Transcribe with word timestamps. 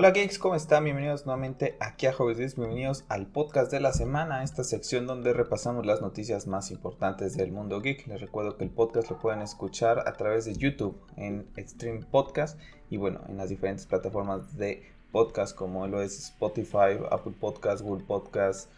Hola 0.00 0.12
geeks, 0.12 0.38
¿cómo 0.38 0.54
están? 0.54 0.84
Bienvenidos 0.84 1.26
nuevamente 1.26 1.76
aquí 1.78 2.06
a 2.06 2.14
Hobbies 2.14 2.56
bienvenidos 2.56 3.04
al 3.10 3.26
podcast 3.26 3.70
de 3.70 3.80
la 3.80 3.92
semana, 3.92 4.42
esta 4.42 4.64
sección 4.64 5.06
donde 5.06 5.34
repasamos 5.34 5.84
las 5.84 6.00
noticias 6.00 6.46
más 6.46 6.70
importantes 6.70 7.36
del 7.36 7.52
mundo 7.52 7.82
geek. 7.82 8.06
Les 8.06 8.18
recuerdo 8.18 8.56
que 8.56 8.64
el 8.64 8.70
podcast 8.70 9.10
lo 9.10 9.18
pueden 9.18 9.42
escuchar 9.42 10.08
a 10.08 10.14
través 10.14 10.46
de 10.46 10.54
YouTube 10.54 10.98
en 11.18 11.46
Extreme 11.54 12.00
Podcast 12.10 12.58
y 12.88 12.96
bueno, 12.96 13.20
en 13.28 13.36
las 13.36 13.50
diferentes 13.50 13.84
plataformas 13.84 14.56
de 14.56 14.90
podcast 15.12 15.54
como 15.54 15.86
lo 15.86 16.00
es 16.00 16.18
Spotify, 16.18 16.96
Apple 17.10 17.34
Podcast, 17.38 17.82
Google 17.82 18.06
Podcast. 18.06 18.70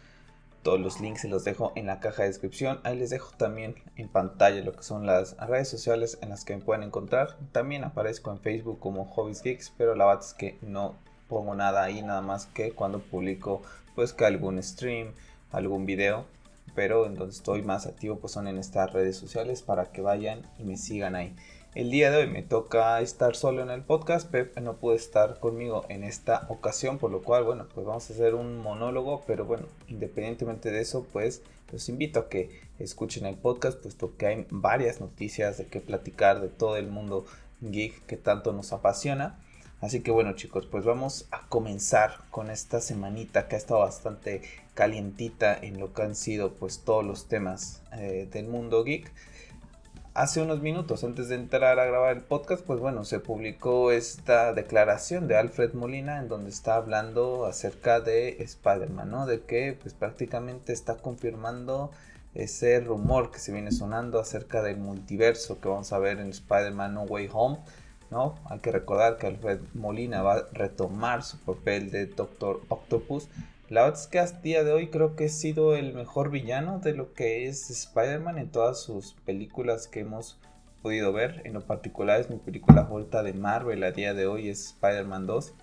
Todos 0.61 0.81
los 0.81 0.99
links 0.99 1.21
se 1.21 1.29
los 1.29 1.45
dejo 1.45 1.71
en 1.75 1.85
la 1.85 2.01
caja 2.01 2.23
de 2.23 2.29
descripción. 2.29 2.81
Ahí 2.83 2.97
les 2.97 3.11
dejo 3.11 3.31
también 3.37 3.75
en 3.95 4.09
pantalla 4.09 4.61
lo 4.61 4.73
que 4.73 4.83
son 4.83 5.05
las 5.05 5.37
redes 5.37 5.69
sociales 5.69 6.19
en 6.21 6.31
las 6.31 6.43
que 6.43 6.57
me 6.57 6.61
pueden 6.61 6.83
encontrar. 6.83 7.37
También 7.53 7.85
aparezco 7.85 8.29
en 8.29 8.39
Facebook 8.39 8.79
como 8.81 9.05
Hobbies 9.05 9.41
Geeks, 9.41 9.73
pero 9.77 9.95
la 9.95 10.05
verdad 10.05 10.25
es 10.25 10.33
que 10.33 10.57
no 10.61 10.97
pongo 11.33 11.55
nada 11.55 11.83
ahí, 11.83 12.01
nada 12.01 12.21
más 12.21 12.45
que 12.45 12.71
cuando 12.71 12.99
publico 12.99 13.61
pues 13.95 14.13
que 14.13 14.25
algún 14.25 14.61
stream, 14.61 15.13
algún 15.51 15.85
video, 15.85 16.25
pero 16.75 17.05
en 17.05 17.15
donde 17.15 17.33
estoy 17.33 17.61
más 17.61 17.85
activo 17.85 18.17
pues 18.17 18.33
son 18.33 18.47
en 18.47 18.57
estas 18.57 18.93
redes 18.93 19.17
sociales 19.17 19.61
para 19.61 19.91
que 19.91 20.01
vayan 20.01 20.47
y 20.59 20.63
me 20.63 20.77
sigan 20.77 21.15
ahí. 21.15 21.35
El 21.75 21.89
día 21.89 22.11
de 22.11 22.17
hoy 22.17 22.27
me 22.27 22.43
toca 22.43 23.01
estar 23.01 23.35
solo 23.35 23.63
en 23.63 23.71
el 23.71 23.81
podcast, 23.81 24.29
Pep 24.29 24.55
no 24.59 24.75
puede 24.75 24.97
estar 24.97 25.39
conmigo 25.39 25.85
en 25.89 26.03
esta 26.03 26.45
ocasión, 26.49 26.99
por 26.99 27.09
lo 27.09 27.23
cual, 27.23 27.45
bueno, 27.45 27.65
pues 27.73 27.87
vamos 27.87 28.07
a 28.07 28.13
hacer 28.13 28.35
un 28.35 28.59
monólogo, 28.59 29.23
pero 29.25 29.43
bueno, 29.45 29.65
independientemente 29.87 30.69
de 30.69 30.81
eso, 30.81 31.07
pues 31.11 31.41
los 31.71 31.89
invito 31.89 32.19
a 32.19 32.29
que 32.29 32.61
escuchen 32.77 33.25
el 33.25 33.37
podcast, 33.37 33.81
puesto 33.81 34.15
que 34.17 34.27
hay 34.27 34.45
varias 34.51 35.01
noticias 35.01 35.57
de 35.57 35.65
qué 35.65 35.79
platicar 35.79 36.41
de 36.41 36.49
todo 36.49 36.77
el 36.77 36.89
mundo 36.89 37.25
geek 37.61 38.05
que 38.05 38.17
tanto 38.17 38.53
nos 38.53 38.71
apasiona. 38.71 39.39
Así 39.83 39.99
que 39.99 40.11
bueno 40.11 40.31
chicos, 40.31 40.65
pues 40.65 40.85
vamos 40.85 41.27
a 41.31 41.45
comenzar 41.49 42.19
con 42.31 42.49
esta 42.49 42.79
semanita 42.79 43.49
que 43.49 43.55
ha 43.55 43.57
estado 43.57 43.81
bastante 43.81 44.41
calientita 44.75 45.57
en 45.61 45.77
lo 45.77 45.91
que 45.91 46.03
han 46.03 46.15
sido 46.15 46.53
pues 46.53 46.85
todos 46.85 47.03
los 47.03 47.27
temas 47.27 47.81
eh, 47.91 48.29
del 48.31 48.47
mundo 48.47 48.85
geek. 48.85 49.11
Hace 50.13 50.41
unos 50.41 50.61
minutos 50.61 51.03
antes 51.03 51.27
de 51.27 51.35
entrar 51.35 51.79
a 51.79 51.85
grabar 51.85 52.15
el 52.15 52.23
podcast, 52.23 52.63
pues 52.63 52.79
bueno, 52.79 53.03
se 53.03 53.19
publicó 53.19 53.91
esta 53.91 54.53
declaración 54.53 55.27
de 55.27 55.35
Alfred 55.35 55.73
Molina 55.73 56.19
en 56.19 56.29
donde 56.29 56.49
está 56.49 56.75
hablando 56.77 57.45
acerca 57.45 57.99
de 57.99 58.41
Spider-Man, 58.41 59.11
¿no? 59.11 59.25
De 59.25 59.41
que 59.41 59.77
pues 59.81 59.93
prácticamente 59.93 60.71
está 60.71 60.95
confirmando 60.95 61.91
ese 62.35 62.79
rumor 62.79 63.31
que 63.31 63.39
se 63.39 63.51
viene 63.51 63.73
sonando 63.73 64.21
acerca 64.21 64.61
del 64.61 64.77
multiverso 64.77 65.59
que 65.59 65.67
vamos 65.67 65.91
a 65.91 65.99
ver 65.99 66.21
en 66.21 66.29
Spider-Man 66.29 66.93
No 66.93 67.03
Way 67.03 67.29
Home 67.33 67.59
hay 68.49 68.59
que 68.59 68.71
recordar 68.71 69.17
que 69.17 69.27
Alfred 69.27 69.59
Molina 69.73 70.21
va 70.21 70.33
a 70.33 70.47
retomar 70.53 71.23
su 71.23 71.37
papel 71.39 71.91
de 71.91 72.05
Doctor 72.05 72.61
Octopus. 72.69 73.27
La 73.69 73.83
verdad 73.83 73.99
es 73.99 74.07
que 74.07 74.19
hasta 74.19 74.41
día 74.41 74.63
de 74.63 74.71
hoy 74.71 74.89
creo 74.89 75.15
que 75.15 75.25
ha 75.25 75.29
sido 75.29 75.75
el 75.75 75.93
mejor 75.93 76.29
villano 76.29 76.79
de 76.79 76.93
lo 76.93 77.13
que 77.13 77.47
es 77.47 77.69
Spider-Man 77.69 78.37
en 78.37 78.49
todas 78.49 78.81
sus 78.81 79.13
películas 79.25 79.87
que 79.87 80.01
hemos 80.01 80.37
podido 80.81 81.11
ver. 81.13 81.41
En 81.45 81.53
lo 81.53 81.61
particular 81.61 82.19
es 82.19 82.29
mi 82.29 82.37
película 82.37 82.83
favorita 82.83 83.23
de 83.23 83.33
Marvel 83.33 83.83
a 83.83 83.91
día 83.91 84.13
de 84.13 84.27
hoy 84.27 84.49
es 84.49 84.67
Spider-Man 84.67 85.25
2. 85.25 85.53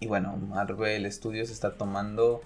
Y 0.00 0.06
bueno, 0.06 0.36
Marvel 0.36 1.10
Studios 1.12 1.50
está 1.50 1.74
tomando 1.74 2.40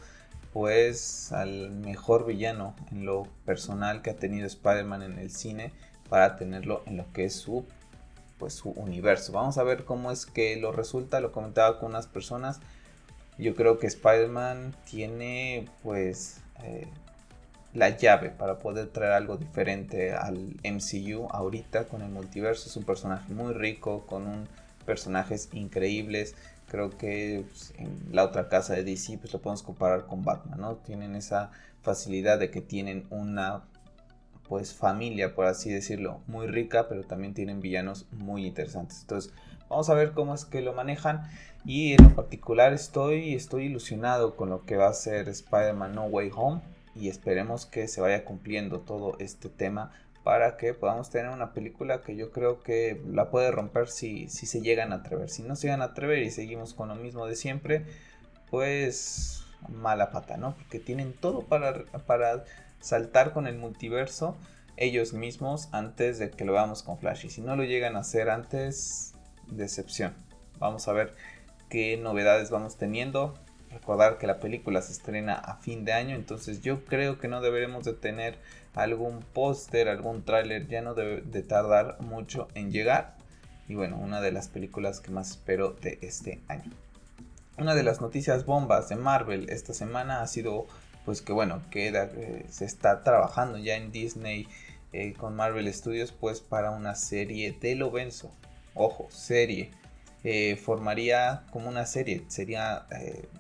pues 0.53 1.33
al 1.33 1.71
mejor 1.71 2.27
villano 2.27 2.75
en 2.91 3.05
lo 3.07 3.29
personal 3.45 4.03
que 4.03 4.11
ha 4.11 4.17
tenido 4.17 4.47
Spider-Man 4.47 5.03
en 5.03 5.19
el 5.19 5.31
cine 5.31 5.73
para 6.09 6.37
tenerlo 6.37 6.83
en 6.87 6.97
lo 6.97 7.11
que 7.13 7.25
es 7.25 7.35
su 7.35 7.65
pues 8.43 8.55
su 8.55 8.71
universo. 8.71 9.31
Vamos 9.31 9.57
a 9.57 9.63
ver 9.63 9.85
cómo 9.85 10.11
es 10.11 10.27
que 10.27 10.57
lo 10.57 10.73
resulta, 10.73 11.21
lo 11.21 11.31
comentaba 11.31 11.79
con 11.79 11.91
unas 11.91 12.09
personas. 12.09 12.59
Yo 13.39 13.55
creo 13.55 13.79
que 13.79 13.87
Spider-Man 13.87 14.75
tiene 14.85 15.69
pues 15.85 16.41
eh, 16.65 16.89
la 17.73 17.91
llave 17.91 18.31
para 18.31 18.59
poder 18.59 18.89
traer 18.89 19.13
algo 19.13 19.37
diferente 19.37 20.13
al 20.13 20.57
MCU 20.65 21.29
ahorita 21.31 21.85
con 21.87 22.03
el 22.03 22.11
multiverso. 22.11 22.69
Es 22.69 22.77
un 22.77 22.83
personaje 22.83 23.33
muy 23.33 23.53
rico, 23.55 24.07
con 24.07 24.27
un, 24.27 24.49
personajes 24.87 25.49
increíbles. 25.53 26.35
Creo 26.67 26.91
que 26.91 27.45
pues, 27.49 27.75
en 27.79 28.09
la 28.11 28.25
otra 28.25 28.49
casa 28.49 28.75
de 28.75 28.83
DC 28.83 29.19
pues 29.19 29.33
lo 29.33 29.41
podemos 29.41 29.63
comparar 29.63 30.07
con 30.07 30.25
Batman, 30.25 30.61
¿no? 30.61 30.75
Tienen 30.79 31.15
esa 31.15 31.53
facilidad 31.81 32.41
de 32.41 32.51
que 32.51 32.61
tienen 32.61 33.07
una 33.11 33.63
pues 34.53 34.75
familia, 34.75 35.35
por 35.35 35.47
así 35.47 35.73
decirlo, 35.73 36.21
muy 36.27 36.47
rica, 36.47 36.87
pero 36.87 37.05
también 37.05 37.33
tienen 37.33 37.63
villanos 37.63 38.05
muy 38.13 38.45
interesantes. 38.45 39.01
Entonces, 39.01 39.33
vamos 39.71 39.89
a 39.89 39.95
ver 39.95 40.13
cómo 40.13 40.35
es 40.35 40.45
que 40.45 40.61
lo 40.61 40.75
manejan 40.75 41.23
y 41.65 41.95
en 41.95 42.15
particular 42.15 42.75
estoy, 42.75 43.33
estoy 43.33 43.65
ilusionado 43.65 44.37
con 44.37 44.51
lo 44.51 44.67
que 44.67 44.77
va 44.77 44.89
a 44.89 44.93
ser 44.93 45.31
Spider-Man 45.31 45.95
No 45.95 46.05
Way 46.05 46.33
Home 46.37 46.61
y 46.95 47.09
esperemos 47.09 47.65
que 47.65 47.89
se 47.89 48.03
vaya 48.03 48.27
cumpliendo 48.27 48.81
todo 48.81 49.17
este 49.21 49.49
tema 49.49 49.91
para 50.23 50.59
que 50.59 50.75
podamos 50.75 51.09
tener 51.09 51.31
una 51.31 51.55
película 51.55 52.03
que 52.03 52.15
yo 52.15 52.31
creo 52.31 52.63
que 52.63 53.01
la 53.11 53.31
puede 53.31 53.51
romper 53.53 53.89
si, 53.89 54.29
si 54.29 54.45
se 54.45 54.61
llegan 54.61 54.93
a 54.93 54.97
atrever. 54.97 55.31
Si 55.31 55.43
no 55.43 55.57
se 55.57 55.69
llegan 55.69 55.81
a 55.81 55.87
atrever 55.87 56.19
y 56.19 56.31
seguimos 56.31 56.75
con 56.75 56.89
lo 56.89 56.95
mismo 56.95 57.25
de 57.25 57.37
siempre, 57.37 57.87
pues 58.51 59.47
mala 59.71 60.11
pata, 60.11 60.37
¿no? 60.37 60.57
Porque 60.57 60.79
tienen 60.79 61.15
todo 61.15 61.41
para 61.41 62.45
saltar 62.83 63.33
con 63.33 63.47
el 63.47 63.57
multiverso 63.57 64.37
ellos 64.77 65.13
mismos 65.13 65.69
antes 65.73 66.19
de 66.19 66.31
que 66.31 66.45
lo 66.45 66.53
veamos 66.53 66.83
con 66.83 66.99
Flash. 66.99 67.27
Y 67.27 67.31
si 67.31 67.41
no 67.41 67.57
lo 67.57 67.65
llegan 67.65 67.97
a 67.97 68.01
hacer 68.01 68.29
antes, 68.29 69.15
decepción. 69.47 70.15
Vamos 70.59 70.89
a 70.89 70.93
ver 70.93 71.15
qué 71.69 71.97
novedades 71.97 72.51
vamos 72.51 72.77
teniendo. 72.77 73.35
Recordar 73.71 74.19
que 74.19 74.27
la 74.27 74.39
película 74.39 74.83
se 74.83 74.93
estrena 74.93 75.35
a 75.35 75.57
fin 75.57 75.87
de 75.87 75.95
año, 75.95 76.15
entonces 76.15 76.61
yo 76.61 76.85
creo 76.85 77.19
que 77.19 77.29
no 77.29 77.41
deberemos 77.41 77.85
de 77.85 77.95
tener 77.95 78.37
algún 78.75 79.21
póster, 79.21 79.89
algún 79.89 80.25
tráiler, 80.25 80.69
ya 80.69 80.83
no 80.83 80.95
debe 80.95 81.23
de 81.23 81.43
tardar 81.43 81.99
mucho 82.01 82.49
en 82.55 82.71
llegar. 82.71 83.17
Y 83.69 83.75
bueno, 83.75 83.97
una 83.97 84.21
de 84.21 84.33
las 84.33 84.49
películas 84.49 85.01
que 85.01 85.11
más 85.11 85.31
espero 85.31 85.71
de 85.71 85.99
este 86.03 86.43
año. 86.49 86.71
Una 87.57 87.75
de 87.75 87.83
las 87.83 88.01
noticias 88.01 88.45
bombas 88.45 88.89
de 88.91 88.97
Marvel 88.97 89.49
esta 89.49 89.73
semana 89.73 90.21
ha 90.21 90.27
sido 90.27 90.67
pues 91.05 91.23
que 91.23 91.33
bueno, 91.33 91.63
que 91.71 91.89
eh, 91.89 92.47
se 92.49 92.65
está 92.65 93.03
trabajando 93.03 93.59
ya 93.59 93.77
en 93.77 93.93
Disney 93.93 94.47
eh, 94.93 95.15
con 95.15 95.35
Marvel 95.35 95.73
Studios 95.73 96.13
pues 96.13 96.41
para 96.41 96.71
una 96.71 96.95
serie 96.95 97.57
de 97.61 97.75
Lovenzo. 97.75 98.31
Ojo, 98.75 99.09
serie. 99.11 99.71
Eh, 100.25 100.57
formaría 100.57 101.43
como 101.51 101.69
una 101.69 101.85
serie, 101.85 102.25
sería, 102.29 102.87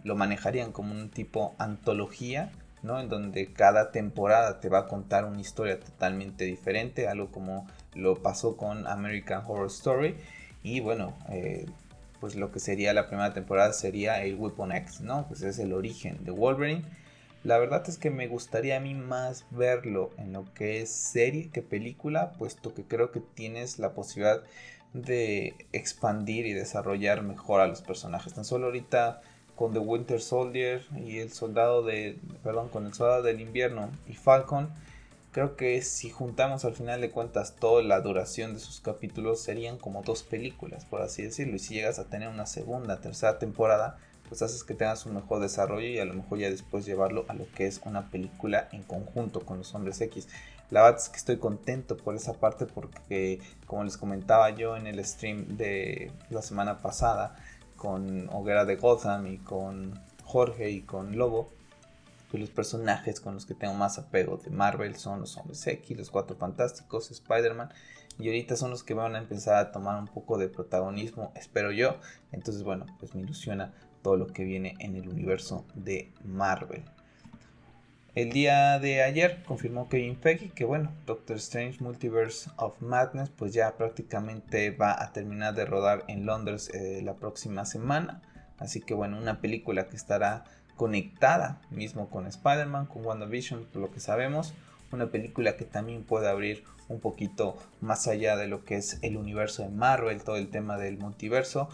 lo 0.02 0.16
manejarían 0.16 0.72
como 0.72 0.92
un 0.92 1.10
tipo 1.10 1.54
antología, 1.58 2.50
¿no? 2.82 2.98
En 2.98 3.08
donde 3.08 3.52
cada 3.52 3.92
temporada 3.92 4.58
te 4.58 4.68
va 4.68 4.80
a 4.80 4.88
contar 4.88 5.24
una 5.24 5.40
historia 5.40 5.78
totalmente 5.78 6.44
diferente, 6.44 7.06
algo 7.06 7.30
como 7.30 7.68
lo 7.94 8.20
pasó 8.20 8.56
con 8.56 8.88
American 8.88 9.44
Horror 9.46 9.68
Story. 9.68 10.16
Y 10.64 10.80
bueno, 10.80 11.14
pues 12.18 12.34
lo 12.34 12.50
que 12.50 12.58
sería 12.58 12.92
la 12.92 13.06
primera 13.06 13.32
temporada 13.32 13.72
sería 13.72 14.20
el 14.24 14.34
Weapon 14.34 14.72
X, 14.72 15.02
¿no? 15.02 15.28
Pues 15.28 15.42
es 15.42 15.60
el 15.60 15.72
origen 15.72 16.24
de 16.24 16.32
Wolverine 16.32 16.84
la 17.44 17.58
verdad 17.58 17.82
es 17.88 17.98
que 17.98 18.10
me 18.10 18.28
gustaría 18.28 18.76
a 18.76 18.80
mí 18.80 18.94
más 18.94 19.46
verlo 19.50 20.10
en 20.16 20.32
lo 20.32 20.52
que 20.54 20.80
es 20.80 20.90
serie 20.90 21.50
que 21.50 21.62
película, 21.62 22.32
puesto 22.32 22.74
que 22.74 22.84
creo 22.84 23.10
que 23.10 23.20
tienes 23.20 23.78
la 23.78 23.92
posibilidad 23.94 24.42
de 24.92 25.54
expandir 25.72 26.46
y 26.46 26.52
desarrollar 26.52 27.22
mejor 27.22 27.60
a 27.60 27.66
los 27.66 27.82
personajes. 27.82 28.34
Tan 28.34 28.44
solo 28.44 28.66
ahorita 28.66 29.22
con 29.56 29.72
The 29.72 29.80
Winter 29.80 30.20
Soldier 30.20 30.82
y 30.96 31.18
el 31.18 31.32
soldado 31.32 31.82
de, 31.82 32.18
perdón, 32.42 32.68
con 32.68 32.86
el 32.86 32.94
soldado 32.94 33.22
del 33.22 33.40
invierno 33.40 33.90
y 34.08 34.14
Falcon, 34.14 34.70
creo 35.32 35.56
que 35.56 35.82
si 35.82 36.10
juntamos 36.10 36.64
al 36.64 36.74
final 36.74 37.00
de 37.00 37.10
cuentas 37.10 37.56
toda 37.56 37.82
la 37.82 38.00
duración 38.00 38.54
de 38.54 38.60
sus 38.60 38.80
capítulos 38.80 39.40
serían 39.42 39.78
como 39.78 40.02
dos 40.02 40.22
películas, 40.22 40.84
por 40.84 41.02
así 41.02 41.22
decirlo. 41.22 41.56
Y 41.56 41.58
si 41.58 41.74
llegas 41.74 41.98
a 41.98 42.08
tener 42.08 42.28
una 42.28 42.46
segunda, 42.46 43.00
tercera 43.00 43.38
temporada, 43.38 43.98
pues 44.28 44.42
haces 44.42 44.64
que 44.64 44.74
tengas 44.74 45.06
un 45.06 45.14
mejor 45.14 45.40
desarrollo 45.40 45.86
y 45.86 45.98
a 45.98 46.04
lo 46.04 46.14
mejor 46.14 46.38
ya 46.38 46.50
después 46.50 46.86
llevarlo 46.86 47.24
a 47.28 47.34
lo 47.34 47.50
que 47.52 47.66
es 47.66 47.80
una 47.84 48.10
película 48.10 48.68
en 48.72 48.82
conjunto 48.82 49.40
con 49.40 49.58
los 49.58 49.74
hombres 49.74 50.00
X. 50.00 50.28
La 50.70 50.82
verdad 50.82 51.00
es 51.00 51.08
que 51.08 51.18
estoy 51.18 51.36
contento 51.36 51.96
por 51.96 52.14
esa 52.14 52.32
parte 52.32 52.66
porque 52.66 53.40
como 53.66 53.84
les 53.84 53.96
comentaba 53.96 54.50
yo 54.50 54.76
en 54.76 54.86
el 54.86 55.04
stream 55.04 55.56
de 55.56 56.10
la 56.30 56.40
semana 56.40 56.80
pasada 56.80 57.36
con 57.76 58.28
Hoguera 58.30 58.64
de 58.64 58.76
Gotham 58.76 59.26
y 59.26 59.38
con 59.38 60.00
Jorge 60.24 60.70
y 60.70 60.82
con 60.82 61.18
Lobo, 61.18 61.52
pues 62.30 62.40
los 62.40 62.50
personajes 62.50 63.20
con 63.20 63.34
los 63.34 63.44
que 63.44 63.54
tengo 63.54 63.74
más 63.74 63.98
apego 63.98 64.38
de 64.38 64.50
Marvel 64.50 64.96
son 64.96 65.20
los 65.20 65.36
hombres 65.36 65.66
X, 65.66 65.96
los 65.98 66.10
cuatro 66.10 66.36
fantásticos, 66.36 67.10
Spider-Man 67.10 67.70
y 68.18 68.28
ahorita 68.28 68.56
son 68.56 68.70
los 68.70 68.82
que 68.82 68.94
van 68.94 69.16
a 69.16 69.18
empezar 69.18 69.56
a 69.56 69.72
tomar 69.72 69.98
un 69.98 70.06
poco 70.06 70.38
de 70.38 70.48
protagonismo, 70.48 71.32
espero 71.34 71.72
yo. 71.72 71.96
Entonces, 72.30 72.62
bueno, 72.62 72.86
pues 72.98 73.14
me 73.14 73.22
ilusiona 73.22 73.72
todo 74.02 74.16
lo 74.16 74.26
que 74.26 74.44
viene 74.44 74.74
en 74.78 74.96
el 74.96 75.08
universo 75.08 75.64
de 75.74 76.10
Marvel. 76.24 76.82
El 78.14 78.30
día 78.30 78.78
de 78.78 79.02
ayer 79.02 79.42
confirmó 79.44 79.88
Kevin 79.88 80.18
Feige 80.18 80.50
que 80.50 80.66
bueno, 80.66 80.92
Doctor 81.06 81.36
Strange 81.38 81.82
Multiverse 81.82 82.50
of 82.56 82.78
Madness 82.82 83.30
pues 83.30 83.54
ya 83.54 83.74
prácticamente 83.78 84.70
va 84.70 85.02
a 85.02 85.12
terminar 85.12 85.54
de 85.54 85.64
rodar 85.64 86.04
en 86.08 86.26
Londres 86.26 86.70
eh, 86.74 87.00
la 87.02 87.14
próxima 87.14 87.64
semana. 87.64 88.20
Así 88.58 88.82
que 88.82 88.92
bueno, 88.92 89.16
una 89.16 89.40
película 89.40 89.88
que 89.88 89.96
estará 89.96 90.44
conectada 90.76 91.62
mismo 91.70 92.10
con 92.10 92.26
Spider-Man, 92.26 92.86
con 92.86 93.06
WandaVision, 93.06 93.64
por 93.72 93.80
lo 93.80 93.90
que 93.90 94.00
sabemos. 94.00 94.52
Una 94.90 95.06
película 95.06 95.56
que 95.56 95.64
también 95.64 96.02
puede 96.04 96.28
abrir 96.28 96.64
un 96.88 97.00
poquito 97.00 97.56
más 97.80 98.08
allá 98.08 98.36
de 98.36 98.46
lo 98.46 98.64
que 98.64 98.76
es 98.76 98.98
el 99.00 99.16
universo 99.16 99.62
de 99.62 99.70
Marvel, 99.70 100.22
todo 100.22 100.36
el 100.36 100.50
tema 100.50 100.76
del 100.76 100.98
multiverso. 100.98 101.70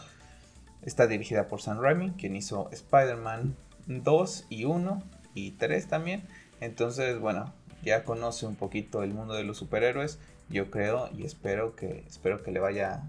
Está 0.83 1.07
dirigida 1.07 1.49
por 1.49 1.61
Sam 1.61 1.81
Raimi, 1.81 2.13
quien 2.13 2.37
hizo 2.37 2.69
Spider-Man 2.71 3.57
2 3.87 4.47
y 4.49 4.65
1 4.65 5.03
y 5.35 5.53
3 5.53 5.89
también. 5.89 6.23
Entonces, 6.61 7.19
bueno, 7.19 7.53
ya 7.83 8.05
conoce 8.05 8.47
un 8.47 8.57
poquito 8.57 9.03
el 9.03 9.15
mundo 9.15 9.35
de 9.35 9.45
los 9.45 9.59
superhéroes, 9.59 10.19
yo 10.49 10.71
creo 10.71 11.11
y 11.17 11.25
espero 11.25 11.77
que 11.77 12.05
espero 12.09 12.43
que 12.43 12.51
le 12.51 12.61
vaya 12.61 13.03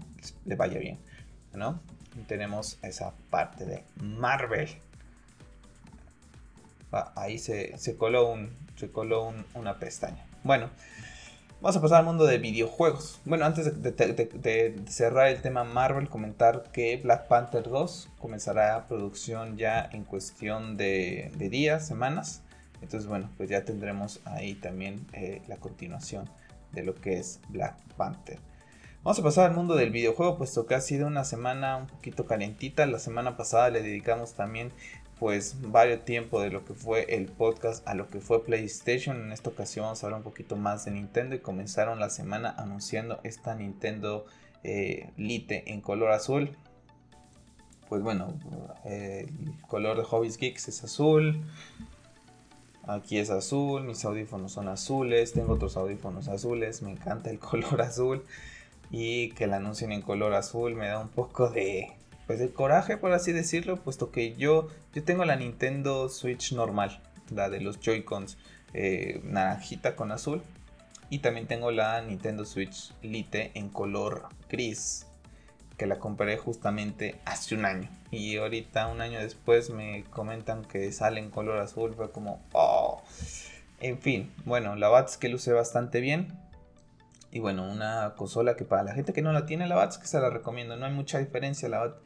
le 0.44 0.56
vaya 0.56 0.78
bien, 0.78 0.98
¿no? 1.54 1.80
Tenemos 2.26 2.78
esa 2.82 3.14
parte 3.30 3.64
de 3.64 3.84
Marvel. 3.96 4.68
Ah, 6.92 7.12
ahí 7.16 7.38
se, 7.38 7.72
coló 7.96 8.30
un 8.30 8.50
se 8.76 8.90
coló 8.90 9.32
una 9.54 9.78
pestaña. 9.78 10.24
Bueno, 10.42 10.70
Vamos 11.62 11.76
a 11.76 11.82
pasar 11.82 11.98
al 11.98 12.06
mundo 12.06 12.24
de 12.24 12.38
videojuegos. 12.38 13.20
Bueno, 13.26 13.44
antes 13.44 13.82
de, 13.82 14.82
cerrar 14.88 15.28
el 15.28 15.42
tema 15.42 15.62
Marvel, 15.62 16.08
comentar 16.08 16.72
que 16.72 16.96
Black 16.96 17.28
Panther 17.28 17.68
2 17.68 18.08
comenzará 18.18 18.86
producción 18.88 19.58
ya 19.58 19.86
en 19.92 20.04
cuestión 20.04 20.78
de, 20.78 21.30
días, 21.38 21.86
semanas. 21.86 22.40
Entonces, 22.80 23.06
bueno, 23.06 23.28
pues 23.36 23.50
ya 23.50 23.66
tendremos 23.66 24.20
ahí 24.24 24.54
también 24.54 25.06
eh, 25.12 25.42
la 25.48 25.56
continuación 25.58 26.30
de 26.72 26.82
lo 26.82 26.94
que 26.94 27.18
es 27.18 27.40
Black 27.50 27.76
Panther. 27.94 28.38
Vamos 29.02 29.18
a 29.18 29.22
pasar 29.22 29.50
al 29.50 29.56
mundo 29.56 29.76
del 29.76 29.90
videojuego, 29.90 30.38
puesto 30.38 30.64
que 30.64 30.74
ha 30.74 30.80
sido 30.80 31.06
una 31.06 31.24
semana 31.24 31.76
un 31.76 31.88
poquito 31.88 32.24
calentita. 32.24 32.86
La 32.86 32.98
semana 32.98 33.36
pasada 33.36 33.68
le 33.68 33.82
dedicamos 33.82 34.32
también 34.32 34.72
pues 35.20 35.56
varios 35.60 36.06
tiempo 36.06 36.40
de 36.40 36.48
lo 36.48 36.64
que 36.64 36.72
fue 36.72 37.14
el 37.14 37.26
podcast 37.26 37.86
a 37.86 37.94
lo 37.94 38.08
que 38.08 38.20
fue 38.20 38.42
PlayStation. 38.42 39.20
En 39.20 39.32
esta 39.32 39.50
ocasión 39.50 39.84
vamos 39.84 40.02
a 40.02 40.06
hablar 40.06 40.20
un 40.20 40.24
poquito 40.24 40.56
más 40.56 40.86
de 40.86 40.92
Nintendo 40.92 41.36
y 41.36 41.40
comenzaron 41.40 42.00
la 42.00 42.08
semana 42.08 42.54
anunciando 42.56 43.20
esta 43.22 43.54
Nintendo 43.54 44.24
eh, 44.64 45.10
Lite 45.18 45.72
en 45.72 45.82
color 45.82 46.12
azul. 46.12 46.56
Pues 47.90 48.02
bueno, 48.02 48.32
el 48.86 49.28
color 49.68 49.98
de 49.98 50.04
Hobbies 50.04 50.38
Geeks 50.38 50.68
es 50.68 50.84
azul. 50.84 51.42
Aquí 52.84 53.18
es 53.18 53.28
azul, 53.28 53.84
mis 53.84 54.02
audífonos 54.06 54.52
son 54.52 54.68
azules, 54.68 55.34
tengo 55.34 55.52
otros 55.52 55.76
audífonos 55.76 56.28
azules, 56.28 56.80
me 56.80 56.92
encanta 56.92 57.28
el 57.28 57.38
color 57.38 57.82
azul 57.82 58.24
y 58.90 59.32
que 59.32 59.46
la 59.46 59.56
anuncien 59.56 59.92
en 59.92 60.00
color 60.00 60.32
azul 60.32 60.74
me 60.74 60.88
da 60.88 60.98
un 60.98 61.10
poco 61.10 61.50
de, 61.50 61.92
pues 62.30 62.38
de 62.38 62.52
coraje, 62.52 62.96
por 62.96 63.12
así 63.12 63.32
decirlo, 63.32 63.82
puesto 63.82 64.12
que 64.12 64.36
yo, 64.36 64.68
yo 64.94 65.02
tengo 65.02 65.24
la 65.24 65.34
Nintendo 65.34 66.08
Switch 66.08 66.52
normal, 66.52 67.02
la 67.28 67.50
de 67.50 67.60
los 67.60 67.80
Joy-Cons 67.80 68.38
eh, 68.72 69.20
naranjita 69.24 69.96
con 69.96 70.12
azul. 70.12 70.40
Y 71.08 71.18
también 71.18 71.48
tengo 71.48 71.72
la 71.72 72.00
Nintendo 72.02 72.44
Switch 72.44 72.94
Lite 73.02 73.50
en 73.54 73.68
color 73.68 74.28
gris, 74.48 75.08
que 75.76 75.86
la 75.86 75.98
compré 75.98 76.36
justamente 76.36 77.20
hace 77.24 77.56
un 77.56 77.64
año. 77.64 77.88
Y 78.12 78.36
ahorita, 78.36 78.86
un 78.86 79.00
año 79.00 79.18
después, 79.18 79.70
me 79.70 80.04
comentan 80.04 80.64
que 80.64 80.92
sale 80.92 81.18
en 81.18 81.30
color 81.30 81.58
azul. 81.58 81.94
Fue 81.96 82.12
como, 82.12 82.40
oh. 82.52 83.02
En 83.80 83.98
fin, 83.98 84.32
bueno, 84.44 84.76
la 84.76 84.88
Bats 84.88 85.16
que 85.16 85.28
luce 85.28 85.52
bastante 85.52 85.98
bien. 85.98 86.38
Y 87.32 87.40
bueno, 87.40 87.68
una 87.68 88.14
consola 88.16 88.54
que 88.54 88.64
para 88.64 88.84
la 88.84 88.94
gente 88.94 89.12
que 89.12 89.22
no 89.22 89.32
la 89.32 89.46
tiene, 89.46 89.66
la 89.66 89.74
Bats 89.74 89.98
que 89.98 90.06
se 90.06 90.20
la 90.20 90.30
recomiendo. 90.30 90.76
No 90.76 90.86
hay 90.86 90.92
mucha 90.92 91.18
diferencia. 91.18 91.68
La 91.68 91.78
Bats 91.80 91.96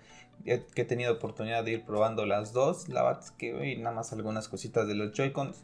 que 0.45 0.83
he 0.83 0.85
tenido 0.85 1.13
oportunidad 1.13 1.65
de 1.65 1.73
ir 1.73 1.85
probando 1.85 2.27
las 2.27 2.53
dos. 2.53 2.89
La 2.89 3.03
bat 3.03 3.23
es 3.23 3.31
que 3.31 3.77
nada 3.77 3.95
más 3.95 4.13
algunas 4.13 4.49
cositas 4.49 4.87
de 4.87 4.95
los 4.95 5.13
Joy-Cons. 5.13 5.63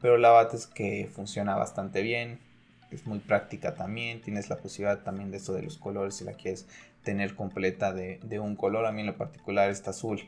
Pero 0.00 0.18
la 0.18 0.30
bat 0.30 0.52
es 0.54 0.66
que 0.66 1.08
funciona 1.12 1.56
bastante 1.56 2.02
bien. 2.02 2.40
Es 2.90 3.06
muy 3.06 3.18
práctica 3.18 3.74
también. 3.74 4.20
Tienes 4.20 4.48
la 4.48 4.56
posibilidad 4.58 5.02
también 5.02 5.30
de 5.30 5.38
eso 5.38 5.52
de 5.52 5.62
los 5.62 5.78
colores 5.78 6.16
si 6.16 6.24
la 6.24 6.34
quieres 6.34 6.66
tener 7.02 7.34
completa 7.34 7.92
de, 7.92 8.40
un 8.40 8.56
color. 8.56 8.86
A 8.86 8.92
mí 8.92 9.00
en 9.00 9.06
lo 9.06 9.16
particular 9.16 9.70
está 9.70 9.90
azul. 9.90 10.20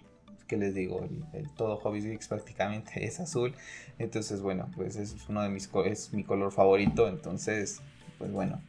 que 0.47 0.57
les 0.57 0.75
digo? 0.75 1.07
El, 1.33 1.51
todo 1.51 1.77
Hobby 1.77 2.01
Geeks 2.01 2.29
prácticamente 2.29 3.05
es 3.05 3.21
azul. 3.21 3.55
Entonces, 3.99 4.41
bueno, 4.41 4.71
pues 4.75 4.97
es 4.97 5.15
uno 5.29 5.43
de 5.43 5.49
mis 5.49 5.69
es 5.85 6.13
mi 6.13 6.25
color 6.25 6.53
favorito. 6.53 7.09
Entonces, 7.09 7.81
pues 8.19 8.33
bueno, 8.33 8.61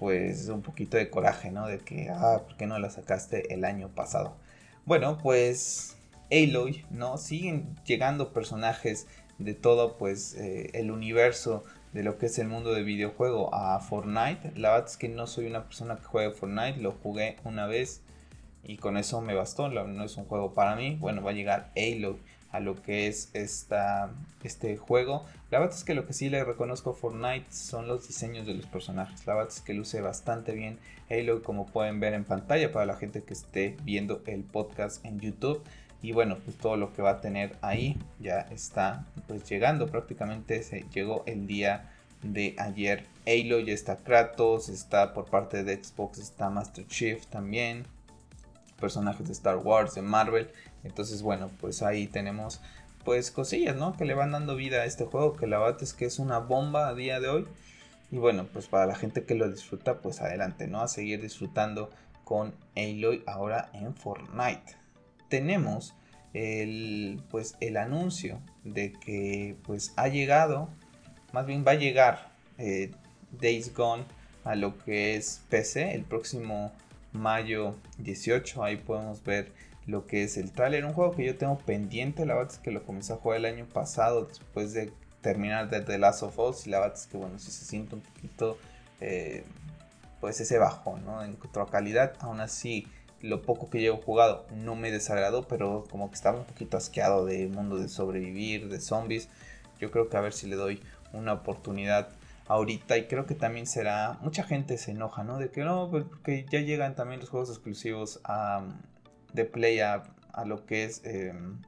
pues 0.00 0.48
un 0.48 0.62
poquito 0.62 0.96
de 0.96 1.10
coraje, 1.10 1.50
¿no? 1.50 1.66
De 1.66 1.78
que, 1.78 2.08
ah, 2.08 2.40
¿por 2.46 2.56
qué 2.56 2.66
no 2.66 2.78
la 2.78 2.88
sacaste 2.88 3.52
el 3.52 3.66
año 3.66 3.90
pasado? 3.94 4.34
Bueno, 4.86 5.18
pues 5.18 5.98
Aloy, 6.32 6.86
¿no? 6.90 7.18
Siguen 7.18 7.76
llegando 7.84 8.32
personajes 8.32 9.06
de 9.38 9.52
todo, 9.52 9.98
pues, 9.98 10.34
eh, 10.36 10.70
el 10.72 10.90
universo 10.90 11.64
de 11.92 12.02
lo 12.02 12.16
que 12.16 12.26
es 12.26 12.38
el 12.38 12.48
mundo 12.48 12.72
de 12.72 12.82
videojuego 12.82 13.54
a 13.54 13.78
Fortnite. 13.80 14.52
La 14.56 14.70
verdad 14.70 14.88
es 14.88 14.96
que 14.96 15.10
no 15.10 15.26
soy 15.26 15.46
una 15.46 15.64
persona 15.64 15.96
que 15.96 16.04
juegue 16.04 16.30
Fortnite, 16.30 16.80
lo 16.80 16.92
jugué 16.92 17.36
una 17.44 17.66
vez 17.66 18.00
y 18.64 18.78
con 18.78 18.96
eso 18.96 19.20
me 19.20 19.34
bastó, 19.34 19.68
no 19.68 20.04
es 20.04 20.16
un 20.16 20.24
juego 20.24 20.54
para 20.54 20.76
mí. 20.76 20.96
Bueno, 20.98 21.22
va 21.22 21.32
a 21.32 21.34
llegar 21.34 21.72
Aloy 21.76 22.16
a 22.52 22.60
lo 22.60 22.82
que 22.82 23.06
es 23.06 23.30
esta, 23.32 24.10
este 24.42 24.76
juego. 24.76 25.24
La 25.50 25.58
verdad 25.58 25.76
es 25.76 25.84
que 25.84 25.94
lo 25.94 26.06
que 26.06 26.12
sí 26.12 26.28
le 26.30 26.44
reconozco 26.44 26.90
a 26.90 26.94
Fortnite 26.94 27.46
son 27.50 27.86
los 27.88 28.06
diseños 28.06 28.46
de 28.46 28.54
los 28.54 28.66
personajes. 28.66 29.26
La 29.26 29.34
verdad 29.34 29.52
es 29.52 29.60
que 29.60 29.74
luce 29.74 30.00
bastante 30.00 30.52
bien 30.52 30.78
Halo 31.10 31.42
como 31.42 31.66
pueden 31.66 32.00
ver 32.00 32.14
en 32.14 32.24
pantalla 32.24 32.72
para 32.72 32.86
la 32.86 32.96
gente 32.96 33.22
que 33.22 33.34
esté 33.34 33.76
viendo 33.82 34.22
el 34.26 34.42
podcast 34.42 35.04
en 35.04 35.20
YouTube. 35.20 35.62
Y 36.02 36.12
bueno, 36.12 36.38
pues 36.44 36.56
todo 36.56 36.76
lo 36.76 36.92
que 36.92 37.02
va 37.02 37.10
a 37.10 37.20
tener 37.20 37.56
ahí 37.60 37.98
ya 38.20 38.40
está 38.40 39.04
pues 39.26 39.48
llegando. 39.48 39.88
Prácticamente 39.88 40.62
se 40.62 40.86
llegó 40.92 41.24
el 41.26 41.46
día 41.46 41.90
de 42.22 42.54
ayer. 42.58 43.04
Halo 43.26 43.60
ya 43.60 43.74
está 43.74 43.96
Kratos, 43.96 44.68
está 44.68 45.12
por 45.12 45.26
parte 45.26 45.62
de 45.62 45.82
Xbox, 45.82 46.18
está 46.18 46.48
Master 46.48 46.86
Chief 46.86 47.26
también. 47.26 47.86
Personajes 48.80 49.26
de 49.26 49.32
Star 49.32 49.58
Wars, 49.58 49.94
de 49.94 50.02
Marvel 50.02 50.50
entonces, 50.84 51.22
bueno, 51.22 51.50
pues 51.60 51.82
ahí 51.82 52.06
tenemos 52.06 52.60
pues 53.04 53.30
cosillas, 53.30 53.76
¿no? 53.76 53.96
Que 53.96 54.04
le 54.04 54.14
van 54.14 54.32
dando 54.32 54.56
vida 54.56 54.82
a 54.82 54.84
este 54.84 55.04
juego, 55.04 55.34
que 55.34 55.46
la 55.46 55.58
verdad 55.58 55.82
es 55.82 55.94
que 55.94 56.04
es 56.04 56.18
una 56.18 56.38
bomba 56.38 56.88
a 56.88 56.94
día 56.94 57.20
de 57.20 57.28
hoy. 57.28 57.46
Y 58.10 58.16
bueno, 58.16 58.46
pues 58.52 58.66
para 58.66 58.86
la 58.86 58.94
gente 58.94 59.24
que 59.24 59.34
lo 59.34 59.50
disfruta, 59.50 60.00
pues 60.00 60.20
adelante, 60.20 60.66
¿no? 60.66 60.80
A 60.82 60.88
seguir 60.88 61.20
disfrutando 61.20 61.90
con 62.24 62.54
Aloy 62.76 63.22
ahora 63.26 63.70
en 63.72 63.94
Fortnite. 63.94 64.76
Tenemos 65.28 65.94
el, 66.34 67.22
pues, 67.30 67.56
el 67.60 67.76
anuncio 67.76 68.40
de 68.64 68.92
que 68.92 69.56
pues 69.62 69.92
ha 69.96 70.08
llegado, 70.08 70.68
más 71.32 71.46
bien 71.46 71.64
va 71.66 71.72
a 71.72 71.76
llegar 71.76 72.30
eh, 72.58 72.90
Days 73.40 73.74
Gone 73.74 74.04
a 74.44 74.54
lo 74.54 74.78
que 74.78 75.16
es 75.16 75.42
PC 75.48 75.94
el 75.94 76.02
próximo 76.04 76.72
mayo 77.12 77.74
18. 77.98 78.62
Ahí 78.62 78.76
podemos 78.76 79.22
ver 79.24 79.52
lo 79.86 80.06
que 80.06 80.24
es 80.24 80.36
el 80.36 80.52
trailer. 80.52 80.84
Un 80.84 80.92
juego 80.92 81.14
que 81.14 81.24
yo 81.24 81.36
tengo 81.36 81.58
pendiente, 81.58 82.26
la 82.26 82.34
verdad 82.34 82.52
es 82.52 82.58
que 82.58 82.70
lo 82.70 82.84
comencé 82.84 83.12
a 83.12 83.16
jugar 83.16 83.38
el 83.38 83.46
año 83.46 83.66
pasado 83.66 84.26
después 84.26 84.72
de 84.72 84.92
terminar 85.20 85.68
de 85.68 85.80
The 85.80 85.98
Last 85.98 86.22
of 86.22 86.38
Us 86.38 86.66
y 86.66 86.70
la 86.70 86.80
verdad 86.80 86.96
es 86.96 87.06
que 87.06 87.16
bueno, 87.18 87.38
si 87.38 87.50
se 87.50 87.64
siente 87.64 87.94
un 87.94 88.00
poquito 88.00 88.56
eh, 89.00 89.44
pues 90.20 90.40
ese 90.40 90.58
bajón, 90.58 91.04
¿no? 91.04 91.22
En 91.22 91.34
cuanto 91.34 91.60
a 91.60 91.70
calidad, 91.70 92.14
aún 92.20 92.40
así 92.40 92.86
lo 93.22 93.42
poco 93.42 93.68
que 93.68 93.80
llevo 93.80 93.98
jugado 93.98 94.46
no 94.54 94.76
me 94.76 94.90
desagradó, 94.90 95.46
pero 95.46 95.84
como 95.90 96.08
que 96.08 96.14
estaba 96.14 96.38
un 96.38 96.44
poquito 96.44 96.76
asqueado 96.76 97.26
de 97.26 97.48
mundo 97.48 97.78
de 97.78 97.88
sobrevivir, 97.88 98.68
de 98.68 98.80
zombies. 98.80 99.28
Yo 99.78 99.90
creo 99.90 100.08
que 100.08 100.16
a 100.16 100.20
ver 100.20 100.32
si 100.32 100.46
le 100.46 100.56
doy 100.56 100.82
una 101.12 101.32
oportunidad 101.32 102.08
ahorita 102.50 102.98
y 102.98 103.06
creo 103.06 103.26
que 103.26 103.36
también 103.36 103.68
será 103.68 104.18
mucha 104.22 104.42
gente 104.42 104.76
se 104.76 104.90
enoja 104.90 105.22
no 105.22 105.38
de 105.38 105.52
que 105.52 105.62
no 105.62 105.88
pues, 105.88 106.02
porque 106.02 106.44
ya 106.50 106.58
llegan 106.60 106.96
también 106.96 107.20
los 107.20 107.30
juegos 107.30 107.48
exclusivos 107.48 108.20
a, 108.24 108.66
de 109.32 109.44
Play 109.44 109.78
a, 109.78 110.02
lo 110.44 110.66
que 110.66 110.82
es 110.82 111.00
em, 111.04 111.62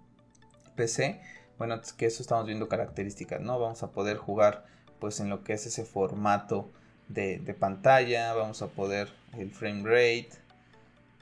PC, 0.75 1.21
bueno, 1.57 1.81
que 1.97 2.07
eso 2.07 2.23
estamos 2.23 2.47
viendo 2.47 2.69
características, 2.69 3.41
¿no? 3.41 3.61
Vamos 3.61 3.85
a 3.85 3.93
poder 3.93 4.17
jugar 4.17 4.65
pues 4.99 5.21
en 5.21 5.29
lo 5.29 5.45
que 5.45 5.53
es 5.53 5.67
ese 5.67 5.85
formato 5.85 6.69
de, 7.09 7.57
pantalla, 7.59 8.33
vamos 8.35 8.63
a 8.63 8.69
poder 8.69 9.09
el 9.39 9.53
frame 9.53 9.85
rate, 9.85 10.31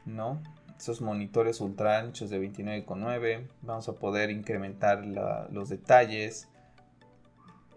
¿no? 0.06 0.40
Esos 0.78 1.02
monitores 1.02 1.60
ultra 1.60 1.98
anchos 1.98 2.30
de 2.30 2.40
29,9, 2.40 3.46
vamos 3.60 3.88
a 3.90 3.92
poder 3.92 4.30
incrementar 4.30 5.04
los 5.04 5.68
detalles, 5.68 6.48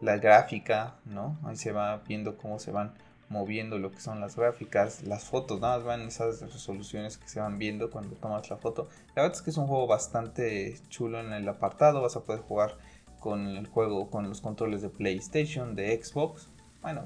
la 0.03 0.17
gráfica, 0.17 0.95
¿no? 1.05 1.37
Ahí 1.43 1.55
se 1.55 1.71
va 1.71 1.97
viendo 2.07 2.37
cómo 2.37 2.59
se 2.59 2.71
van 2.71 2.93
moviendo 3.29 3.79
lo 3.79 3.91
que 3.91 3.99
son 3.99 4.19
las 4.19 4.35
gráficas, 4.35 5.03
las 5.03 5.23
fotos, 5.23 5.59
nada 5.59 5.77
más 5.77 5.85
van 5.85 6.01
esas 6.01 6.41
resoluciones 6.41 7.17
que 7.17 7.27
se 7.27 7.39
van 7.39 7.57
viendo 7.57 7.89
cuando 7.89 8.15
tomas 8.15 8.49
la 8.49 8.57
foto. 8.57 8.89
La 9.15 9.23
verdad 9.23 9.37
es 9.37 9.41
que 9.41 9.49
es 9.49 9.57
un 9.57 9.67
juego 9.67 9.87
bastante 9.87 10.77
chulo 10.89 11.19
en 11.19 11.33
el 11.33 11.47
apartado, 11.47 12.01
vas 12.01 12.15
a 12.15 12.23
poder 12.23 12.41
jugar 12.41 12.77
con 13.19 13.47
el 13.47 13.65
juego, 13.65 14.09
con 14.09 14.29
los 14.29 14.41
controles 14.41 14.81
de 14.81 14.89
PlayStation, 14.89 15.75
de 15.75 15.99
Xbox. 16.03 16.49
Bueno, 16.81 17.05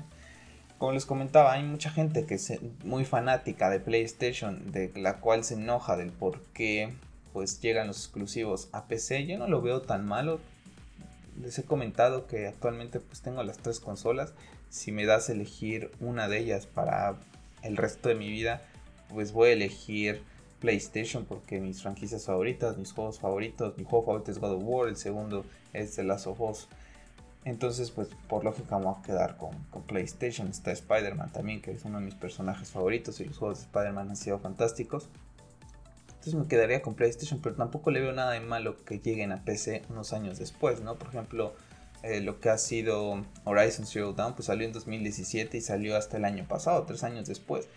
como 0.78 0.92
les 0.92 1.06
comentaba, 1.06 1.54
hay 1.54 1.64
mucha 1.64 1.92
gente 1.92 2.26
que 2.26 2.36
es 2.36 2.60
muy 2.84 3.06
fanática 3.06 3.70
de 3.70 3.80
PlayStation, 3.80 4.72
de 4.72 4.92
la 4.96 5.20
cual 5.20 5.44
se 5.44 5.54
enoja 5.54 5.96
del 5.96 6.12
por 6.12 6.42
qué 6.54 6.94
pues 7.32 7.62
llegan 7.62 7.88
los 7.88 7.98
exclusivos 7.98 8.70
a 8.74 8.88
PC. 8.88 9.28
Yo 9.28 9.38
no 9.38 9.48
lo 9.48 9.62
veo 9.62 9.82
tan 9.84 10.06
malo. 10.06 10.40
Les 11.42 11.58
he 11.60 11.64
comentado 11.64 12.28
que 12.28 12.48
actualmente 12.48 13.00
pues 13.00 13.22
tengo 13.22 13.44
las 13.44 13.58
tres 13.58 13.80
consolas. 13.80 14.34
Si 14.70 14.92
me 14.92 15.06
das 15.06 15.30
a 15.30 15.34
elegir 15.34 15.92
una 16.00 16.28
de 16.28 16.40
ellas 16.40 16.66
para 16.66 17.16
el 17.64 17.78
resto 17.78 18.10
de 18.10 18.16
mi 18.16 18.30
vida, 18.30 18.62
pues 19.10 19.32
voy 19.32 19.50
a 19.50 19.54
elegir 19.54 20.24
PlayStation 20.60 21.26
porque 21.26 21.60
mis 21.60 21.82
franquicias 21.82 22.26
favoritas, 22.26 22.78
mis 22.78 22.92
juegos 22.92 23.20
favoritos, 23.20 23.78
mi 23.78 23.84
juego 23.84 24.06
favorito 24.06 24.32
es 24.32 24.40
God 24.40 24.54
of 24.54 24.64
War, 24.64 24.90
el 24.90 24.98
segundo 24.98 25.46
es 25.74 25.96
The 25.96 26.04
Last 26.04 26.28
of 26.28 26.42
Us. 26.42 26.68
Entonces, 27.46 27.92
pues 27.92 28.10
por 28.28 28.44
lógica 28.44 28.78
vamos 28.78 29.00
a 29.00 29.02
quedar 29.04 29.38
con, 29.38 29.52
con 29.70 29.84
PlayStation. 29.84 30.50
Está 30.50 30.72
Spider-Man 30.72 31.32
también, 31.32 31.62
que 31.62 31.72
es 31.72 31.86
uno 31.86 32.00
de 32.00 32.06
mis 32.06 32.16
personajes 32.16 32.72
favoritos 32.72 33.22
y 33.22 33.26
los 33.26 33.38
juegos 33.38 33.60
de 33.60 33.66
Spider-Man 33.66 34.10
han 34.10 34.18
sido 34.18 34.40
fantásticos. 34.40 35.08
Entonces 36.28 36.44
me 36.44 36.50
quedaría 36.50 36.82
con 36.82 36.94
PlayStation, 36.94 37.40
pero 37.42 37.56
tampoco 37.56 37.90
le 37.90 38.02
veo 38.02 38.12
nada 38.12 38.34
de 38.34 38.42
malo 38.42 38.84
que 38.84 39.00
lleguen 39.00 39.32
a 39.32 39.46
PC 39.46 39.84
unos 39.90 40.12
años 40.12 40.38
después, 40.38 40.82
¿no? 40.82 41.00
Por 41.00 41.08
ejemplo, 41.08 41.54
eh, 42.04 42.20
lo 42.20 42.42
que 42.42 42.50
ha 42.50 42.58
sido 42.58 43.24
Horizon 43.46 43.86
Zero 43.86 44.12
Dawn, 44.12 44.34
pues 44.36 44.48
salió 44.48 44.68
en 44.68 44.74
2017 44.74 45.56
y 45.56 45.62
salió 45.62 45.96
hasta 45.96 46.18
el 46.18 46.26
año 46.26 46.46
pasado, 46.46 46.84
tres 46.84 47.06
años 47.06 47.30
después. 47.30 47.70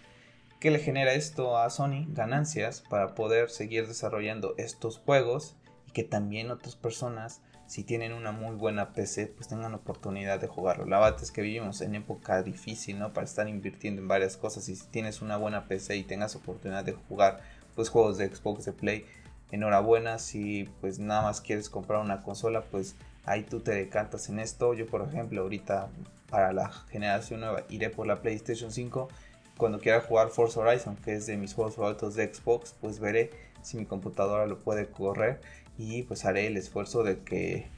¿Qué 0.59 0.73
le 0.73 0.81
genera 0.81 1.13
esto 1.13 1.59
a 1.59 1.71
Sony? 1.71 2.07
Ganancias 2.09 2.83
para 2.91 3.15
poder 3.15 3.51
seguir 3.51 3.87
desarrollando 3.87 4.55
estos 4.59 4.99
juegos 4.99 5.55
y 5.87 5.93
que 5.93 6.03
también 6.03 6.51
otras 6.51 6.75
personas, 6.75 7.43
si 7.69 7.85
tienen 7.85 8.13
una 8.13 8.33
muy 8.33 8.57
buena 8.57 8.95
PC, 8.95 9.29
pues 9.29 9.47
tengan 9.47 9.75
oportunidad 9.75 10.41
de 10.41 10.49
jugarlo. 10.49 10.87
La 10.87 10.99
verdad 10.99 11.23
es 11.23 11.31
que 11.31 11.43
vivimos 11.43 11.83
en 11.83 11.95
época 11.95 12.43
difícil, 12.43 12.99
¿no? 12.99 13.13
Para 13.13 13.27
estar 13.27 13.49
invirtiendo 13.49 14.03
en 14.03 14.09
varias 14.09 14.37
cosas 14.37 14.69
y 14.69 14.75
si 14.75 14.89
tienes 14.89 15.23
una 15.23 15.37
buena 15.37 15.69
PC 15.69 15.97
y 15.97 16.03
tengas 16.03 16.35
oportunidad 16.35 16.83
de 16.83 16.95
jugar 16.95 17.60
pues 17.75 17.89
juegos 17.89 18.19
de 18.19 18.35
Xbox 18.35 18.65
de 18.65 18.73
Play, 18.73 19.07
enhorabuena. 19.51 20.19
Si 20.19 20.69
pues 20.81 20.99
nada 20.99 21.23
más 21.23 21.41
quieres 21.41 21.69
comprar 21.69 22.01
una 22.01 22.23
consola, 22.23 22.63
pues 22.63 22.97
ahí 23.25 23.43
tú 23.43 23.61
te 23.61 23.73
decantas 23.73 24.29
en 24.29 24.39
esto. 24.39 24.75
Yo 24.75 24.87
por 24.87 25.03
ejemplo 25.03 25.43
ahorita 25.43 25.89
para 26.29 26.53
la 26.53 26.71
generación 26.71 27.41
nueva 27.41 27.65
iré 27.69 27.91
por 27.91 28.07
la 28.07 28.23
PlayStation 28.23 28.71
5 28.71 29.09
cuando 29.57 29.79
quiera 29.79 30.01
jugar 30.01 30.31
Forza 30.31 30.61
Horizon, 30.61 30.97
que 30.97 31.15
es 31.15 31.27
de 31.27 31.37
mis 31.37 31.53
juegos 31.53 31.77
favoritos 31.77 32.15
de 32.15 32.33
Xbox, 32.33 32.75
pues 32.81 32.99
veré 32.99 33.31
si 33.63 33.77
mi 33.77 33.85
computadora 33.85 34.47
lo 34.47 34.59
puede 34.59 34.89
correr 34.89 35.41
y 35.77 36.03
pues 36.05 36.25
haré 36.25 36.47
el 36.47 36.57
esfuerzo 36.57 37.03
de 37.03 37.19
que 37.19 37.69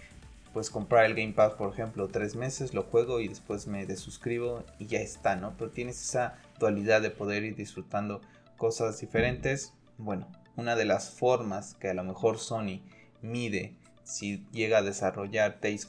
pues 0.53 0.71
comprar 0.71 1.07
el 1.07 1.15
Game 1.15 1.33
Pass, 1.33 1.55
por 1.55 1.73
ejemplo, 1.73 2.09
tres 2.09 2.37
meses, 2.37 2.75
lo 2.75 2.83
juego 2.83 3.21
y 3.21 3.29
después 3.29 3.67
me 3.67 3.87
desuscribo 3.87 4.63
y 4.79 4.87
ya 4.87 5.01
está, 5.01 5.35
¿no? 5.35 5.55
Pero 5.59 5.71
tienes 5.71 6.01
esa 6.01 6.35
dualidad 6.59 7.01
de 7.01 7.11
poder 7.11 7.43
ir 7.43 7.57
disfrutando 7.57 8.21
cosas 8.59 9.01
diferentes. 9.01 9.73
Bueno, 10.03 10.27
una 10.57 10.75
de 10.75 10.85
las 10.85 11.11
formas 11.11 11.75
que 11.75 11.89
a 11.89 11.95
lo 11.95 12.03
mejor 12.03 12.41
Sony 12.41 12.81
mide 13.21 13.77
si 14.03 14.45
llega 14.51 14.79
a 14.79 14.83
desarrollar 14.83 15.61
Days 15.61 15.89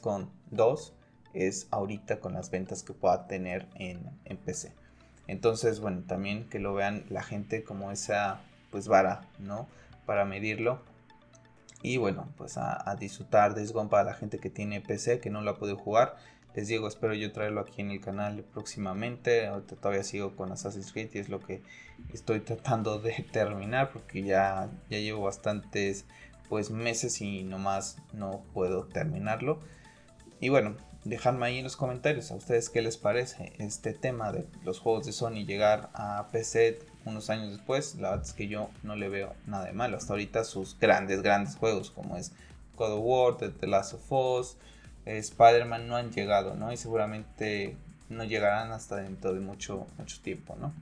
2 0.52 0.94
es 1.32 1.66
ahorita 1.72 2.20
con 2.20 2.34
las 2.34 2.48
ventas 2.48 2.84
que 2.84 2.92
pueda 2.92 3.26
tener 3.26 3.66
en, 3.74 3.98
PC. 4.44 4.72
Entonces, 5.26 5.80
bueno, 5.80 6.04
también 6.06 6.48
que 6.48 6.60
lo 6.60 6.74
vean 6.74 7.04
la 7.08 7.24
gente 7.24 7.64
como 7.64 7.90
esa 7.90 8.40
pues 8.70 8.86
vara, 8.86 9.22
¿no? 9.40 9.66
Para 10.06 10.24
medirlo. 10.24 10.80
Y 11.82 11.96
bueno, 11.96 12.28
pues 12.36 12.56
a, 12.56 12.94
disfrutar 12.96 13.56
de 13.56 13.66
Gone 13.66 13.90
para 13.90 14.04
la 14.04 14.14
gente 14.14 14.38
que 14.38 14.48
tiene 14.48 14.80
PC, 14.80 15.18
que 15.18 15.28
no 15.28 15.40
ha 15.40 15.58
podido 15.58 15.76
jugar. 15.76 16.14
Les 16.54 16.68
digo, 16.68 16.86
espero 16.86 17.14
yo 17.14 17.32
traerlo 17.32 17.60
aquí 17.60 17.80
en 17.80 17.90
el 17.90 18.00
canal 18.00 18.44
próximamente. 18.44 19.46
Ahorita 19.46 19.74
todavía 19.74 20.04
sigo 20.04 20.36
con 20.36 20.52
Assassin's 20.52 20.92
Creed 20.92 21.10
y 21.14 21.18
es 21.18 21.28
lo 21.28 21.40
que 21.40 21.62
estoy 22.12 22.40
tratando 22.40 23.00
de 23.00 23.26
terminar 23.32 23.90
porque 23.92 24.22
ya, 24.22 24.70
ya 24.88 24.98
llevo 24.98 25.22
bastantes 25.24 26.06
pues 26.48 26.70
meses 26.70 27.20
y 27.20 27.42
nomás 27.42 27.96
no 28.12 28.44
puedo 28.52 28.84
terminarlo. 28.84 29.58
Y 30.38 30.48
bueno, 30.48 30.76
dejadme 31.04 31.46
ahí 31.46 31.58
en 31.58 31.64
los 31.64 31.76
comentarios 31.76 32.30
a 32.30 32.36
ustedes 32.36 32.70
qué 32.70 32.82
les 32.82 32.98
parece 32.98 33.52
este 33.58 33.92
tema 33.92 34.30
de 34.30 34.46
los 34.62 34.78
juegos 34.78 35.06
de 35.06 35.12
Sony 35.12 35.44
llegar 35.46 35.90
a 35.94 36.28
PC 36.30 36.78
unos 37.04 37.30
años 37.30 37.50
después. 37.50 37.96
La 37.96 38.10
verdad 38.10 38.26
es 38.26 38.32
que 38.32 38.46
yo 38.46 38.70
no 38.84 38.94
le 38.94 39.08
veo 39.08 39.34
nada 39.46 39.64
de 39.64 39.72
malo. 39.72 39.96
Hasta 39.96 40.12
ahorita 40.12 40.44
sus 40.44 40.78
grandes, 40.78 41.22
grandes 41.22 41.56
juegos 41.56 41.90
como 41.90 42.16
es 42.16 42.32
God 42.76 42.92
of 42.92 43.00
War, 43.02 43.36
The 43.36 43.66
Last 43.66 43.94
of 43.94 44.12
Us, 44.12 44.56
Spider-Man 45.06 45.88
no 45.88 45.96
han 45.96 46.10
llegado, 46.10 46.54
¿no? 46.54 46.72
Y 46.72 46.76
seguramente 46.76 47.76
no 48.08 48.24
llegarán 48.24 48.72
hasta 48.72 48.96
dentro 48.96 49.34
de 49.34 49.40
mucho, 49.40 49.86
mucho 49.98 50.20
tiempo, 50.20 50.56
¿no? 50.58 50.72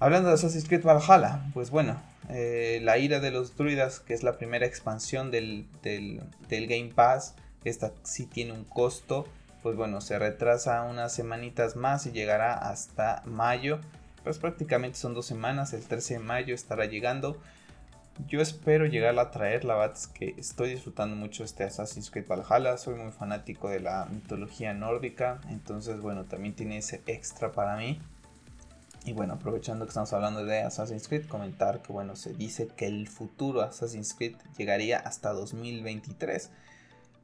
Hablando 0.00 0.28
de 0.28 0.34
Assassin's 0.34 0.66
Creed 0.66 0.82
Valhalla, 0.82 1.44
pues 1.54 1.70
bueno, 1.70 2.00
eh, 2.28 2.80
la 2.82 2.98
ira 2.98 3.20
de 3.20 3.30
los 3.30 3.56
druidas, 3.56 4.00
que 4.00 4.14
es 4.14 4.22
la 4.22 4.36
primera 4.36 4.66
expansión 4.66 5.30
del, 5.30 5.66
del, 5.82 6.22
del 6.48 6.66
Game 6.66 6.92
Pass, 6.94 7.34
esta 7.64 7.92
sí 8.02 8.26
tiene 8.26 8.52
un 8.52 8.64
costo, 8.64 9.26
pues 9.62 9.76
bueno, 9.76 10.02
se 10.02 10.18
retrasa 10.18 10.82
unas 10.82 11.14
semanitas 11.14 11.74
más 11.74 12.04
y 12.04 12.12
llegará 12.12 12.52
hasta 12.52 13.22
mayo. 13.24 13.80
Pues 14.22 14.38
prácticamente 14.38 14.98
son 14.98 15.14
dos 15.14 15.24
semanas, 15.24 15.72
el 15.72 15.82
13 15.82 16.14
de 16.14 16.20
mayo 16.20 16.54
estará 16.54 16.84
llegando. 16.84 17.40
Yo 18.28 18.40
espero 18.40 18.86
llegar 18.86 19.18
a 19.18 19.32
traer, 19.32 19.64
la 19.64 19.74
verdad 19.74 19.96
es 19.96 20.06
que 20.06 20.34
estoy 20.38 20.70
disfrutando 20.70 21.16
mucho 21.16 21.42
este 21.42 21.64
Assassin's 21.64 22.12
Creed 22.12 22.28
Valhalla, 22.28 22.78
soy 22.78 22.94
muy 22.94 23.10
fanático 23.10 23.68
de 23.68 23.80
la 23.80 24.06
mitología 24.06 24.72
nórdica, 24.72 25.40
entonces 25.50 26.00
bueno, 26.00 26.24
también 26.24 26.54
tiene 26.54 26.78
ese 26.78 27.02
extra 27.06 27.50
para 27.50 27.76
mí. 27.76 28.00
Y 29.04 29.12
bueno, 29.12 29.34
aprovechando 29.34 29.84
que 29.84 29.88
estamos 29.88 30.12
hablando 30.12 30.44
de 30.44 30.60
Assassin's 30.60 31.08
Creed, 31.08 31.26
comentar 31.26 31.82
que 31.82 31.92
bueno, 31.92 32.14
se 32.14 32.32
dice 32.32 32.68
que 32.68 32.86
el 32.86 33.08
futuro 33.08 33.62
Assassin's 33.62 34.14
Creed 34.14 34.36
llegaría 34.56 34.98
hasta 34.98 35.32
2023. 35.32 36.50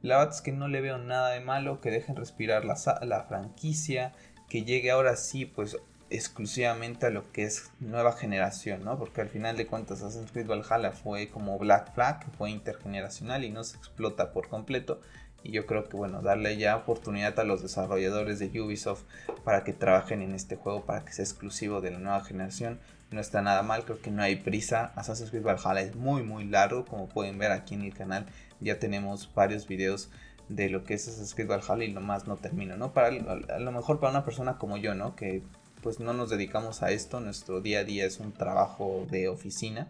La 0.01 0.17
verdad 0.17 0.35
es 0.35 0.41
que 0.41 0.51
no 0.51 0.67
le 0.67 0.81
veo 0.81 0.97
nada 0.97 1.29
de 1.29 1.39
malo, 1.39 1.79
que 1.79 1.89
dejen 1.89 2.17
respirar 2.17 2.65
la, 2.65 2.75
la 3.03 3.23
franquicia, 3.23 4.11
que 4.49 4.63
llegue 4.63 4.91
ahora 4.91 5.15
sí, 5.15 5.45
pues 5.45 5.77
exclusivamente 6.11 7.05
a 7.05 7.09
lo 7.09 7.31
que 7.31 7.43
es 7.43 7.71
nueva 7.79 8.13
generación, 8.13 8.83
¿no? 8.83 8.97
Porque 8.97 9.21
al 9.21 9.29
final 9.29 9.57
de 9.57 9.67
cuentas 9.67 10.01
Assassin's 10.01 10.31
Creed 10.31 10.47
Valhalla 10.47 10.91
fue 10.91 11.29
como 11.29 11.57
Black 11.57 11.93
Flag, 11.93 12.25
fue 12.37 12.51
intergeneracional 12.51 13.43
y 13.43 13.49
no 13.49 13.63
se 13.63 13.77
explota 13.77 14.31
por 14.31 14.49
completo. 14.49 15.01
Y 15.43 15.51
yo 15.51 15.65
creo 15.65 15.89
que 15.89 15.97
bueno, 15.97 16.21
darle 16.21 16.57
ya 16.57 16.75
oportunidad 16.75 17.39
a 17.39 17.43
los 17.43 17.63
desarrolladores 17.63 18.37
de 18.37 18.61
Ubisoft 18.61 19.03
para 19.43 19.63
que 19.63 19.73
trabajen 19.73 20.21
en 20.21 20.35
este 20.35 20.55
juego, 20.55 20.85
para 20.85 21.03
que 21.03 21.13
sea 21.13 21.25
exclusivo 21.25 21.81
de 21.81 21.91
la 21.91 21.97
nueva 21.97 22.23
generación, 22.23 22.79
no 23.09 23.19
está 23.19 23.41
nada 23.41 23.63
mal, 23.63 23.83
creo 23.83 24.01
que 24.01 24.11
no 24.11 24.21
hay 24.21 24.35
prisa. 24.35 24.91
Assassin's 24.95 25.31
Creed 25.31 25.43
Valhalla 25.43 25.81
es 25.81 25.95
muy 25.95 26.21
muy 26.21 26.45
largo, 26.45 26.85
como 26.85 27.09
pueden 27.09 27.39
ver 27.39 27.51
aquí 27.51 27.73
en 27.73 27.81
el 27.81 27.93
canal 27.93 28.27
ya 28.61 28.79
tenemos 28.79 29.33
varios 29.33 29.67
videos 29.67 30.09
de 30.47 30.69
lo 30.69 30.83
que 30.83 30.93
es 30.93 31.07
Assassin's 31.07 31.33
Creed 31.33 31.49
Valhalla 31.49 31.83
y 31.83 31.91
nomás 31.91 32.27
no 32.27 32.37
termino, 32.37 32.77
¿no? 32.77 32.93
Para, 32.93 33.07
a 33.07 33.59
lo 33.59 33.71
mejor 33.71 33.99
para 33.99 34.11
una 34.11 34.23
persona 34.23 34.57
como 34.57 34.77
yo, 34.77 34.95
¿no? 34.95 35.15
Que 35.15 35.43
pues 35.81 35.99
no 35.99 36.13
nos 36.13 36.29
dedicamos 36.29 36.83
a 36.83 36.91
esto, 36.91 37.19
nuestro 37.19 37.61
día 37.61 37.79
a 37.79 37.83
día 37.83 38.05
es 38.05 38.19
un 38.19 38.31
trabajo 38.31 39.05
de 39.09 39.27
oficina, 39.27 39.87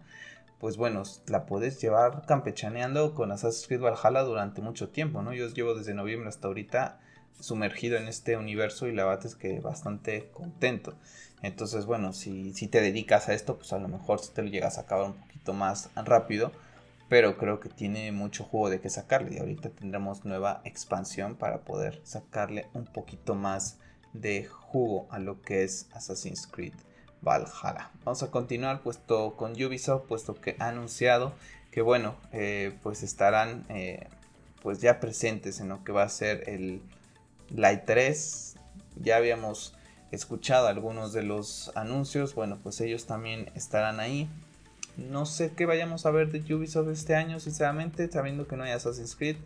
pues 0.60 0.78
bueno, 0.78 1.04
la 1.28 1.46
puedes 1.46 1.82
llevar 1.82 2.26
campechaneando 2.26 3.14
con 3.14 3.32
Assassin's 3.32 3.68
Creed 3.68 3.82
Valhalla 3.82 4.22
durante 4.22 4.62
mucho 4.62 4.90
tiempo, 4.90 5.22
¿no? 5.22 5.34
Yo 5.34 5.48
llevo 5.48 5.74
desde 5.74 5.94
noviembre 5.94 6.30
hasta 6.30 6.48
ahorita 6.48 7.00
sumergido 7.40 7.98
en 7.98 8.08
este 8.08 8.38
universo 8.38 8.88
y 8.88 8.94
la 8.94 9.06
verdad 9.06 9.26
es 9.26 9.36
que 9.36 9.60
bastante 9.60 10.30
contento. 10.32 10.94
Entonces, 11.42 11.88
bueno, 11.88 12.14
si, 12.14 12.54
si 12.54 12.68
te 12.68 12.82
dedicas 12.82 13.30
a 13.30 13.34
esto, 13.34 13.58
pues 13.58 13.74
a 13.74 13.80
lo 13.80 13.88
mejor 13.88 14.20
si 14.20 14.32
te 14.32 14.44
lo 14.44 14.50
llegas 14.50 14.78
a 14.78 14.82
acabar 14.82 15.08
un 15.08 15.14
poquito 15.14 15.54
más 15.54 15.90
rápido 15.96 16.52
pero 17.12 17.36
creo 17.36 17.60
que 17.60 17.68
tiene 17.68 18.14
mucho 18.14 18.46
juego 18.46 18.70
de 18.70 18.80
que 18.80 18.90
sacarle 18.90 19.36
y 19.36 19.40
ahorita 19.40 19.70
tendremos 19.72 20.24
nueva 20.24 20.62
expansión 20.64 21.36
para 21.36 21.66
poder 21.66 22.00
sacarle 22.06 22.68
un 22.74 22.86
poquito 22.86 23.36
más 23.36 23.80
de 24.14 24.48
jugo 24.72 25.08
a 25.10 25.20
lo 25.20 25.42
que 25.42 25.64
es 25.64 25.88
Assassin's 25.94 26.48
Creed 26.48 26.74
Valhalla. 27.22 27.92
Vamos 28.04 28.24
a 28.24 28.32
continuar 28.32 28.82
puesto 28.82 29.36
con 29.36 29.52
Ubisoft, 29.52 30.08
puesto 30.08 30.36
que 30.36 30.56
ha 30.60 30.70
anunciado 30.70 31.34
que 31.72 31.82
bueno, 31.82 32.16
eh, 32.34 32.78
pues 32.84 33.02
estarán 33.02 33.66
eh, 33.70 34.08
pues 34.62 34.80
ya 34.82 35.00
presentes 35.00 35.60
en 35.60 35.70
lo 35.70 35.84
que 35.84 35.92
va 35.92 36.04
a 36.04 36.10
ser 36.10 36.50
el 36.50 36.82
Light 37.50 37.84
3. 37.86 38.56
Ya 38.98 39.18
habíamos 39.18 39.74
escuchado 40.12 40.68
algunos 40.68 41.14
de 41.14 41.24
los 41.24 41.72
anuncios, 41.76 42.36
bueno, 42.36 42.60
pues 42.62 42.82
ellos 42.82 43.06
también 43.06 43.50
estarán 43.56 44.00
ahí. 44.00 44.30
No 44.98 45.26
sé 45.26 45.54
qué 45.54 45.66
vayamos 45.66 46.06
a 46.06 46.12
ver 46.12 46.32
de 46.32 46.54
Ubisoft 46.54 46.90
este 46.90 47.16
año, 47.16 47.40
sinceramente, 47.40 48.12
sabiendo 48.12 48.48
que 48.48 48.58
no 48.58 48.64
hay 48.64 48.72
Assassin's 48.72 49.16
Creed. 49.16 49.38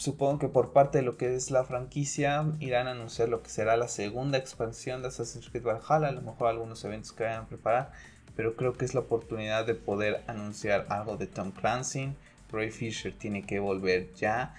Supongo 0.00 0.38
que 0.38 0.48
por 0.48 0.72
parte 0.72 0.96
de 0.96 1.04
lo 1.04 1.18
que 1.18 1.34
es 1.34 1.50
la 1.50 1.62
franquicia 1.62 2.46
irán 2.58 2.86
a 2.86 2.92
anunciar 2.92 3.28
lo 3.28 3.42
que 3.42 3.50
será 3.50 3.76
la 3.76 3.86
segunda 3.86 4.38
expansión 4.38 5.02
de 5.02 5.08
Assassin's 5.08 5.50
Creed 5.50 5.62
Valhalla, 5.62 6.08
a 6.08 6.12
lo 6.12 6.22
mejor 6.22 6.48
algunos 6.48 6.82
eventos 6.86 7.12
que 7.12 7.24
vayan 7.24 7.42
a 7.42 7.46
preparar, 7.46 7.92
pero 8.34 8.56
creo 8.56 8.72
que 8.72 8.86
es 8.86 8.94
la 8.94 9.00
oportunidad 9.00 9.66
de 9.66 9.74
poder 9.74 10.24
anunciar 10.26 10.86
algo 10.88 11.18
de 11.18 11.26
Tom 11.26 11.50
Clancy. 11.50 12.14
Ray 12.50 12.70
Fisher 12.70 13.12
tiene 13.12 13.44
que 13.44 13.58
volver 13.58 14.14
ya, 14.14 14.54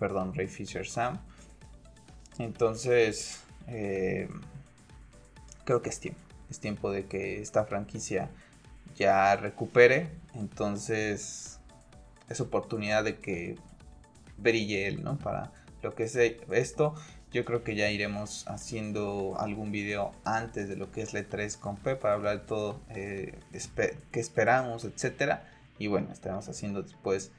perdón, 0.00 0.34
Ray 0.34 0.48
Fisher 0.48 0.84
Sam. 0.84 1.20
Entonces, 2.40 3.44
eh, 3.68 4.28
creo 5.66 5.82
que 5.82 5.90
es 5.90 6.00
tiempo, 6.00 6.20
es 6.50 6.58
tiempo 6.58 6.90
de 6.90 7.06
que 7.06 7.40
esta 7.40 7.64
franquicia 7.64 8.28
ya 8.96 9.36
recupere. 9.36 10.08
Entonces 10.34 11.60
es 12.28 12.40
oportunidad 12.40 13.04
de 13.04 13.20
que 13.20 13.56
brille 14.40 14.88
él, 14.88 15.02
¿no? 15.02 15.18
Para 15.18 15.52
lo 15.82 15.94
que 15.94 16.04
es 16.04 16.16
esto. 16.16 16.94
Yo 17.32 17.44
creo 17.44 17.62
que 17.62 17.76
ya 17.76 17.90
iremos 17.90 18.46
haciendo 18.48 19.36
algún 19.38 19.70
video 19.70 20.12
antes 20.24 20.68
de 20.68 20.76
lo 20.76 20.90
que 20.90 21.02
es 21.02 21.14
la 21.14 21.20
E3 21.20 21.56
con 21.58 21.76
P 21.76 21.94
para 21.94 22.14
hablar 22.14 22.40
de 22.40 22.46
todo 22.46 22.80
eh, 22.88 23.38
que 24.10 24.20
esperamos, 24.20 24.84
etcétera. 24.84 25.48
Y 25.78 25.86
bueno, 25.86 26.12
estaremos 26.12 26.48
haciendo 26.48 26.82
después 26.82 27.30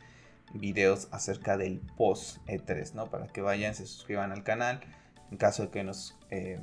videos 0.53 1.07
acerca 1.11 1.57
del 1.57 1.81
post 1.97 2.37
E3, 2.47 2.93
¿no? 2.93 3.09
Para 3.09 3.27
que 3.27 3.41
vayan, 3.41 3.75
se 3.75 3.85
suscriban 3.85 4.31
al 4.31 4.43
canal. 4.43 4.79
En 5.29 5.37
caso 5.37 5.63
de 5.63 5.69
que 5.69 5.83
nos, 5.83 6.17
eh, 6.29 6.59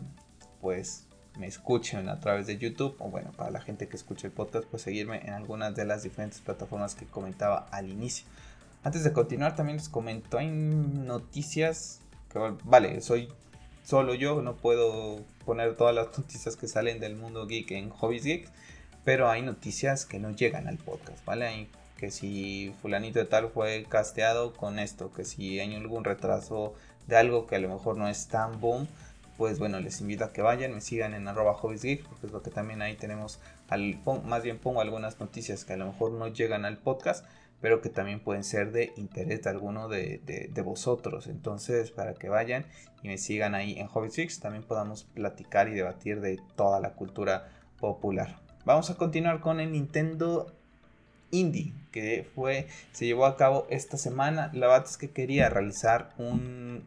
pues, 0.60 1.06
me 1.38 1.46
escuchen 1.46 2.08
a 2.08 2.20
través 2.20 2.46
de 2.46 2.58
YouTube. 2.58 2.96
O 2.98 3.10
bueno, 3.10 3.32
para 3.32 3.50
la 3.50 3.60
gente 3.60 3.88
que 3.88 3.96
escuche 3.96 4.26
el 4.26 4.32
podcast, 4.32 4.66
pues 4.68 4.82
seguirme 4.82 5.20
en 5.24 5.34
algunas 5.34 5.74
de 5.74 5.84
las 5.84 6.02
diferentes 6.02 6.40
plataformas 6.40 6.94
que 6.94 7.06
comentaba 7.06 7.66
al 7.70 7.88
inicio. 7.90 8.26
Antes 8.82 9.04
de 9.04 9.12
continuar, 9.12 9.56
también 9.56 9.78
les 9.78 9.88
comento, 9.88 10.38
hay 10.38 10.48
noticias 10.48 12.00
vale, 12.64 13.00
soy 13.00 13.28
solo 13.84 14.14
yo, 14.14 14.42
no 14.42 14.56
puedo 14.56 15.24
poner 15.44 15.76
todas 15.76 15.94
las 15.94 16.06
noticias 16.18 16.56
que 16.56 16.68
salen 16.68 17.00
del 17.00 17.16
mundo 17.16 17.46
geek 17.46 17.70
en 17.72 17.90
Hobbies 17.90 18.24
Geek, 18.24 18.48
pero 19.04 19.28
hay 19.28 19.42
noticias 19.42 20.04
que 20.04 20.18
no 20.18 20.30
llegan 20.30 20.68
al 20.68 20.76
podcast, 20.76 21.24
¿vale? 21.24 21.46
Hay 21.46 21.70
que 21.96 22.10
si 22.12 22.72
fulanito 22.80 23.18
de 23.18 23.24
tal 23.24 23.48
fue 23.48 23.84
casteado 23.88 24.54
con 24.54 24.78
esto, 24.78 25.12
que 25.12 25.24
si 25.24 25.58
hay 25.58 25.74
algún 25.74 26.04
retraso 26.04 26.74
de 27.08 27.16
algo 27.16 27.46
que 27.46 27.56
a 27.56 27.58
lo 27.58 27.68
mejor 27.68 27.96
no 27.96 28.08
es 28.08 28.28
tan 28.28 28.60
boom, 28.60 28.86
pues 29.36 29.58
bueno, 29.58 29.80
les 29.80 30.00
invito 30.00 30.24
a 30.24 30.32
que 30.32 30.42
vayan, 30.42 30.74
me 30.74 30.80
sigan 30.80 31.14
en 31.14 31.26
arroba 31.26 31.54
hobbiesgeek, 31.54 32.06
porque 32.06 32.26
es 32.26 32.32
lo 32.32 32.42
que 32.42 32.50
también 32.50 32.82
ahí 32.82 32.94
tenemos, 32.96 33.40
al, 33.68 33.98
más 34.24 34.42
bien 34.42 34.58
pongo 34.58 34.80
algunas 34.80 35.18
noticias 35.18 35.64
que 35.64 35.72
a 35.72 35.76
lo 35.76 35.86
mejor 35.86 36.12
no 36.12 36.28
llegan 36.28 36.64
al 36.64 36.76
podcast, 36.76 37.24
pero 37.60 37.80
que 37.80 37.88
también 37.88 38.20
pueden 38.20 38.44
ser 38.44 38.72
de 38.72 38.92
interés 38.96 39.42
de 39.42 39.50
alguno 39.50 39.88
de, 39.88 40.62
vosotros. 40.64 41.26
Entonces, 41.26 41.90
para 41.90 42.14
que 42.14 42.28
vayan 42.28 42.66
y 43.02 43.08
me 43.08 43.18
sigan 43.18 43.54
ahí 43.54 43.78
en 43.78 43.86
Hobby 43.88 44.10
también 44.40 44.64
podamos 44.64 45.04
platicar 45.04 45.68
y 45.68 45.74
debatir 45.74 46.20
de 46.20 46.38
toda 46.56 46.80
la 46.80 46.94
cultura 46.94 47.48
popular. 47.78 48.38
Vamos 48.64 48.90
a 48.90 48.96
continuar 48.96 49.40
con 49.40 49.60
el 49.60 49.72
Nintendo 49.72 50.54
Indie, 51.30 51.72
que 51.90 52.26
fue, 52.34 52.68
se 52.92 53.06
llevó 53.06 53.26
a 53.26 53.36
cabo 53.36 53.66
esta 53.70 53.96
semana. 53.96 54.50
La 54.52 54.68
verdad 54.68 54.86
es 54.88 54.96
que 54.96 55.10
quería 55.10 55.48
realizar 55.48 56.10
un 56.18 56.84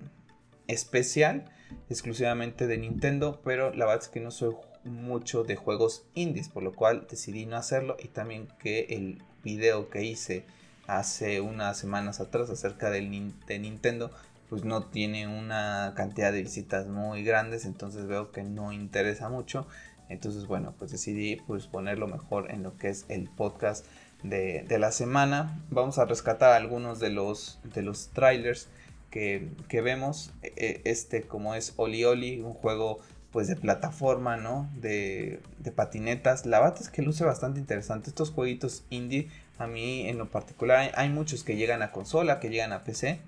especial 0.67 1.45
exclusivamente 1.89 2.67
de 2.67 2.77
Nintendo, 2.77 3.41
pero 3.43 3.73
la 3.73 3.85
verdad 3.85 4.03
es 4.03 4.09
que 4.09 4.19
no 4.19 4.31
soy 4.31 4.55
mucho 4.83 5.43
de 5.43 5.55
juegos 5.55 6.05
indies, 6.15 6.49
por 6.49 6.63
lo 6.63 6.73
cual 6.73 7.07
decidí 7.09 7.45
no 7.45 7.57
hacerlo 7.57 7.97
y 8.01 8.07
también 8.07 8.47
que 8.59 8.87
el 8.89 9.21
video 9.43 9.89
que 9.89 10.03
hice 10.03 10.45
hace 10.87 11.41
unas 11.41 11.77
semanas 11.77 12.19
atrás 12.19 12.49
acerca 12.49 12.89
del, 12.89 13.33
de 13.47 13.59
Nintendo, 13.59 14.11
pues 14.49 14.65
no 14.65 14.83
tiene 14.83 15.27
una 15.27 15.93
cantidad 15.95 16.33
de 16.33 16.41
visitas 16.41 16.87
muy 16.87 17.23
grandes, 17.23 17.65
entonces 17.65 18.07
veo 18.07 18.31
que 18.31 18.43
no 18.43 18.71
interesa 18.71 19.29
mucho. 19.29 19.65
Entonces, 20.09 20.45
bueno, 20.45 20.73
pues 20.77 20.91
decidí 20.91 21.37
pues 21.47 21.67
ponerlo 21.67 22.05
mejor 22.07 22.51
en 22.51 22.63
lo 22.63 22.75
que 22.77 22.89
es 22.89 23.05
el 23.07 23.29
podcast 23.29 23.85
de, 24.23 24.65
la 24.77 24.91
semana. 24.91 25.57
Vamos 25.69 25.99
a 25.99 26.05
rescatar 26.05 26.51
algunos 26.51 26.99
de 26.99 27.11
los, 27.11 27.59
de 27.73 27.81
los 27.81 28.09
trailers 28.09 28.67
que, 29.09 29.49
vemos. 29.71 30.33
E, 30.41 30.53
e, 30.57 30.81
este 30.83 31.21
como 31.21 31.55
es 31.55 31.73
Oli 31.77 32.03
Oli, 32.03 32.41
un 32.41 32.53
juego 32.53 32.99
pues 33.31 33.47
de 33.47 33.55
plataforma, 33.55 34.37
¿no? 34.37 34.69
De, 34.75 35.41
de 35.59 35.71
patinetas. 35.71 36.45
La 36.45 36.59
verdad 36.59 36.77
es 36.81 36.89
que 36.89 37.01
luce 37.01 37.23
bastante 37.23 37.59
interesante. 37.59 38.09
Estos 38.09 38.31
jueguitos 38.31 38.83
indie 38.89 39.29
a 39.61 39.67
mí 39.67 40.07
en 40.07 40.17
lo 40.17 40.27
particular 40.27 40.91
hay, 40.95 41.09
muchos 41.09 41.43
que 41.43 41.55
llegan 41.55 41.81
a 41.81 41.91
consola, 41.91 42.39
que 42.39 42.49
llegan 42.49 42.73
a 42.73 42.83
PC, 42.83 43.19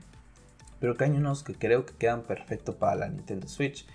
pero 0.79 0.95
que 0.97 1.05
hay 1.05 1.11
unos 1.11 1.43
que 1.43 1.53
creo 1.53 1.85
que 1.85 1.93
quedan 1.93 2.23
perfecto 2.23 2.75
para 2.75 2.95
la 2.95 3.07
Nintendo 3.07 3.47
Switch. 3.47 3.85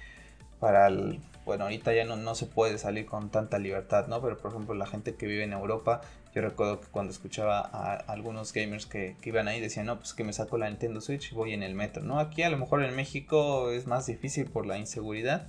Para 0.60 0.86
el, 0.86 1.20
bueno, 1.44 1.64
ahorita 1.64 1.92
ya 1.92 2.04
no, 2.04 2.16
no 2.16 2.34
se 2.34 2.46
puede 2.46 2.78
salir 2.78 3.06
con 3.06 3.30
tanta 3.30 3.58
libertad, 3.58 4.06
¿no? 4.06 4.22
Pero 4.22 4.38
por 4.38 4.52
ejemplo 4.52 4.74
la 4.74 4.86
gente 4.86 5.14
que 5.14 5.26
vive 5.26 5.44
en 5.44 5.52
Europa, 5.52 6.00
yo 6.34 6.42
recuerdo 6.42 6.80
que 6.80 6.88
cuando 6.88 7.12
escuchaba 7.12 7.60
a, 7.60 7.94
algunos 7.94 8.52
gamers 8.52 8.86
que, 8.86 9.16
que, 9.20 9.30
iban 9.30 9.48
ahí 9.48 9.60
decían, 9.60 9.86
no, 9.86 9.98
pues 9.98 10.14
que 10.14 10.24
me 10.24 10.32
saco 10.32 10.58
la 10.58 10.68
Nintendo 10.68 11.00
Switch 11.00 11.32
y 11.32 11.34
voy 11.34 11.52
en 11.52 11.62
el 11.62 11.74
metro, 11.74 12.02
¿no? 12.02 12.18
Aquí 12.18 12.42
a 12.42 12.50
lo 12.50 12.58
mejor 12.58 12.84
en 12.84 12.94
México 12.94 13.70
es 13.70 13.86
más 13.86 14.06
difícil 14.06 14.46
por 14.46 14.66
la 14.66 14.78
inseguridad, 14.78 15.46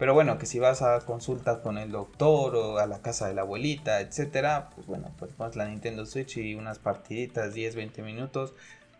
pero 0.00 0.14
bueno, 0.14 0.38
que 0.38 0.46
si 0.46 0.58
vas 0.58 0.80
a 0.80 0.98
consulta 1.00 1.60
con 1.60 1.76
el 1.76 1.92
doctor 1.92 2.56
o 2.56 2.78
a 2.78 2.86
la 2.86 3.02
casa 3.02 3.28
de 3.28 3.34
la 3.34 3.42
abuelita, 3.42 4.00
etcétera, 4.00 4.70
pues 4.74 4.86
bueno, 4.86 5.12
pues 5.18 5.34
pones 5.34 5.56
la 5.56 5.68
Nintendo 5.68 6.06
Switch 6.06 6.38
y 6.38 6.54
unas 6.54 6.78
partiditas 6.78 7.52
10, 7.52 7.74
20 7.74 8.00
minutos, 8.00 8.54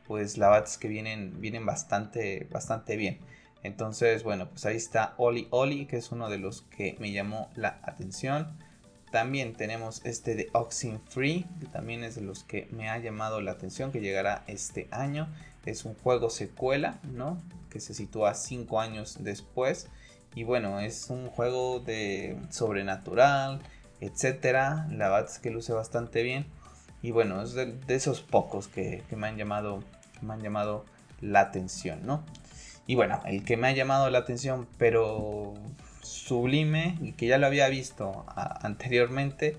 pues 0.07 0.37
la 0.37 0.51
verdad 0.51 0.69
que 0.79 0.89
vienen, 0.89 1.41
vienen 1.41 1.65
bastante, 1.65 2.47
bastante 2.51 2.99
bien. 2.99 3.19
Entonces, 3.63 4.25
bueno, 4.25 4.51
pues 4.51 4.67
ahí 4.67 4.77
está 4.77 5.15
Oli 5.17 5.49
Oli, 5.49 5.87
que 5.87 5.97
es 5.97 6.13
uno 6.13 6.29
de 6.29 6.37
los 6.37 6.63
que 6.77 6.97
me 7.01 7.13
llamó 7.13 7.49
la 7.55 7.81
atención. 7.83 8.59
También 9.11 9.55
tenemos 9.55 10.05
este 10.05 10.35
de 10.35 10.51
Oxen 10.53 11.01
Free, 11.09 11.47
que 11.61 11.67
también 11.67 12.05
es 12.05 12.15
de 12.15 12.21
los 12.21 12.45
que 12.45 12.69
me 12.73 12.91
ha 12.91 12.99
llamado 12.99 13.41
la 13.41 13.53
atención, 13.53 13.91
que 13.91 14.01
llegará 14.01 14.45
este 14.49 14.87
año. 14.91 15.29
Es 15.65 15.87
un 15.87 15.95
juego 15.95 16.29
secuela, 16.29 16.99
¿no? 17.05 17.43
Que 17.71 17.81
se 17.81 17.95
sitúa 17.95 18.35
5 18.35 18.79
años 18.83 19.17
después 19.21 19.89
y 20.35 20.45
bueno, 20.45 20.81
es 20.81 21.11
un 21.11 21.29
juego 21.29 21.81
de 21.81 22.38
sobrenatural, 22.51 23.61
etcétera. 24.01 24.87
La 24.90 25.09
verdad 25.09 25.31
es 25.31 25.38
que 25.38 25.51
luce 25.51 25.73
bastante 25.73 26.23
bien. 26.23 26.47
Y 27.03 27.11
bueno, 27.11 27.43
es 27.43 27.55
de, 27.55 27.75
esos 27.88 28.21
pocos 28.21 28.69
que, 28.69 29.03
me 29.16 29.27
han 29.27 29.37
llamado. 29.37 29.83
me 30.23 30.35
han 30.35 30.40
llamado 30.40 30.85
la 31.21 31.40
atención, 31.40 32.07
¿no? 32.07 32.25
Y 32.87 32.95
bueno, 32.95 33.21
el 33.27 33.45
que 33.45 33.57
me 33.57 33.69
ha 33.69 33.73
llamado 33.73 34.11
la 34.11 34.19
atención, 34.19 34.69
pero 34.79 35.55
sublime, 36.03 36.97
y 37.01 37.12
que 37.12 37.27
ya 37.27 37.38
lo 37.38 37.47
había 37.47 37.69
visto 37.69 38.25
anteriormente, 38.35 39.57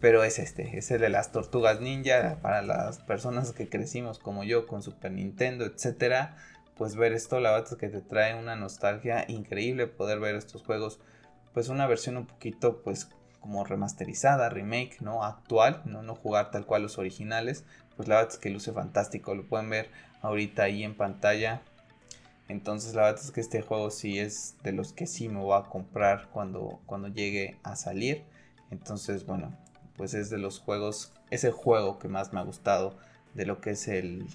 pero 0.00 0.22
es 0.24 0.38
este, 0.38 0.76
es 0.76 0.90
el 0.90 1.00
de 1.00 1.08
las 1.08 1.32
tortugas 1.32 1.80
ninja, 1.80 2.38
para 2.42 2.62
las 2.62 2.98
personas 2.98 3.52
que 3.52 3.68
crecimos 3.68 4.18
como 4.18 4.44
yo 4.44 4.66
con 4.66 4.82
Super 4.82 5.12
Nintendo, 5.12 5.64
etcétera 5.64 6.36
pues 6.76 6.96
ver 6.96 7.12
esto, 7.12 7.40
la 7.40 7.52
verdad 7.52 7.68
es 7.72 7.78
que 7.78 7.88
te 7.88 8.00
trae 8.00 8.34
una 8.34 8.56
nostalgia 8.56 9.24
increíble 9.28 9.86
poder 9.86 10.20
ver 10.20 10.34
estos 10.34 10.62
juegos, 10.62 11.00
pues 11.52 11.68
una 11.68 11.86
versión 11.86 12.16
un 12.16 12.26
poquito 12.26 12.82
pues 12.82 13.08
como 13.40 13.64
remasterizada, 13.64 14.48
remake, 14.48 15.00
¿no? 15.00 15.22
Actual, 15.22 15.82
¿no? 15.84 16.02
No 16.02 16.14
jugar 16.14 16.50
tal 16.50 16.64
cual 16.64 16.82
los 16.82 16.98
originales, 16.98 17.64
pues 17.96 18.08
la 18.08 18.16
verdad 18.16 18.32
es 18.32 18.38
que 18.38 18.50
luce 18.50 18.72
fantástico, 18.72 19.34
lo 19.34 19.46
pueden 19.46 19.68
ver 19.70 19.90
ahorita 20.22 20.62
ahí 20.64 20.82
en 20.82 20.96
pantalla. 20.96 21.62
Entonces 22.48 22.94
la 22.94 23.02
verdad 23.02 23.20
es 23.22 23.30
que 23.30 23.40
este 23.40 23.62
juego 23.62 23.90
sí 23.90 24.18
es 24.18 24.56
de 24.62 24.72
los 24.72 24.92
que 24.92 25.06
sí 25.06 25.28
me 25.28 25.40
voy 25.40 25.58
a 25.58 25.68
comprar 25.68 26.28
cuando, 26.30 26.80
cuando 26.86 27.08
llegue 27.08 27.58
a 27.62 27.76
salir. 27.76 28.24
Entonces 28.70 29.26
bueno, 29.26 29.54
pues 29.96 30.14
es 30.14 30.30
de 30.30 30.38
los 30.38 30.58
juegos, 30.58 31.12
es 31.30 31.44
el 31.44 31.52
juego 31.52 31.98
que 31.98 32.08
más 32.08 32.32
me 32.32 32.40
ha 32.40 32.44
gustado 32.44 32.96
de 33.34 33.46
lo 33.46 33.60
que 33.60 33.70
es 33.70 33.88
el, 33.88 34.26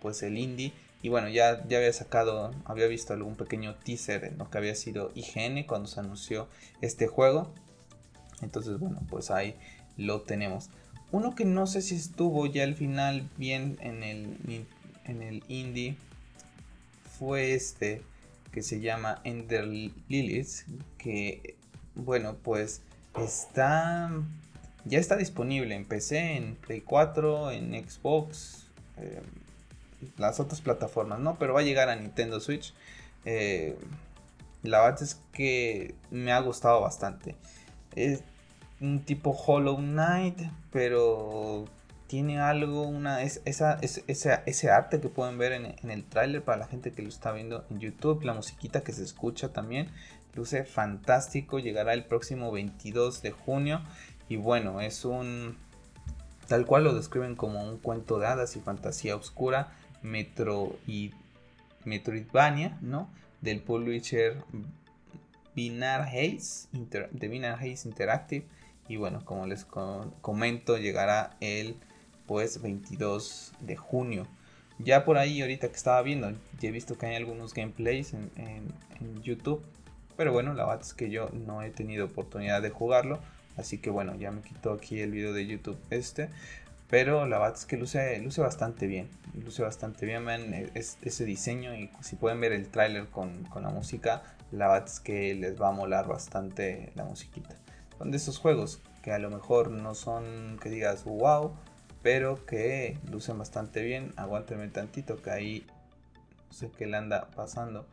pues 0.00 0.22
el 0.22 0.38
indie. 0.38 0.72
Y 1.02 1.10
bueno, 1.10 1.28
ya, 1.28 1.66
ya 1.68 1.78
había 1.78 1.92
sacado, 1.92 2.52
había 2.64 2.86
visto 2.86 3.12
algún 3.12 3.36
pequeño 3.36 3.76
teaser 3.76 4.24
en 4.24 4.38
lo 4.38 4.50
que 4.50 4.58
había 4.58 4.74
sido 4.74 5.12
IGN 5.14 5.64
cuando 5.64 5.86
se 5.88 6.00
anunció 6.00 6.48
este 6.80 7.06
juego. 7.06 7.52
Entonces, 8.42 8.78
bueno, 8.78 9.00
pues 9.08 9.30
ahí 9.30 9.54
lo 9.96 10.22
tenemos. 10.22 10.70
Uno 11.10 11.34
que 11.34 11.44
no 11.44 11.66
sé 11.66 11.82
si 11.82 11.94
estuvo 11.94 12.46
ya 12.46 12.64
al 12.64 12.74
final 12.74 13.28
bien 13.36 13.78
en 13.80 14.02
el, 14.02 14.66
en 15.04 15.22
el 15.22 15.42
indie 15.48 15.96
fue 17.18 17.54
este 17.54 18.02
que 18.52 18.62
se 18.62 18.80
llama 18.80 19.20
Ender 19.24 19.66
Lilies. 19.66 20.66
Que, 20.98 21.56
bueno, 21.94 22.36
pues 22.42 22.82
está. 23.16 24.10
Ya 24.84 24.98
está 24.98 25.16
disponible 25.16 25.74
en 25.74 25.84
PC, 25.84 26.36
en 26.36 26.54
Play 26.56 26.80
4, 26.80 27.50
en 27.50 27.88
Xbox. 27.88 28.66
Eh, 28.96 29.22
las 30.16 30.40
otras 30.40 30.60
plataformas, 30.60 31.20
¿no? 31.20 31.38
Pero 31.38 31.54
va 31.54 31.60
a 31.60 31.64
llegar 31.64 31.88
a 31.88 31.96
Nintendo 31.96 32.40
Switch. 32.40 32.74
Eh, 33.24 33.76
la 34.62 34.82
verdad 34.82 35.02
es 35.02 35.20
que 35.32 35.94
me 36.10 36.32
ha 36.32 36.40
gustado 36.40 36.80
bastante. 36.80 37.36
Es 37.94 38.22
un 38.80 39.04
tipo 39.04 39.30
Hollow 39.30 39.76
Knight, 39.76 40.40
pero 40.70 41.66
tiene 42.08 42.40
algo, 42.40 42.82
una, 42.82 43.22
es, 43.22 43.42
esa, 43.44 43.78
ese 43.82 44.70
arte 44.70 45.00
que 45.00 45.08
pueden 45.08 45.36
ver 45.36 45.52
en, 45.52 45.90
el 45.90 46.04
tráiler 46.04 46.42
para 46.42 46.58
la 46.58 46.66
gente 46.66 46.92
que 46.92 47.02
lo 47.02 47.08
está 47.08 47.32
viendo 47.32 47.66
en 47.70 47.80
YouTube, 47.80 48.24
la 48.24 48.32
musiquita 48.32 48.82
que 48.82 48.92
se 48.92 49.04
escucha 49.04 49.52
también, 49.52 49.90
luce 50.34 50.64
fantástico, 50.64 51.58
llegará 51.58 51.92
el 51.92 52.04
próximo 52.04 52.50
22 52.50 53.20
de 53.20 53.30
junio 53.30 53.82
y 54.28 54.36
bueno, 54.36 54.80
es 54.80 55.04
un, 55.04 55.58
tal 56.48 56.64
cual 56.64 56.84
lo 56.84 56.94
describen 56.94 57.36
como 57.36 57.62
un 57.62 57.76
cuento 57.76 58.18
de 58.18 58.26
hadas 58.26 58.56
y 58.56 58.60
fantasía 58.60 59.14
oscura, 59.14 59.72
Metro 60.02 60.78
y 60.86 61.12
Metroidvania, 61.84 62.78
¿no? 62.80 63.10
Del 63.40 63.60
publisher 63.60 64.36
Binar 65.54 66.02
Haze, 66.02 66.68
de 66.72 67.78
Interactive. 67.84 68.46
y 68.88 68.96
bueno, 68.96 69.24
como 69.24 69.46
les 69.46 69.64
comento, 69.64 70.78
llegará 70.78 71.36
el 71.40 71.76
pues 72.26 72.62
22 72.62 73.52
de 73.60 73.76
junio. 73.76 74.26
Ya 74.78 75.04
por 75.04 75.18
ahí 75.18 75.40
ahorita 75.40 75.68
que 75.68 75.76
estaba 75.76 76.00
viendo, 76.02 76.30
ya 76.60 76.68
he 76.68 76.72
visto 76.72 76.96
que 76.96 77.06
hay 77.06 77.16
algunos 77.16 77.52
gameplays 77.54 78.14
en, 78.14 78.30
en 78.36 79.22
YouTube, 79.22 79.64
pero 80.16 80.32
bueno, 80.32 80.54
la 80.54 80.64
verdad 80.66 80.82
es 80.82 80.94
que 80.94 81.10
yo 81.10 81.30
no 81.30 81.62
he 81.62 81.70
tenido 81.70 82.06
oportunidad 82.06 82.62
de 82.62 82.70
jugarlo, 82.70 83.18
así 83.56 83.78
que 83.78 83.90
bueno, 83.90 84.14
ya 84.16 84.30
me 84.30 84.42
quito 84.42 84.72
aquí 84.72 85.00
el 85.00 85.10
video 85.10 85.32
de 85.32 85.46
YouTube 85.46 85.78
este. 85.90 86.28
Pero 86.90 87.26
la 87.26 87.38
verdad 87.38 87.56
es 87.56 87.66
que 87.66 87.76
luce, 87.76 88.18
luce 88.20 88.40
bastante 88.40 88.86
bien. 88.86 89.08
Luce 89.34 89.62
bastante 89.62 90.06
bien, 90.06 90.26
e, 90.28 90.70
ese 90.74 91.24
diseño. 91.24 91.74
Y 91.74 91.90
si 92.00 92.16
pueden 92.16 92.40
ver 92.40 92.52
el 92.52 92.68
tráiler 92.68 93.08
con, 93.08 93.46
la 93.54 93.68
música, 93.68 94.22
la 94.50 94.68
verdad 94.68 94.88
es 94.88 95.00
que 95.00 95.34
les 95.34 95.60
va 95.60 95.68
a 95.68 95.72
molar 95.72 96.08
bastante 96.08 96.92
la 96.94 97.04
musiquita. 97.04 97.56
Son 97.98 98.10
de 98.10 98.16
esos 98.16 98.38
juegos 98.38 98.80
que 99.02 99.12
a 99.12 99.18
lo 99.18 99.28
mejor 99.28 99.70
no 99.70 99.94
son 99.94 100.58
que 100.62 100.70
digas 100.70 101.04
wow, 101.04 101.52
pero 102.02 102.46
que 102.46 102.98
lucen 103.10 103.38
bastante 103.38 103.82
bien. 103.82 104.14
Aguántenme 104.16 104.68
tantito 104.68 105.20
que 105.20 105.30
ahí 105.30 105.66
no 106.46 106.52
sé 106.52 106.70
qué 106.70 106.86
le 106.86 106.96
anda 106.96 107.28
pasando 107.36 107.86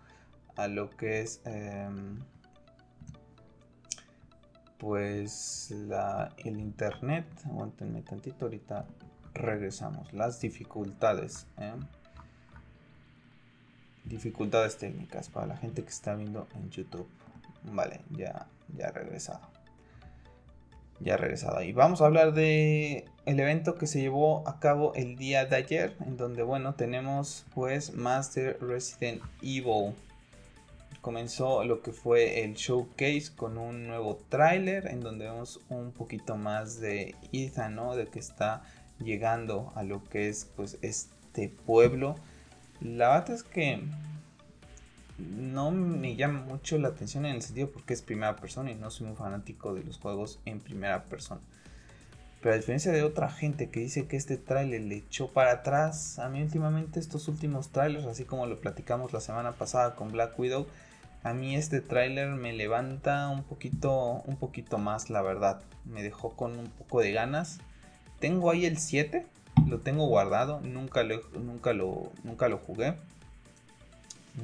a 0.55 0.67
lo 0.67 0.89
que 0.89 1.19
es. 1.19 1.41
Em, 1.43 2.21
pues 4.77 5.71
el 5.71 6.59
internet, 6.59 7.25
aguantenme 7.45 8.01
tantito, 8.01 8.45
ahorita 8.45 8.85
regresamos. 9.33 10.11
Las 10.13 10.41
dificultades. 10.41 11.45
¿eh? 11.57 11.73
Dificultades 14.03 14.77
técnicas 14.77 15.29
para 15.29 15.47
la 15.47 15.57
gente 15.57 15.83
que 15.83 15.89
está 15.89 16.15
viendo 16.15 16.47
en 16.55 16.69
YouTube. 16.69 17.07
Vale, 17.63 18.01
ya, 18.11 18.47
ya 18.75 18.91
regresado. 18.91 19.41
Ya 20.99 21.17
regresado. 21.17 21.61
Y 21.61 21.73
vamos 21.73 22.01
a 22.01 22.05
hablar 22.05 22.33
de 22.33 23.05
el 23.25 23.39
evento 23.39 23.75
que 23.75 23.87
se 23.87 23.99
llevó 23.99 24.47
a 24.47 24.59
cabo 24.59 24.93
el 24.93 25.17
día 25.17 25.45
de 25.45 25.55
ayer. 25.55 25.95
En 26.05 26.17
donde, 26.17 26.43
bueno, 26.43 26.75
tenemos 26.75 27.45
pues 27.53 27.93
Master 27.93 28.57
Resident 28.61 29.21
Evil 29.41 29.95
comenzó 31.05 31.63
lo 31.65 31.83
que 31.83 31.91
fue 31.91 32.43
el 32.43 32.55
showcase 32.55 33.27
con 33.35 33.59
un 33.59 33.85
nuevo 33.85 34.17
tráiler 34.27 34.87
en 34.87 35.01
donde 35.01 35.25
vemos 35.25 35.61
un 35.69 35.91
poquito 35.91 36.35
más 36.35 36.79
de 36.79 37.13
Ethan, 37.31 37.75
¿no? 37.75 37.95
De 37.95 38.07
que 38.07 38.17
está 38.17 38.63
llegando 38.97 39.71
a 39.75 39.83
lo 39.83 40.03
que 40.03 40.29
es 40.29 40.49
pues 40.55 40.79
este 40.81 41.49
pueblo. 41.67 42.15
La 42.81 43.09
verdad 43.09 43.35
es 43.35 43.43
que 43.43 43.83
no 45.19 45.69
me 45.69 46.15
llama 46.15 46.41
mucho 46.41 46.79
la 46.79 46.87
atención 46.87 47.27
en 47.27 47.35
el 47.35 47.43
sentido 47.43 47.69
porque 47.69 47.93
es 47.93 48.01
primera 48.01 48.35
persona 48.37 48.71
y 48.71 48.75
no 48.75 48.89
soy 48.89 49.05
un 49.05 49.15
fanático 49.15 49.75
de 49.75 49.83
los 49.83 49.99
juegos 49.99 50.39
en 50.45 50.59
primera 50.59 51.03
persona. 51.03 51.41
Pero 52.41 52.55
a 52.55 52.57
diferencia 52.57 52.91
de 52.91 53.03
otra 53.03 53.29
gente 53.29 53.69
que 53.69 53.81
dice 53.81 54.07
que 54.07 54.17
este 54.17 54.37
tráiler 54.37 54.81
le 54.81 54.95
echó 54.95 55.27
para 55.27 55.51
atrás, 55.51 56.17
a 56.17 56.29
mí 56.29 56.41
últimamente 56.41 56.99
estos 56.99 57.27
últimos 57.27 57.69
trailers, 57.69 58.07
así 58.07 58.23
como 58.23 58.47
lo 58.47 58.59
platicamos 58.59 59.13
la 59.13 59.21
semana 59.21 59.51
pasada 59.51 59.95
con 59.95 60.11
Black 60.11 60.39
Widow, 60.39 60.65
a 61.25 61.33
mí 61.33 61.55
este 61.55 61.81
tráiler 61.81 62.29
me 62.29 62.53
levanta 62.53 63.29
un 63.29 63.43
poquito, 63.43 64.21
un 64.27 64.37
poquito 64.37 64.77
más, 64.77 65.09
la 65.09 65.23
verdad. 65.23 65.59
Me 65.83 66.03
dejó 66.03 66.35
con 66.35 66.59
un 66.59 66.67
poco 66.67 67.01
de 67.01 67.13
ganas. 67.13 67.57
Tengo 68.19 68.51
ahí 68.51 68.67
el 68.67 68.77
7, 68.77 69.25
lo 69.65 69.79
tengo 69.79 70.05
guardado, 70.05 70.61
nunca 70.61 71.01
lo, 71.01 71.27
nunca 71.31 71.73
lo, 71.73 72.11
nunca 72.23 72.47
lo 72.47 72.59
jugué. 72.59 72.93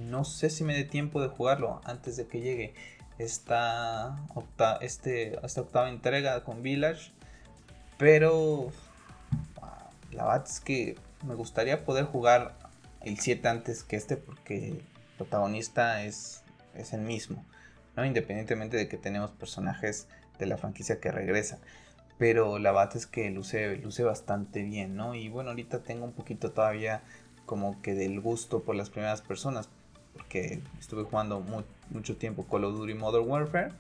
No 0.10 0.26
sé 0.26 0.50
si 0.50 0.64
me 0.64 0.74
dé 0.74 0.84
tiempo 0.84 1.22
de 1.22 1.28
jugarlo 1.28 1.82
antes 1.84 2.18
de 2.18 2.26
que 2.26 2.42
llegue 2.42 2.74
esta, 3.20 4.18
este, 4.82 5.40
esta 5.46 5.62
octava 5.62 5.88
entrega 5.88 6.44
con 6.44 6.64
Village. 6.64 7.12
Pero 8.00 8.72
la 10.12 10.26
verdad 10.26 10.48
es 10.48 10.60
que 10.60 10.98
me 11.28 11.36
gustaría 11.36 11.86
poder 11.86 12.06
jugar 12.06 12.56
el 13.02 13.20
7 13.20 13.48
antes 13.48 13.84
que 13.84 13.98
este 13.98 14.18
porque 14.18 14.70
el 14.70 14.84
protagonista 15.20 16.04
es 16.04 16.41
es 16.76 16.94
el 16.94 17.02
mismo, 17.02 17.46
¿no? 17.96 18.06
Independientemente 18.06 18.78
de 18.78 18.88
que 18.88 18.98
tenemos 18.98 19.32
personajes 19.32 20.08
de 20.40 20.46
la 20.46 20.58
franquicia 20.58 21.00
que 21.00 21.12
regresan. 21.12 21.60
Pero 22.18 22.60
la 22.60 22.72
verdad 22.72 22.98
es 22.98 23.08
que 23.08 23.32
luce, 23.32 23.78
luce 23.78 24.04
bastante 24.04 24.62
bien, 24.62 24.96
¿no? 24.96 25.16
Y 25.16 25.30
bueno, 25.30 25.50
ahorita 25.50 25.80
tengo 25.84 26.06
un 26.06 26.14
poquito 26.14 26.52
todavía 26.52 27.02
como 27.46 27.82
que 27.82 27.96
del 27.96 28.22
gusto 28.22 28.62
por 28.64 28.76
las 28.76 28.90
primeras 28.90 29.22
personas. 29.22 29.70
Porque 30.14 30.62
estuve 30.80 31.04
jugando 31.04 31.44
mucho 31.90 32.18
tiempo 32.18 32.46
Call 32.46 32.66
of 32.66 32.76
Duty 32.76 32.94
Modern 32.94 33.28
Warfare. 33.28 33.74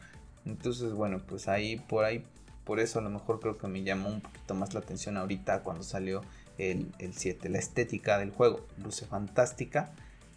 Entonces, 0.45 0.93
bueno, 0.93 1.21
pues 1.27 1.47
ahí, 1.47 1.77
por 1.77 2.03
ahí, 2.03 2.23
por 2.63 2.79
eso 2.79 2.97
a 2.97 3.01
lo 3.03 3.11
mejor 3.11 3.39
creo 3.39 3.57
que 3.57 3.67
me 3.67 3.83
llamó 3.83 4.09
un 4.09 4.21
poquito 4.21 4.55
más 4.55 4.73
la 4.73 4.79
atención 4.79 5.17
ahorita 5.17 5.61
cuando 5.61 5.83
salió 5.83 6.23
el, 6.57 6.91
el 6.97 7.13
7. 7.13 7.47
La 7.49 7.59
estética 7.59 8.17
del 8.17 8.31
juego 8.31 8.65
luce 8.83 9.05
fantástica. 9.05 9.91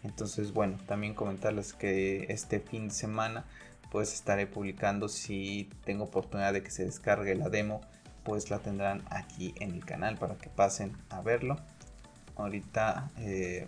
Entonces, 0.05 0.53
bueno, 0.53 0.77
también 0.85 1.15
comentarles 1.15 1.73
que 1.73 2.27
este 2.29 2.59
fin 2.59 2.89
de 2.89 2.93
semana 2.93 3.45
pues 3.91 4.13
estaré 4.13 4.45
publicando 4.45 5.09
si 5.09 5.69
tengo 5.83 6.05
oportunidad 6.05 6.53
de 6.53 6.61
que 6.61 6.69
se 6.69 6.85
descargue 6.85 7.33
la 7.35 7.49
demo, 7.49 7.81
pues 8.23 8.49
la 8.49 8.59
tendrán 8.59 9.03
aquí 9.09 9.55
en 9.59 9.71
el 9.71 9.83
canal 9.83 10.17
para 10.17 10.35
que 10.35 10.49
pasen 10.49 10.95
a 11.09 11.21
verlo. 11.21 11.57
Ahorita 12.35 13.09
eh, 13.17 13.65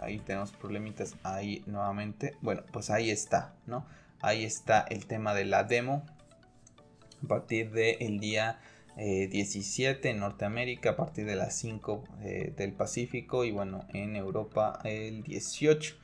ahí 0.00 0.18
tenemos 0.18 0.50
problemitas 0.52 1.14
ahí 1.22 1.62
nuevamente. 1.66 2.34
Bueno, 2.40 2.62
pues 2.72 2.90
ahí 2.90 3.10
está, 3.10 3.54
¿no? 3.66 3.86
Ahí 4.20 4.44
está 4.44 4.80
el 4.88 5.06
tema 5.06 5.34
de 5.34 5.44
la 5.44 5.62
demo. 5.62 6.04
A 7.24 7.28
partir 7.28 7.70
del 7.70 8.18
día 8.18 8.58
17 8.98 10.08
eh, 10.08 10.10
en 10.10 10.18
Norteamérica 10.20 10.90
a 10.90 10.96
partir 10.96 11.24
de 11.24 11.36
las 11.36 11.56
5 11.56 12.04
eh, 12.22 12.52
del 12.56 12.72
Pacífico 12.72 13.44
y 13.44 13.52
bueno 13.52 13.86
en 13.94 14.16
Europa 14.16 14.80
el 14.84 15.22
18 15.22 15.94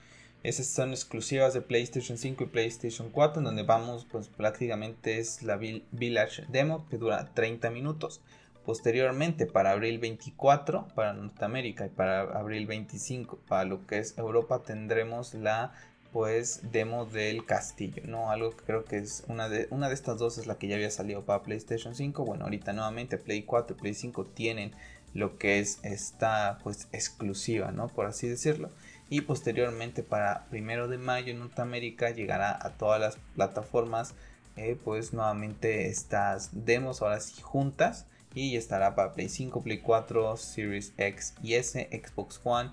esas 0.45 0.67
son 0.67 0.91
exclusivas 0.91 1.55
de 1.55 1.63
PlayStation 1.63 2.19
5 2.19 2.45
y 2.45 2.47
PlayStation 2.49 3.09
4 3.09 3.41
en 3.41 3.45
donde 3.45 3.63
vamos 3.63 4.05
pues 4.05 4.29
prácticamente 4.29 5.19
es 5.19 5.43
la 5.43 5.57
Village 5.57 6.45
Demo 6.49 6.87
que 6.91 6.99
dura 6.99 7.33
30 7.33 7.71
minutos. 7.71 8.21
Posteriormente 8.67 9.47
para 9.47 9.71
abril 9.71 9.99
24 9.99 10.89
para 10.95 11.15
Norteamérica 11.15 11.87
y 11.87 11.89
para 11.89 12.21
abril 12.21 12.67
25 12.67 13.39
para 13.49 13.65
lo 13.65 13.87
que 13.87 13.99
es 13.99 14.19
Europa 14.19 14.63
tendremos 14.63 15.33
la 15.33 15.73
pues 16.15 16.61
demo 16.71 17.07
del 17.07 17.45
castillo, 17.45 18.05
¿no? 18.07 18.31
Algo 18.31 18.57
que 18.57 18.63
creo 18.63 18.85
que 18.85 18.99
es 18.99 19.25
una 19.27 19.49
de, 19.49 19.67
una 19.71 19.89
de 19.89 19.95
estas 19.95 20.17
dos 20.17 20.39
es 20.39 20.47
la 20.47 20.55
que 20.55 20.69
ya 20.69 20.77
había 20.77 20.93
salido 20.93 21.25
para 21.25 21.43
PlayStation 21.43 21.97
5. 21.97 22.25
Bueno, 22.25 22.45
ahorita 22.45 22.73
nuevamente 22.73 23.19
Play 23.19 23.43
4 23.43 23.75
y 23.77 23.81
Play 23.81 23.95
5 23.95 24.25
tienen 24.27 24.71
lo 25.13 25.39
que 25.39 25.59
es 25.59 25.81
esta 25.83 26.61
pues 26.63 26.87
exclusiva, 26.93 27.73
¿no? 27.73 27.89
Por 27.89 28.07
así 28.07 28.29
decirlo. 28.29 28.71
Y 29.11 29.23
posteriormente 29.23 30.05
para 30.05 30.45
primero 30.51 30.87
de 30.87 30.99
mayo 30.99 31.33
en 31.33 31.41
Norteamérica 31.41 32.11
llegará 32.11 32.65
a 32.65 32.71
todas 32.75 33.01
las 33.01 33.17
plataformas 33.35 34.15
eh, 34.57 34.79
pues 34.85 35.13
nuevamente 35.13 35.89
estas 35.89 36.65
demos 36.65 37.03
ahora 37.03 37.19
sí 37.19 37.43
juntas 37.43 38.07
y 38.37 38.55
estará 38.55 38.95
para 38.95 39.15
Play 39.15 39.29
5, 39.29 39.65
Play 39.65 39.79
4, 39.79 40.37
Series 40.37 40.93
X 40.97 41.35
y 41.43 41.55
S, 41.55 41.89
Xbox 41.91 42.41
One 42.45 42.71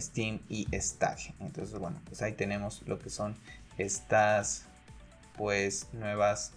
Steam 0.00 0.40
y 0.48 0.66
Stack. 0.72 1.34
Entonces, 1.40 1.78
bueno, 1.78 2.00
pues 2.06 2.22
ahí 2.22 2.32
tenemos 2.32 2.82
lo 2.86 2.98
que 2.98 3.10
son 3.10 3.36
estas 3.78 4.66
pues 5.36 5.88
nuevas 5.92 6.52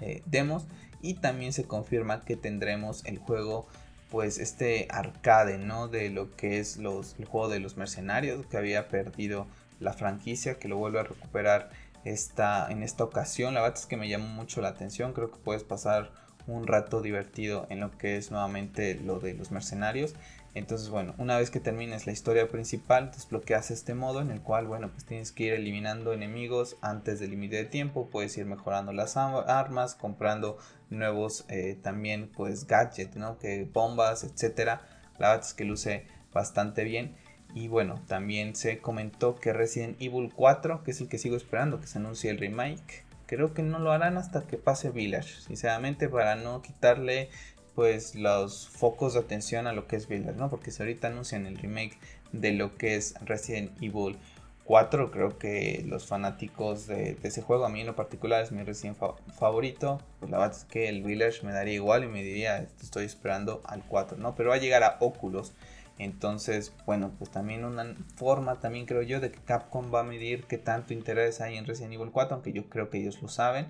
eh, 0.00 0.22
demos. 0.26 0.66
Y 1.02 1.14
también 1.14 1.52
se 1.52 1.64
confirma 1.64 2.22
que 2.22 2.36
tendremos 2.36 3.04
el 3.04 3.18
juego 3.18 3.66
pues 4.10 4.38
este 4.38 4.86
arcade 4.90 5.58
no 5.58 5.88
de 5.88 6.10
lo 6.10 6.34
que 6.36 6.58
es 6.58 6.76
los, 6.76 7.16
el 7.18 7.24
juego 7.24 7.48
de 7.48 7.60
los 7.60 7.76
mercenarios 7.76 8.46
que 8.46 8.56
había 8.56 8.88
perdido 8.88 9.46
la 9.80 9.92
franquicia 9.92 10.58
que 10.58 10.68
lo 10.68 10.76
vuelve 10.76 11.00
a 11.00 11.02
recuperar 11.02 11.70
esta, 12.04 12.70
en 12.70 12.82
esta 12.82 13.04
ocasión. 13.04 13.54
La 13.54 13.62
verdad 13.62 13.78
es 13.78 13.86
que 13.86 13.96
me 13.96 14.08
llamó 14.08 14.28
mucho 14.28 14.60
la 14.60 14.68
atención. 14.68 15.12
Creo 15.12 15.30
que 15.30 15.38
puedes 15.38 15.64
pasar 15.64 16.12
un 16.46 16.66
rato 16.66 17.02
divertido 17.02 17.66
en 17.68 17.80
lo 17.80 17.90
que 17.98 18.16
es 18.16 18.30
nuevamente 18.30 18.94
lo 18.94 19.18
de 19.18 19.34
los 19.34 19.50
mercenarios 19.50 20.14
entonces, 20.58 20.88
bueno, 20.88 21.14
una 21.18 21.36
vez 21.36 21.50
que 21.50 21.60
termines 21.60 22.06
la 22.06 22.12
historia 22.12 22.48
principal, 22.48 23.10
desbloqueas 23.10 23.70
este 23.70 23.94
modo 23.94 24.22
en 24.22 24.30
el 24.30 24.40
cual, 24.40 24.66
bueno, 24.66 24.90
pues 24.90 25.04
tienes 25.04 25.30
que 25.30 25.44
ir 25.44 25.52
eliminando 25.52 26.14
enemigos 26.14 26.78
antes 26.80 27.20
del 27.20 27.32
límite 27.32 27.56
de 27.56 27.66
tiempo. 27.66 28.08
Puedes 28.10 28.38
ir 28.38 28.46
mejorando 28.46 28.94
las 28.94 29.18
armas, 29.18 29.94
comprando 29.94 30.56
nuevos 30.88 31.44
eh, 31.50 31.78
también, 31.82 32.30
pues, 32.34 32.66
gadgets, 32.66 33.16
¿no? 33.16 33.38
Que 33.38 33.68
bombas, 33.70 34.24
etcétera. 34.24 34.80
La 35.18 35.28
verdad 35.28 35.46
es 35.46 35.52
que 35.52 35.64
luce 35.64 36.06
bastante 36.32 36.84
bien. 36.84 37.16
Y 37.54 37.68
bueno, 37.68 38.02
también 38.06 38.56
se 38.56 38.78
comentó 38.78 39.36
que 39.36 39.52
Resident 39.52 40.00
Evil 40.00 40.32
4, 40.34 40.82
que 40.84 40.92
es 40.92 41.00
el 41.02 41.08
que 41.08 41.18
sigo 41.18 41.36
esperando, 41.36 41.80
que 41.80 41.86
se 41.86 41.98
anuncie 41.98 42.30
el 42.30 42.38
remake. 42.38 43.04
Creo 43.26 43.52
que 43.52 43.62
no 43.62 43.78
lo 43.78 43.92
harán 43.92 44.16
hasta 44.16 44.46
que 44.46 44.56
pase 44.56 44.90
Village, 44.90 45.40
sinceramente, 45.40 46.08
para 46.08 46.36
no 46.36 46.62
quitarle 46.62 47.28
pues 47.76 48.16
los 48.16 48.68
focos 48.68 49.14
de 49.14 49.20
atención 49.20 49.68
a 49.68 49.72
lo 49.72 49.86
que 49.86 49.94
es 49.94 50.08
Village, 50.08 50.36
¿no? 50.36 50.50
Porque 50.50 50.72
si 50.72 50.82
ahorita 50.82 51.06
anuncian 51.06 51.46
el 51.46 51.56
remake 51.56 51.96
de 52.32 52.52
lo 52.52 52.76
que 52.76 52.96
es 52.96 53.14
Resident 53.24 53.70
Evil 53.80 54.18
4. 54.66 55.10
Creo 55.10 55.38
que 55.38 55.84
los 55.86 56.06
fanáticos 56.06 56.86
de, 56.86 57.16
ese 57.22 57.40
juego, 57.40 57.64
a 57.64 57.68
mí 57.68 57.80
en 57.80 57.86
lo 57.86 57.96
particular 57.96 58.42
es 58.42 58.52
mi 58.52 58.62
recién 58.62 58.94
favorito. 59.38 60.00
Pues 60.18 60.30
la 60.30 60.38
verdad 60.38 60.56
es 60.56 60.64
que 60.64 60.88
el 60.88 61.02
Village 61.02 61.46
me 61.46 61.52
daría 61.52 61.74
igual 61.74 62.04
y 62.04 62.08
me 62.08 62.22
diría, 62.22 62.66
estoy 62.82 63.06
esperando 63.06 63.62
al 63.64 63.82
4, 63.84 64.18
¿no? 64.18 64.34
Pero 64.34 64.50
va 64.50 64.56
a 64.56 64.58
llegar 64.58 64.82
a 64.82 64.98
Oculus. 65.00 65.52
Entonces, 65.98 66.74
bueno, 66.84 67.12
pues 67.18 67.30
también 67.30 67.64
una 67.64 67.94
forma, 68.16 68.60
también 68.60 68.84
creo 68.84 69.00
yo, 69.02 69.20
de 69.20 69.30
que 69.30 69.38
Capcom 69.38 69.94
va 69.94 70.00
a 70.00 70.04
medir 70.04 70.44
qué 70.44 70.58
tanto 70.58 70.92
interés 70.92 71.40
hay 71.40 71.56
en 71.56 71.64
Resident 71.64 71.94
Evil 71.94 72.10
4, 72.12 72.34
aunque 72.34 72.52
yo 72.52 72.68
creo 72.68 72.90
que 72.90 72.98
ellos 72.98 73.22
lo 73.22 73.28
saben. 73.28 73.68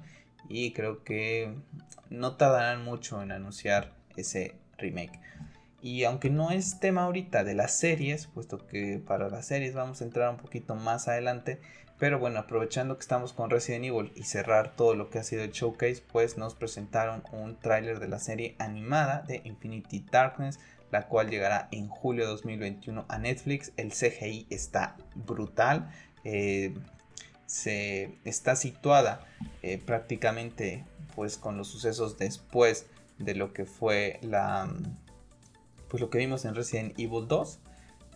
Y 0.48 0.72
creo 0.72 1.04
que 1.04 1.54
no 2.08 2.36
tardarán 2.36 2.84
mucho 2.84 3.22
en 3.22 3.32
anunciar 3.32 3.95
ese 4.16 4.54
remake. 4.78 5.18
Y 5.82 6.04
aunque 6.04 6.30
no 6.30 6.50
es 6.50 6.80
tema 6.80 7.04
ahorita 7.04 7.44
de 7.44 7.54
las 7.54 7.78
series, 7.78 8.26
puesto 8.26 8.66
que 8.66 9.00
para 9.06 9.28
las 9.28 9.46
series 9.46 9.74
vamos 9.74 10.00
a 10.00 10.04
entrar 10.04 10.30
un 10.30 10.38
poquito 10.38 10.74
más 10.74 11.06
adelante, 11.06 11.60
pero 11.98 12.18
bueno, 12.18 12.40
aprovechando 12.40 12.96
que 12.96 13.02
estamos 13.02 13.32
con 13.32 13.50
Resident 13.50 13.84
Evil 13.84 14.12
y 14.14 14.24
cerrar 14.24 14.74
todo 14.74 14.94
lo 14.94 15.08
que 15.08 15.18
ha 15.18 15.22
sido 15.22 15.44
el 15.44 15.52
showcase, 15.52 16.02
pues 16.12 16.36
nos 16.36 16.54
presentaron 16.54 17.22
un 17.32 17.56
tráiler 17.58 18.00
de 18.00 18.08
la 18.08 18.18
serie 18.18 18.54
animada 18.58 19.22
de 19.22 19.40
Infinity 19.44 20.04
Darkness, 20.10 20.58
la 20.90 21.06
cual 21.06 21.30
llegará 21.30 21.68
en 21.70 21.88
julio 21.88 22.24
de 22.24 22.30
2021 22.30 23.06
a 23.08 23.18
Netflix. 23.18 23.72
El 23.76 23.92
CGI 23.92 24.46
está 24.50 24.96
brutal. 25.14 25.90
Eh, 26.24 26.74
se 27.46 28.18
está 28.24 28.56
situada 28.56 29.24
eh, 29.62 29.78
prácticamente 29.78 30.84
pues 31.14 31.38
con 31.38 31.56
los 31.56 31.68
sucesos 31.68 32.18
después 32.18 32.86
de 33.18 33.34
lo 33.34 33.52
que 33.52 33.64
fue 33.64 34.18
la 34.22 34.68
pues 35.88 36.00
lo 36.00 36.10
que 36.10 36.18
vimos 36.18 36.44
en 36.44 36.54
Resident 36.54 36.98
Evil 36.98 37.28
2 37.28 37.58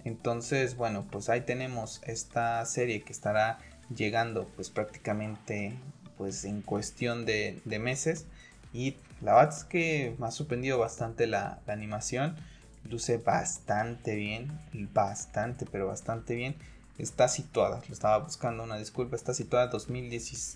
entonces 0.04 0.76
bueno 0.76 1.06
pues 1.10 1.28
ahí 1.28 1.42
tenemos 1.42 2.00
esta 2.04 2.64
serie 2.66 3.02
que 3.02 3.12
estará 3.12 3.58
llegando 3.94 4.48
pues 4.56 4.70
prácticamente 4.70 5.76
pues 6.20 6.44
en 6.44 6.60
cuestión 6.60 7.24
de, 7.24 7.62
meses. 7.64 8.26
Y 8.74 8.96
la 9.22 9.34
verdad 9.34 9.56
es 9.56 9.64
que 9.64 10.14
me 10.18 10.26
ha 10.26 10.30
sorprendido 10.30 10.78
bastante 10.78 11.26
la, 11.26 11.60
animación. 11.66 12.36
Luce 12.84 13.16
bastante 13.16 14.14
bien 14.16 14.50
bastante 14.92 15.64
pero 15.64 15.86
bastante 15.86 16.34
bien. 16.34 16.56
Está 16.98 17.28
situada, 17.28 17.80
lo 17.88 17.94
estaba 17.94 18.18
buscando 18.18 18.62
una 18.62 18.76
disculpa, 18.76 19.16
está 19.16 19.32
situada 19.32 19.70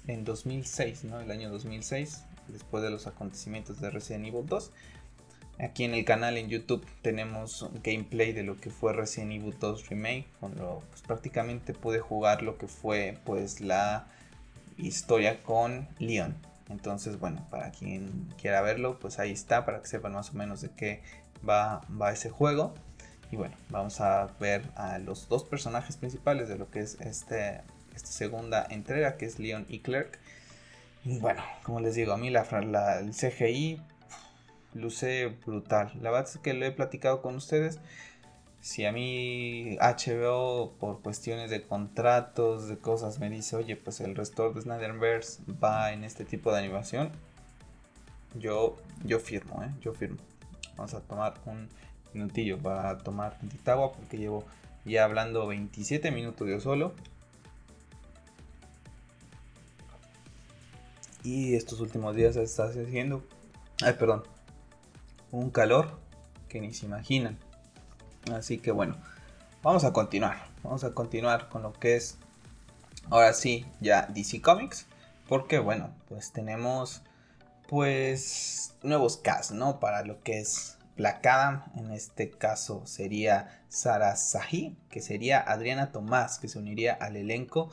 en 0.07 0.25
2006, 0.25 1.05
¿no? 1.05 1.21
El 1.21 1.31
año 1.31 1.49
2006, 1.49 2.25
después 2.49 2.83
de 2.83 2.91
los 2.91 3.07
acontecimientos 3.07 3.81
de 3.81 3.91
Resident 3.91 4.27
Evil 4.27 4.47
2. 4.47 4.73
Aquí 5.61 5.85
en 5.85 5.95
el 5.95 6.05
canal 6.05 6.37
en 6.37 6.49
YouTube 6.49 6.85
tenemos 7.03 7.69
gameplay 7.85 8.33
de 8.33 8.43
lo 8.43 8.57
que 8.57 8.71
fue 8.71 8.93
Resident 8.93 9.33
Evil 9.33 9.55
2 9.59 9.89
Remake, 9.89 10.27
con 10.41 10.57
lo 10.57 10.83
pues, 10.91 11.03
prácticamente 11.03 11.75
pude 11.75 12.01
jugar 12.01 12.43
lo 12.43 12.59
que 12.59 12.67
fue 12.67 13.19
pues 13.25 13.61
la 13.61 14.07
historia 14.77 15.43
con 15.43 15.87
Leon. 15.99 16.35
Entonces, 16.71 17.21
bueno, 17.21 17.47
para 17.51 17.71
quien 17.71 18.33
quiera 18.41 18.63
verlo, 18.63 18.99
pues 18.99 19.19
ahí 19.19 19.31
está, 19.31 19.65
para 19.65 19.81
que 19.81 19.87
sepan 19.87 20.13
más 20.13 20.31
o 20.31 20.33
menos 20.35 20.61
de 20.61 20.71
qué 20.71 21.03
va, 21.49 21.83
va 22.01 22.13
ese 22.13 22.31
juego. 22.31 22.75
Y 23.31 23.37
bueno, 23.37 23.55
vamos 23.69 24.01
a 24.01 24.29
ver 24.41 24.63
a 24.75 24.99
los 24.99 25.29
dos 25.29 25.45
personajes 25.45 25.97
principales 25.97 26.49
de 26.49 26.57
lo 26.57 26.71
que 26.71 26.81
es 26.81 27.01
este, 27.01 27.61
esta 27.95 28.09
segunda 28.09 28.67
entrega, 28.71 29.17
que 29.17 29.27
es 29.27 29.39
Leon 29.39 29.67
y 29.69 29.81
Clerk. 29.81 30.19
Bueno, 31.05 31.43
como 31.65 31.81
les 31.81 31.95
digo, 31.95 32.15
a 32.15 32.17
mí 32.17 32.31
la, 32.31 32.43
el 32.99 33.11
CGI 33.11 33.79
luce 34.73 35.37
brutal. 35.45 35.93
La 36.01 36.11
verdad 36.11 36.31
es 36.31 36.39
que 36.39 36.55
lo 36.55 36.65
he 36.65 36.73
platicado 36.73 37.21
con 37.21 37.37
ustedes. 37.37 37.79
Si 38.63 38.87
a 38.87 38.93
mí 38.93 39.77
HBO 39.77 40.73
por 40.81 41.03
cuestiones 41.03 41.51
de 41.51 41.63
contratos, 41.63 42.69
de 42.69 42.79
cosas, 42.79 43.19
me 43.19 43.29
dice, 43.29 43.55
oye, 43.57 43.77
pues 43.77 44.01
el 44.01 44.17
restore 44.17 44.55
de 44.55 44.63
Snyderverse 44.63 45.43
va 45.63 45.93
en 45.93 46.05
este 46.05 46.25
tipo 46.25 46.51
de 46.51 46.61
animación, 46.61 47.13
yo, 48.35 48.77
yo 49.05 49.21
firmo, 49.21 49.63
¿eh? 49.63 49.71
Yo 49.83 49.93
firmo. 49.93 50.17
Vamos 50.77 50.95
a 50.95 51.01
tomar 51.01 51.35
un 51.45 51.69
minutillo 52.15 52.59
para 52.59 52.97
tomar 52.97 53.39
tantita 53.39 53.73
agua 53.73 53.93
porque 53.93 54.17
llevo 54.17 54.47
ya 54.87 55.05
hablando 55.05 55.47
27 55.47 56.11
minutos 56.11 56.49
yo 56.49 56.61
solo. 56.61 56.95
Y 61.25 61.57
estos 61.57 61.81
últimos 61.81 62.15
días 62.15 62.37
está 62.37 62.65
haciendo, 62.65 63.25
ay 63.83 63.95
perdón, 63.95 64.23
un 65.33 65.51
calor 65.51 65.99
que 66.49 66.61
ni 66.61 66.73
se 66.73 66.87
imaginan. 66.87 67.39
Así 68.33 68.59
que 68.59 68.71
bueno, 68.71 68.97
vamos 69.63 69.85
a 69.85 69.93
continuar. 69.93 70.47
Vamos 70.63 70.85
a 70.85 70.93
continuar 70.93 71.49
con 71.49 71.63
lo 71.63 71.73
que 71.73 71.97
es 71.97 72.19
ahora 73.11 73.33
sí 73.33 73.67
ya 73.81 74.07
DC 74.07 74.41
Comics. 74.43 74.87
Porque 75.27 75.59
bueno, 75.59 75.91
pues 76.09 76.33
tenemos 76.33 77.03
pues 77.69 78.75
nuevos 78.83 79.17
cast, 79.17 79.53
¿no? 79.53 79.81
Para 79.81 80.05
lo 80.05 80.21
que 80.23 80.39
es 80.39 80.77
Black 80.97 81.27
Adam, 81.27 81.65
en 81.77 81.91
este 81.91 82.31
caso 82.31 82.83
sería 82.87 83.63
Sara 83.69 84.15
Sahi, 84.17 84.77
que 84.91 85.01
sería 85.01 85.41
Adriana 85.41 85.91
Tomás, 85.91 86.39
que 86.39 86.49
se 86.49 86.59
uniría 86.59 86.93
al 86.93 87.17
elenco. 87.17 87.71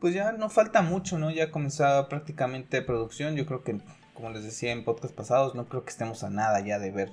Pues 0.00 0.14
ya 0.14 0.32
no 0.32 0.50
falta 0.50 0.82
mucho, 0.82 1.18
¿no? 1.18 1.30
Ya 1.30 1.44
ha 1.44 1.50
comenzado 1.50 2.08
prácticamente 2.08 2.82
producción. 2.82 3.34
Yo 3.34 3.46
creo 3.46 3.62
que, 3.62 3.80
como 4.14 4.30
les 4.30 4.44
decía 4.44 4.72
en 4.72 4.84
podcast 4.84 5.14
pasados, 5.14 5.54
no 5.54 5.68
creo 5.68 5.84
que 5.84 5.90
estemos 5.90 6.22
a 6.22 6.30
nada 6.30 6.60
ya 6.60 6.78
de 6.78 6.90
ver 6.90 7.12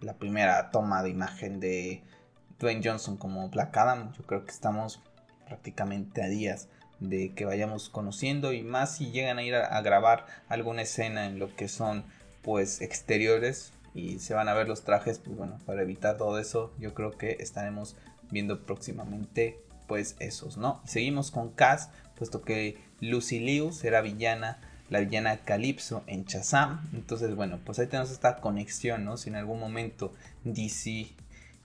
la 0.00 0.14
primera 0.14 0.70
toma 0.70 1.02
de 1.02 1.10
imagen 1.10 1.60
de 1.60 2.02
Dwayne 2.58 2.82
Johnson 2.84 3.16
como 3.16 3.48
Black 3.48 3.76
Adam. 3.76 4.12
Yo 4.12 4.24
creo 4.24 4.44
que 4.44 4.50
estamos 4.50 5.00
prácticamente 5.46 6.22
a 6.22 6.28
días 6.28 6.68
de 7.00 7.32
que 7.32 7.46
vayamos 7.46 7.88
conociendo 7.88 8.52
y 8.52 8.62
más 8.62 8.96
si 8.96 9.10
llegan 9.10 9.38
a 9.38 9.42
ir 9.42 9.54
a, 9.54 9.64
a 9.64 9.80
grabar 9.80 10.26
alguna 10.48 10.82
escena 10.82 11.26
en 11.26 11.38
lo 11.38 11.54
que 11.56 11.68
son 11.68 12.04
pues 12.42 12.82
exteriores 12.82 13.72
y 13.94 14.18
se 14.18 14.34
van 14.34 14.48
a 14.48 14.54
ver 14.54 14.68
los 14.68 14.84
trajes, 14.84 15.18
pues 15.18 15.36
bueno, 15.36 15.58
para 15.66 15.82
evitar 15.82 16.16
todo 16.16 16.38
eso, 16.38 16.72
yo 16.78 16.94
creo 16.94 17.12
que 17.12 17.38
estaremos 17.40 17.96
viendo 18.30 18.64
próximamente 18.64 19.58
pues 19.86 20.14
esos, 20.20 20.56
¿no? 20.56 20.80
Seguimos 20.84 21.32
con 21.32 21.50
Cass, 21.50 21.90
puesto 22.20 22.42
que 22.42 22.76
Lucy 23.00 23.40
Liu 23.40 23.72
será 23.72 24.02
villana, 24.02 24.58
la 24.90 25.00
villana 25.00 25.38
Calypso 25.38 26.04
en 26.06 26.26
Shazam, 26.26 26.86
entonces 26.92 27.34
bueno, 27.34 27.58
pues 27.64 27.78
ahí 27.78 27.86
tenemos 27.86 28.10
esta 28.10 28.42
conexión, 28.42 29.06
¿no? 29.06 29.16
Si 29.16 29.30
en 29.30 29.36
algún 29.36 29.58
momento 29.58 30.12
DC 30.44 31.08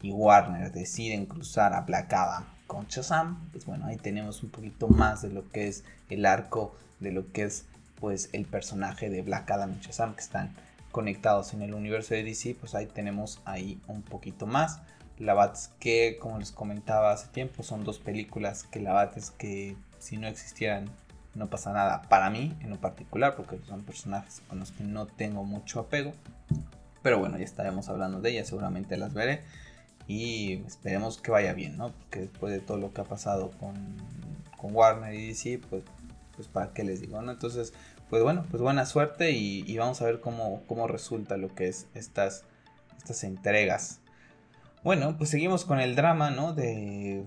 y 0.01 0.11
Warner 0.11 0.71
deciden 0.71 1.25
cruzar 1.25 1.73
a 1.73 1.81
Black 1.81 2.13
Adam 2.13 2.45
con 2.67 2.87
Shazam, 2.87 3.49
pues 3.51 3.65
bueno, 3.65 3.85
ahí 3.85 3.97
tenemos 3.97 4.43
un 4.43 4.49
poquito 4.49 4.87
más 4.87 5.23
de 5.23 5.29
lo 5.29 5.49
que 5.51 5.67
es 5.67 5.83
el 6.09 6.25
arco, 6.25 6.73
de 7.01 7.11
lo 7.11 7.33
que 7.33 7.43
es 7.43 7.65
pues 7.99 8.29
el 8.31 8.45
personaje 8.45 9.09
de 9.09 9.23
Black 9.23 9.51
Adam 9.51 9.75
y 9.77 9.83
Shazam 9.83 10.15
que 10.15 10.21
están 10.21 10.55
conectados 10.93 11.53
en 11.53 11.63
el 11.63 11.73
universo 11.73 12.13
de 12.13 12.23
DC, 12.23 12.55
pues 12.57 12.75
ahí 12.75 12.85
tenemos 12.85 13.41
ahí 13.43 13.77
un 13.87 14.03
poquito 14.03 14.47
más. 14.47 14.79
La 15.19 15.33
Bats 15.33 15.71
que, 15.81 16.17
como 16.17 16.39
les 16.39 16.53
comentaba 16.53 17.11
hace 17.11 17.27
tiempo, 17.27 17.63
son 17.63 17.83
dos 17.83 17.99
películas 17.99 18.63
que 18.63 18.79
la 18.79 18.93
Bats 18.93 19.31
que 19.31 19.75
si 20.05 20.17
no 20.17 20.27
existieran 20.27 20.89
no 21.33 21.49
pasa 21.49 21.73
nada 21.73 22.03
para 22.03 22.29
mí 22.29 22.55
en 22.61 22.69
lo 22.69 22.79
particular, 22.79 23.35
porque 23.35 23.59
son 23.67 23.83
personajes 23.83 24.41
con 24.47 24.59
los 24.59 24.71
que 24.71 24.83
no 24.83 25.05
tengo 25.05 25.43
mucho 25.43 25.81
apego. 25.81 26.13
Pero 27.03 27.19
bueno, 27.19 27.37
ya 27.37 27.43
estaremos 27.43 27.89
hablando 27.89 28.21
de 28.21 28.31
ellas, 28.31 28.47
seguramente 28.47 28.97
las 28.97 29.13
veré. 29.13 29.43
Y 30.07 30.63
esperemos 30.65 31.19
que 31.19 31.31
vaya 31.31 31.53
bien, 31.53 31.77
¿no? 31.77 31.91
Porque 31.91 32.21
después 32.21 32.53
de 32.53 32.59
todo 32.59 32.77
lo 32.77 32.93
que 32.93 33.01
ha 33.01 33.05
pasado 33.05 33.51
con, 33.59 33.75
con 34.57 34.73
Warner 34.75 35.13
y 35.13 35.27
DC, 35.27 35.59
pues, 35.69 35.83
pues 36.35 36.47
para 36.47 36.71
qué 36.73 36.83
les 36.83 37.01
digo, 37.01 37.21
¿no? 37.21 37.31
Entonces, 37.31 37.73
pues 38.09 38.23
bueno, 38.23 38.45
pues 38.49 38.61
buena 38.61 38.85
suerte 38.85 39.31
y, 39.31 39.77
vamos 39.77 40.01
a 40.01 40.05
ver 40.05 40.21
cómo, 40.21 40.61
cómo, 40.67 40.87
resulta 40.87 41.37
lo 41.37 41.53
que 41.53 41.67
es 41.67 41.87
estas, 41.95 42.43
estas 42.97 43.23
entregas. 43.23 43.99
Bueno, 44.83 45.17
pues 45.17 45.31
seguimos 45.31 45.65
con 45.65 45.79
el 45.79 45.95
drama, 45.95 46.29
¿no? 46.29 46.53
De 46.53 47.23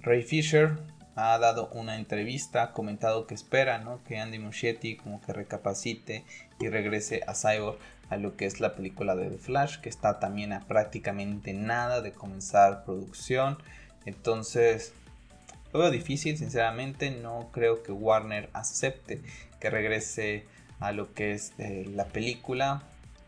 Ray 0.00 0.22
Fisher. 0.22 0.78
Ha 1.16 1.38
dado 1.38 1.68
una 1.72 1.96
entrevista, 1.96 2.62
ha 2.62 2.72
comentado 2.72 3.26
que 3.26 3.34
espera, 3.34 3.78
¿no? 3.78 4.02
Que 4.04 4.18
Andy 4.18 4.38
Muschietti 4.38 4.96
como 4.96 5.20
que 5.20 5.32
recapacite 5.32 6.24
y 6.58 6.68
regrese 6.68 7.22
a 7.26 7.34
Cyborg 7.34 7.78
a 8.10 8.16
lo 8.16 8.36
que 8.36 8.46
es 8.46 8.60
la 8.60 8.74
película 8.74 9.14
de 9.14 9.30
The 9.30 9.38
Flash, 9.38 9.78
que 9.78 9.88
está 9.88 10.18
también 10.18 10.52
a 10.52 10.60
prácticamente 10.66 11.52
nada 11.52 12.00
de 12.00 12.12
comenzar 12.12 12.84
producción. 12.84 13.58
Entonces, 14.04 14.92
lo 15.72 15.80
veo 15.80 15.90
difícil, 15.90 16.36
sinceramente, 16.36 17.10
no 17.10 17.50
creo 17.52 17.82
que 17.82 17.92
Warner 17.92 18.50
acepte 18.52 19.22
que 19.60 19.70
regrese 19.70 20.44
a 20.80 20.90
lo 20.90 21.14
que 21.14 21.32
es 21.32 21.52
eh, 21.58 21.88
la 21.94 22.06
película. 22.06 22.82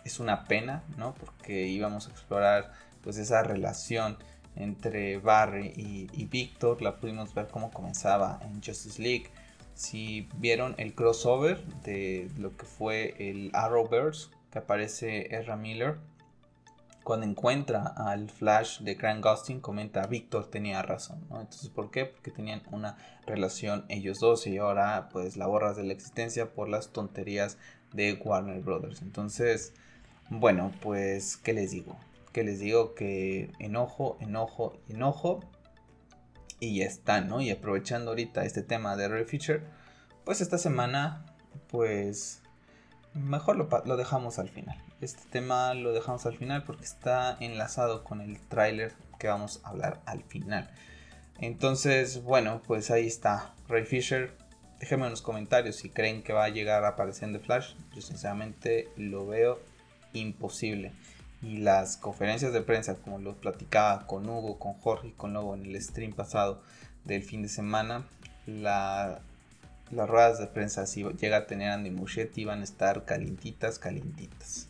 Es 0.04 0.18
una 0.18 0.46
pena, 0.46 0.82
¿no? 0.96 1.14
Porque 1.14 1.68
íbamos 1.68 2.08
a 2.08 2.10
explorar 2.10 2.72
pues 3.02 3.18
esa 3.18 3.42
relación 3.44 4.16
entre 4.56 5.18
Barry 5.18 5.72
y, 5.76 6.26
Victor. 6.26 6.82
La 6.82 6.96
pudimos 6.96 7.34
ver 7.34 7.48
cómo 7.48 7.70
comenzaba 7.70 8.40
en 8.42 8.62
Justice 8.62 9.00
League. 9.00 9.30
Si 9.74 10.28
vieron 10.36 10.74
el 10.78 10.94
crossover 10.94 11.64
de 11.82 12.30
lo 12.38 12.56
que 12.56 12.66
fue 12.66 13.14
el 13.18 13.50
Arrowverse, 13.54 14.28
que 14.50 14.58
aparece 14.58 15.34
Ezra 15.34 15.56
Miller 15.56 15.96
cuando 17.02 17.26
encuentra 17.26 17.94
al 17.96 18.30
Flash 18.30 18.80
de 18.80 18.94
Grant 18.94 19.24
Gustin, 19.24 19.60
comenta, 19.60 20.06
Víctor 20.06 20.48
tenía 20.48 20.82
razón, 20.82 21.18
¿no? 21.30 21.40
Entonces, 21.40 21.68
¿por 21.68 21.90
qué? 21.90 22.06
Porque 22.06 22.30
tenían 22.30 22.62
una 22.70 22.96
relación 23.26 23.84
ellos 23.88 24.20
dos 24.20 24.46
y 24.46 24.58
ahora 24.58 25.08
pues 25.10 25.36
la 25.36 25.46
borras 25.46 25.76
de 25.76 25.84
la 25.84 25.92
existencia 25.92 26.52
por 26.52 26.68
las 26.68 26.90
tonterías 26.90 27.58
de 27.92 28.14
Warner 28.14 28.60
Brothers. 28.60 29.02
Entonces, 29.02 29.74
bueno, 30.30 30.72
pues, 30.80 31.36
¿qué 31.36 31.52
les 31.52 31.72
digo? 31.72 31.96
¿Qué 32.32 32.44
les 32.44 32.60
digo? 32.60 32.94
Que 32.94 33.50
enojo, 33.58 34.16
enojo, 34.20 34.80
enojo. 34.88 35.40
Y 36.60 36.78
ya 36.78 36.86
está, 36.86 37.20
¿no? 37.20 37.40
Y 37.40 37.50
aprovechando 37.50 38.12
ahorita 38.12 38.44
este 38.44 38.62
tema 38.62 38.96
de 38.96 39.08
Ray 39.08 39.24
Fisher, 39.24 39.64
pues 40.24 40.40
esta 40.40 40.58
semana, 40.58 41.26
pues, 41.68 42.42
mejor 43.14 43.56
lo, 43.56 43.68
lo 43.84 43.96
dejamos 43.96 44.38
al 44.38 44.48
final. 44.48 44.80
Este 45.00 45.22
tema 45.30 45.74
lo 45.74 45.92
dejamos 45.92 46.24
al 46.26 46.36
final 46.36 46.62
porque 46.64 46.84
está 46.84 47.36
enlazado 47.40 48.04
con 48.04 48.20
el 48.20 48.38
tráiler 48.40 48.92
que 49.18 49.28
vamos 49.28 49.60
a 49.64 49.70
hablar 49.70 50.00
al 50.06 50.22
final. 50.22 50.70
Entonces, 51.38 52.22
bueno, 52.22 52.62
pues 52.64 52.90
ahí 52.90 53.08
está 53.08 53.54
Ray 53.68 53.84
Fisher. 53.84 54.36
Déjenme 54.78 55.06
en 55.06 55.10
los 55.10 55.22
comentarios 55.22 55.76
si 55.76 55.90
creen 55.90 56.22
que 56.22 56.32
va 56.32 56.44
a 56.44 56.48
llegar 56.48 56.84
a 56.84 56.90
aparecer 56.90 57.28
en 57.28 57.34
The 57.34 57.40
Flash. 57.40 57.74
Yo 57.94 58.00
sinceramente 58.00 58.88
lo 58.96 59.26
veo 59.26 59.60
imposible. 60.12 60.92
Y 61.42 61.58
las 61.58 61.96
conferencias 61.96 62.52
de 62.52 62.62
prensa, 62.62 62.94
como 62.94 63.18
lo 63.18 63.34
platicaba 63.34 64.06
con 64.06 64.28
Hugo, 64.28 64.58
con 64.58 64.74
Jorge 64.74 65.08
y 65.08 65.12
con 65.12 65.32
Lobo 65.32 65.54
en 65.54 65.66
el 65.66 65.82
stream 65.82 66.12
pasado 66.12 66.62
del 67.04 67.22
fin 67.22 67.42
de 67.42 67.48
semana, 67.48 68.06
la, 68.46 69.20
las 69.90 70.08
ruedas 70.08 70.38
de 70.38 70.46
prensa, 70.46 70.86
si 70.86 71.02
llega 71.02 71.38
a 71.38 71.46
tener 71.46 71.70
Andy 71.70 71.90
Muschietti, 71.90 72.44
van 72.44 72.60
a 72.60 72.64
estar 72.64 73.04
calientitas, 73.04 73.78
calientitas. 73.78 74.68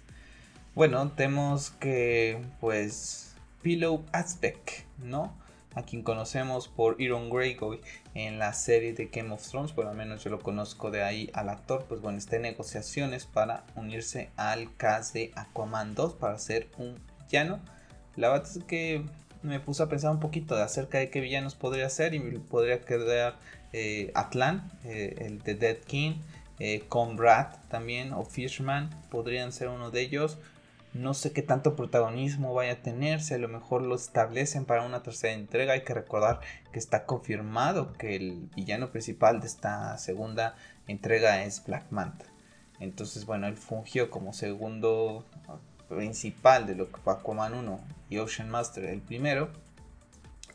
Bueno, 0.75 1.11
tenemos 1.13 1.71
que, 1.71 2.43
pues, 2.61 3.35
Pillow 3.61 4.05
Aspect, 4.13 4.87
¿no? 4.99 5.37
A 5.75 5.83
quien 5.83 6.03
conocemos 6.03 6.69
por 6.69 7.01
Iron 7.01 7.31
Greyjoy 7.31 7.81
en 8.15 8.39
la 8.39 8.53
serie 8.53 8.93
de 8.93 9.07
Game 9.07 9.33
of 9.33 9.47
Thrones, 9.49 9.73
por 9.73 9.87
lo 9.87 9.95
menos 9.95 10.23
yo 10.23 10.31
lo 10.31 10.39
conozco 10.39 10.91
de 10.91 11.03
ahí 11.03 11.31
al 11.33 11.49
actor, 11.49 11.87
pues 11.89 12.01
bueno, 12.01 12.19
está 12.19 12.37
en 12.37 12.43
negociaciones 12.43 13.27
para 13.27 13.65
unirse 13.75 14.31
al 14.37 14.77
cast 14.77 15.15
de 15.15 15.33
Aquaman 15.35 15.95
2 15.95 16.15
para 16.15 16.39
ser 16.39 16.69
un 16.79 17.01
villano. 17.25 17.61
La 18.17 18.29
verdad 18.29 18.49
es 18.57 18.63
que 18.65 19.05
me 19.43 19.61
puse 19.61 19.83
a 19.83 19.89
pensar 19.89 20.11
un 20.11 20.21
poquito 20.21 20.57
de 20.57 20.63
acerca 20.63 20.99
de 20.99 21.11
qué 21.11 21.21
villanos 21.21 21.55
podría 21.55 21.89
ser 21.89 22.15
y 22.15 22.21
podría 22.21 22.81
quedar 22.81 23.39
eh, 23.73 24.13
Atlan, 24.15 24.71
eh, 24.85 25.15
el 25.19 25.43
de 25.43 25.55
Dead 25.55 25.79
King, 25.79 26.21
eh, 26.59 26.85
Comrade 26.89 27.57
también 27.69 28.13
o 28.13 28.25
Fishman 28.25 28.91
podrían 29.11 29.53
ser 29.53 29.69
uno 29.69 29.91
de 29.91 30.03
ellos. 30.03 30.39
No 30.95 31.15
sé 31.15 31.33
qué 31.33 31.43
tanto 31.43 31.75
protagonismo 31.75 32.53
vaya 32.53 32.73
a 32.73 32.83
tener, 32.83 33.23
si 33.23 33.35
a 33.35 33.39
lo 33.39 33.49
mejor 33.49 33.83
lo 33.83 33.95
establecen 33.95 34.67
para 34.67 34.83
una 34.83 35.03
tercera 35.03 35.33
entrega. 35.33 35.73
Hay 35.73 35.85
que 35.85 35.95
recordar 35.95 36.41
que 36.71 36.79
está 36.79 37.07
confirmado 37.07 37.95
que 37.95 38.17
el 38.17 38.51
villano 38.55 38.91
principal 38.91 39.41
de 39.41 39.47
esta 39.47 39.97
segunda 39.99 40.55
entrega 40.87 41.45
es 41.45 41.65
Black 41.65 41.87
Manta. 41.91 42.27
Entonces, 42.79 43.25
bueno, 43.25 43.47
él 43.47 43.57
fungió 43.57 44.11
como 44.11 44.33
segundo 44.33 45.25
principal 45.89 46.67
de 46.67 46.75
lo 46.75 46.91
que 46.91 47.01
fue 47.01 47.13
Aquaman 47.13 47.55
1 47.55 47.81
y 48.11 48.19
Ocean 48.19 48.51
Master 48.51 48.85
el 48.85 49.01
primero. 49.01 49.51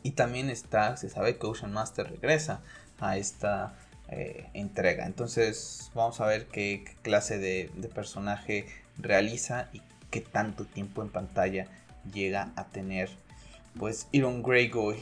Y 0.02 0.12
también 0.12 0.50
está, 0.50 0.96
se 0.96 1.08
sabe 1.08 1.38
que 1.38 1.46
Ocean 1.46 1.72
Master 1.72 2.08
regresa 2.08 2.60
a 3.00 3.16
esta 3.16 3.74
eh, 4.10 4.48
entrega. 4.54 5.06
Entonces 5.06 5.90
vamos 5.94 6.20
a 6.20 6.26
ver 6.26 6.46
qué, 6.46 6.84
clase 7.02 7.38
de, 7.38 7.70
personaje 7.94 8.66
realiza 8.96 9.68
y 9.72 9.80
qué 10.10 10.20
tanto 10.20 10.64
tiempo 10.64 11.02
en 11.02 11.10
pantalla 11.10 11.66
llega 12.12 12.52
a 12.56 12.64
tener 12.64 13.10
pues 13.78 14.08
Iron 14.12 14.42
Greyjoy. 14.42 14.96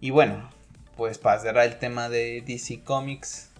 Y 0.00 0.10
bueno, 0.10 0.48
pues 0.96 1.18
para 1.18 1.40
cerrar 1.40 1.66
el 1.66 1.78
tema 1.78 2.08
de 2.08 2.42
DC 2.46 2.82
Comics, 2.82 3.50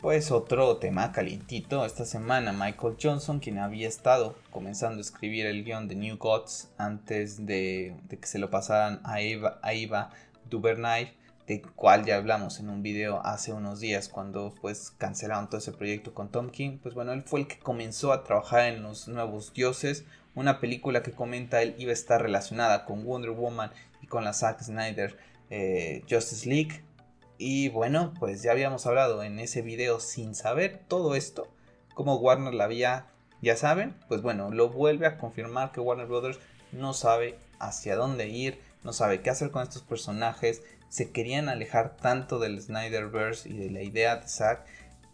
pues 0.00 0.30
otro 0.30 0.76
tema 0.76 1.12
calientito. 1.12 1.84
Esta 1.84 2.04
semana 2.04 2.52
Michael 2.52 2.96
Johnson, 3.00 3.40
quien 3.40 3.58
había 3.58 3.88
estado 3.88 4.36
comenzando 4.50 4.98
a 4.98 5.00
escribir 5.00 5.46
el 5.46 5.64
guion 5.64 5.88
de 5.88 5.96
New 5.96 6.16
Gods 6.18 6.68
antes 6.78 7.46
de, 7.46 7.96
que 8.08 8.26
se 8.26 8.38
lo 8.38 8.50
pasaran 8.50 9.00
a 9.04 9.20
Eva, 9.20 9.60
a 9.62 10.10
Duvernay, 10.48 11.12
de 11.48 11.62
cual 11.62 12.04
ya 12.04 12.16
hablamos 12.16 12.60
en 12.60 12.68
un 12.68 12.82
video 12.82 13.24
hace 13.24 13.54
unos 13.54 13.80
días 13.80 14.10
cuando 14.10 14.54
pues 14.60 14.92
cancelaron 14.98 15.48
todo 15.48 15.56
ese 15.56 15.72
proyecto 15.72 16.12
con 16.12 16.30
Tom 16.30 16.50
King, 16.50 16.76
pues 16.82 16.94
bueno, 16.94 17.12
él 17.12 17.22
fue 17.22 17.40
el 17.40 17.46
que 17.48 17.58
comenzó 17.58 18.12
a 18.12 18.22
trabajar 18.22 18.66
en 18.66 18.82
Los 18.82 19.08
Nuevos 19.08 19.54
Dioses, 19.54 20.04
una 20.34 20.60
película 20.60 21.02
que 21.02 21.12
comenta 21.12 21.62
él 21.62 21.74
iba 21.78 21.90
a 21.90 21.94
estar 21.94 22.20
relacionada 22.20 22.84
con 22.84 23.02
Wonder 23.02 23.30
Woman 23.30 23.72
y 24.02 24.06
con 24.06 24.24
la 24.24 24.34
Zack 24.34 24.62
Snyder 24.62 25.16
eh, 25.48 26.04
Justice 26.08 26.46
League. 26.46 26.84
Y 27.38 27.70
bueno, 27.70 28.12
pues 28.18 28.42
ya 28.42 28.52
habíamos 28.52 28.86
hablado 28.86 29.22
en 29.22 29.38
ese 29.38 29.62
video 29.62 30.00
sin 30.00 30.34
saber 30.34 30.82
todo 30.86 31.14
esto, 31.14 31.48
como 31.94 32.16
Warner 32.16 32.52
la 32.52 32.64
había, 32.64 33.06
ya 33.40 33.56
saben, 33.56 33.94
pues 34.08 34.20
bueno, 34.20 34.50
lo 34.50 34.68
vuelve 34.68 35.06
a 35.06 35.16
confirmar 35.16 35.72
que 35.72 35.80
Warner 35.80 36.06
Brothers 36.06 36.40
no 36.72 36.92
sabe 36.92 37.38
hacia 37.58 37.96
dónde 37.96 38.28
ir, 38.28 38.60
no 38.84 38.92
sabe 38.92 39.22
qué 39.22 39.30
hacer 39.30 39.50
con 39.50 39.62
estos 39.62 39.82
personajes, 39.82 40.62
se 40.88 41.10
querían 41.10 41.48
alejar 41.48 41.96
tanto 41.96 42.38
del 42.38 42.60
Snyderverse 42.60 43.48
y 43.48 43.56
de 43.56 43.70
la 43.70 43.82
idea 43.82 44.16
de 44.16 44.28
Zack 44.28 44.64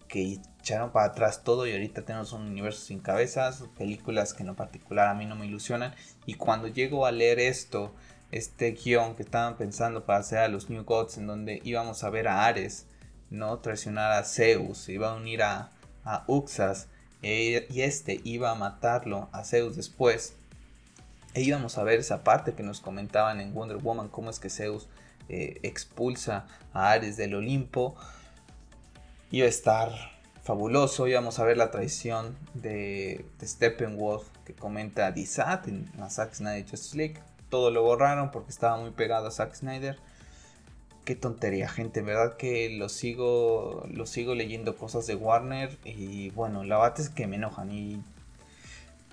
que 0.09 0.39
echaron 0.61 0.93
para 0.93 1.07
atrás 1.07 1.43
todo 1.43 1.67
y 1.67 1.73
ahorita 1.73 2.03
tenemos 2.03 2.33
un 2.33 2.43
universo 2.43 2.85
sin 2.85 3.01
cabezas, 3.01 3.65
películas 3.77 4.35
que 4.35 4.43
en 4.43 4.49
lo 4.49 4.55
particular 4.55 5.09
a 5.09 5.15
mí 5.15 5.27
no 5.27 5.35
me 5.35 5.47
ilusionan 5.47 5.95
y 6.27 6.35
cuando 6.35 6.69
llego 6.69 7.07
a 7.07 7.13
leer 7.13 7.41
esto, 7.41 7.95
este 8.31 8.73
guion 8.73 9.17
que 9.17 9.23
estaban 9.23 9.57
pensando 9.57 10.05
para 10.05 10.21
hacer 10.21 10.39
a 10.39 10.49
los 10.49 10.71
New 10.71 10.85
Gods 10.85 11.19
en 11.19 11.27
donde 11.27 11.61
íbamos 11.65 12.05
a 12.05 12.11
ver 12.11 12.29
a 12.29 12.47
Ares, 12.47 12.87
no 13.31 13.59
traicionar 13.59 14.13
a 14.13 14.25
Zeus, 14.25 14.89
iba 14.89 15.11
a 15.11 15.15
unir 15.15 15.43
a, 15.43 15.71
a 16.05 16.25
Uxas 16.27 16.89
e, 17.23 17.67
y 17.71 17.81
este 17.81 18.21
iba 18.23 18.51
a 18.51 18.55
matarlo 18.55 19.29
a 19.33 19.45
Zeus 19.45 19.77
después. 19.77 20.35
E 21.33 21.43
íbamos 21.43 21.79
a 21.79 21.83
ver 21.83 21.99
esa 21.99 22.23
parte 22.23 22.53
que 22.53 22.63
nos 22.63 22.81
comentaban 22.81 23.41
en 23.41 23.55
Wonder 23.55 23.79
Woman, 23.79 24.09
cómo 24.09 24.31
es 24.31 24.39
que 24.39 24.51
Zeus 24.51 24.89
eh, 25.29 25.59
expulsa 25.63 26.47
a 26.73 26.91
Ares 26.93 27.17
del 27.17 27.35
Olimpo. 27.35 27.95
Iba 29.31 29.47
a 29.47 29.49
estar 29.49 29.91
fabuloso. 30.45 31.09
Íbamos 31.09 31.39
a 31.39 31.45
ver 31.45 31.57
la 31.57 31.71
traición 31.71 32.37
de, 32.53 33.25
Steppenwolf 33.43 34.29
que 34.45 34.55
comenta 34.55 35.11
Dizat 35.11 35.67
en 35.69 35.91
la 35.99 36.11
Zack 36.11 36.35
Snyder 36.35 36.69
Justice 36.69 36.97
League. 36.97 37.15
Todo 37.49 37.71
lo 37.71 37.83
borraron 37.83 38.31
porque 38.31 38.51
estaba 38.51 38.77
muy 38.77 38.91
pegado 38.91 39.27
a 39.27 39.31
Zack 39.31 39.55
Snyder. 39.55 39.99
Qué 41.05 41.15
tontería, 41.15 41.69
gente. 41.69 42.01
En 42.01 42.07
verdad 42.07 42.37
que 42.37 42.71
lo 42.71 42.89
sigo, 42.89 43.87
lo 43.91 44.07
sigo 44.07 44.35
leyendo 44.35 44.77
cosas 44.77 45.07
de 45.07 45.15
Warner. 45.15 45.79
Y 45.85 46.31
bueno, 46.31 46.65
la 46.65 46.79
verdad 46.79 47.01
es 47.01 47.09
que 47.09 47.27
me 47.27 47.37
enojan. 47.37 47.73
Y, 47.73 48.03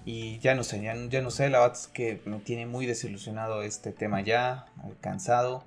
y 0.06 0.40
ya 0.40 0.56
no 0.56 0.64
sé, 0.64 0.82
ya, 0.82 0.96
ya 1.10 1.22
no 1.22 1.32
sé. 1.32 1.50
La 1.50 1.60
verdad 1.60 1.78
es 1.78 1.88
que 1.88 2.22
me 2.26 2.40
tiene 2.40 2.66
muy 2.66 2.86
desilusionado 2.86 3.62
este 3.64 3.92
tema 3.92 4.22
ya. 4.22 4.66
Cansado 5.02 5.64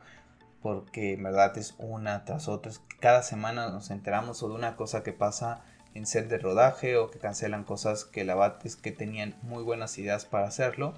porque 0.64 1.12
en 1.12 1.22
verdad 1.22 1.58
es 1.58 1.74
una 1.76 2.24
tras 2.24 2.48
otra. 2.48 2.72
Cada 2.98 3.22
semana 3.22 3.68
nos 3.68 3.90
enteramos 3.90 4.40
de 4.40 4.46
una 4.46 4.76
cosa 4.76 5.02
que 5.02 5.12
pasa 5.12 5.62
en 5.92 6.06
set 6.06 6.26
de 6.26 6.38
rodaje 6.38 6.96
o 6.96 7.10
que 7.10 7.18
cancelan 7.18 7.64
cosas 7.64 8.06
que 8.06 8.24
la 8.24 8.34
bat 8.34 8.64
es 8.64 8.74
que 8.74 8.90
tenían 8.90 9.34
muy 9.42 9.62
buenas 9.62 9.98
ideas 9.98 10.24
para 10.24 10.46
hacerlo. 10.46 10.94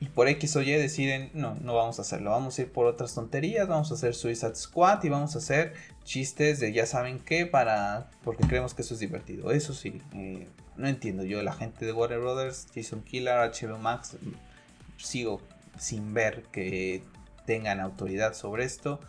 Y 0.00 0.06
por 0.06 0.28
X 0.28 0.56
o 0.56 0.62
Y 0.62 0.72
deciden, 0.72 1.30
no, 1.34 1.56
no 1.56 1.74
vamos 1.74 1.98
a 1.98 2.02
hacerlo, 2.02 2.30
vamos 2.30 2.58
a 2.58 2.62
ir 2.62 2.72
por 2.72 2.86
otras 2.86 3.14
tonterías, 3.14 3.68
vamos 3.68 3.90
a 3.90 3.94
hacer 3.96 4.14
Suicide 4.14 4.54
Squad 4.54 5.04
y 5.04 5.10
vamos 5.10 5.34
a 5.34 5.38
hacer 5.38 5.74
chistes 6.04 6.58
de 6.58 6.72
ya 6.72 6.86
saben 6.86 7.18
qué 7.18 7.44
para, 7.44 8.08
porque 8.24 8.46
creemos 8.46 8.72
que 8.72 8.80
eso 8.80 8.94
es 8.94 9.00
divertido. 9.00 9.50
Eso 9.50 9.74
sí, 9.74 10.00
eh, 10.14 10.48
no 10.78 10.88
entiendo 10.88 11.22
yo, 11.24 11.42
la 11.42 11.52
gente 11.52 11.84
de 11.84 11.92
Warner 11.92 12.20
Brothers, 12.20 12.66
Jason 12.74 13.02
Killer, 13.02 13.34
HBO 13.34 13.76
Max, 13.76 14.16
sigo 14.96 15.42
sin 15.78 16.14
ver 16.14 16.44
que 16.44 17.02
tengan 17.46 17.80
autoridad 17.80 18.34
sobre 18.34 18.64
esto. 18.64 19.00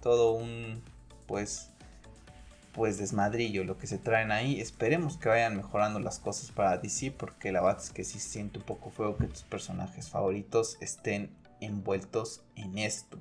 Todo 0.00 0.32
un 0.32 0.82
pues 1.26 1.70
pues 2.76 2.98
desmadrillo 2.98 3.64
lo 3.64 3.78
que 3.78 3.86
se 3.86 3.96
traen 3.96 4.30
ahí. 4.30 4.60
Esperemos 4.60 5.16
que 5.16 5.30
vayan 5.30 5.56
mejorando 5.56 5.98
las 5.98 6.18
cosas 6.18 6.52
para 6.52 6.76
DC 6.76 7.10
porque 7.10 7.50
la 7.50 7.62
verdad 7.62 7.82
es 7.82 7.90
que 7.90 8.04
sí 8.04 8.20
siento 8.20 8.60
un 8.60 8.66
poco 8.66 8.90
feo 8.90 9.16
que 9.16 9.26
tus 9.26 9.42
personajes 9.42 10.10
favoritos 10.10 10.76
estén 10.80 11.30
envueltos 11.60 12.42
en 12.54 12.76
esto. 12.76 13.18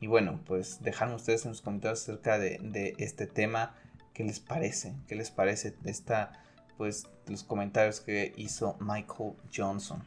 Y 0.00 0.08
bueno, 0.08 0.40
pues 0.46 0.82
dejarme 0.82 1.14
ustedes 1.14 1.44
en 1.44 1.52
los 1.52 1.62
comentarios 1.62 2.02
acerca 2.02 2.38
de, 2.38 2.94
este 2.98 3.26
tema. 3.26 3.74
¿Qué 4.14 4.24
les 4.24 4.40
parece? 4.40 4.94
¿Qué 5.06 5.14
les 5.14 5.30
parece 5.30 5.76
esta, 5.84 6.32
pues, 6.76 7.06
los 7.28 7.44
comentarios 7.44 8.00
que 8.00 8.32
hizo 8.36 8.76
Michael 8.80 9.34
Johnson? 9.54 10.02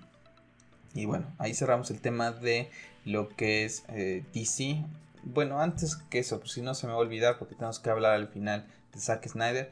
Y 0.94 1.06
bueno, 1.06 1.34
ahí 1.38 1.54
cerramos 1.54 1.92
el 1.92 2.02
tema 2.02 2.32
de 2.32 2.70
lo 3.06 3.30
que 3.30 3.66
es 3.66 3.84
eh, 3.89 4.24
DC. 4.34 4.84
Bueno, 5.24 5.62
antes 5.62 5.96
que 5.96 6.20
eso, 6.20 6.39
pues 6.39 6.52
si 6.52 6.62
no 6.62 6.74
se 6.74 6.88
me 6.88 6.94
va 6.94 7.00
a 7.00 7.02
olvidar 7.02 7.38
porque 7.38 7.56
tenemos 7.56 7.80
que 7.80 7.89
hablar 7.89 8.14
al 8.14 8.28
final 8.28 8.66
de 8.94 9.00
Zack 9.00 9.28
Snyder. 9.28 9.72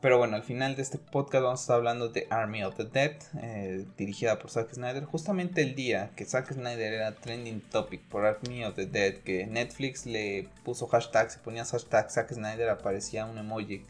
Pero 0.00 0.16
bueno, 0.16 0.36
al 0.36 0.44
final 0.44 0.76
de 0.76 0.82
este 0.82 0.96
podcast 0.96 1.42
vamos 1.42 1.60
a 1.60 1.62
estar 1.62 1.76
hablando 1.76 2.08
de 2.08 2.28
Army 2.30 2.62
of 2.62 2.76
the 2.76 2.84
Dead, 2.84 3.16
eh, 3.42 3.84
dirigida 3.96 4.38
por 4.38 4.48
Zack 4.48 4.72
Snyder. 4.72 5.04
Justamente 5.04 5.60
el 5.60 5.74
día 5.74 6.12
que 6.14 6.24
Zack 6.24 6.52
Snyder 6.52 6.92
era 6.92 7.16
trending 7.16 7.60
topic 7.60 8.02
por 8.02 8.24
Army 8.24 8.64
of 8.64 8.76
the 8.76 8.86
Dead, 8.86 9.14
que 9.16 9.46
Netflix 9.48 10.06
le 10.06 10.48
puso 10.62 10.86
hashtag, 10.86 11.32
se 11.32 11.40
ponía 11.40 11.64
hashtag 11.64 12.12
Zack 12.12 12.32
Snyder, 12.32 12.68
aparecía 12.68 13.26
un 13.26 13.38
emoji. 13.38 13.84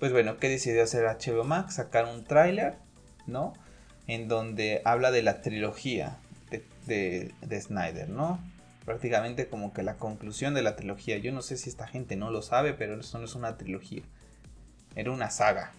Pues 0.00 0.10
bueno, 0.10 0.38
¿qué 0.38 0.48
decidió 0.48 0.82
hacer 0.82 1.04
HBO 1.04 1.44
Max? 1.44 1.76
Sacar 1.76 2.06
un 2.06 2.24
tráiler, 2.24 2.74
¿no? 3.28 3.52
En 4.06 4.28
donde 4.28 4.82
habla 4.84 5.10
de 5.10 5.22
la 5.22 5.42
trilogía 5.42 6.18
de, 6.86 7.32
de 7.40 7.60
Snyder, 7.60 8.08
¿no? 8.08 8.38
Prácticamente 8.84 9.48
como 9.48 9.72
que 9.72 9.82
la 9.82 9.94
conclusión 9.94 10.54
de 10.54 10.62
la 10.62 10.76
trilogía. 10.76 11.18
Yo 11.18 11.32
no 11.32 11.42
sé 11.42 11.56
si 11.56 11.68
esta 11.68 11.88
gente 11.88 12.16
no 12.16 12.30
lo 12.30 12.42
sabe, 12.42 12.72
pero 12.72 13.00
eso 13.00 13.18
no 13.18 13.24
es 13.24 13.34
una 13.34 13.56
trilogía 13.56 14.02
era 14.96 15.12
una 15.12 15.30
saga. 15.30 15.72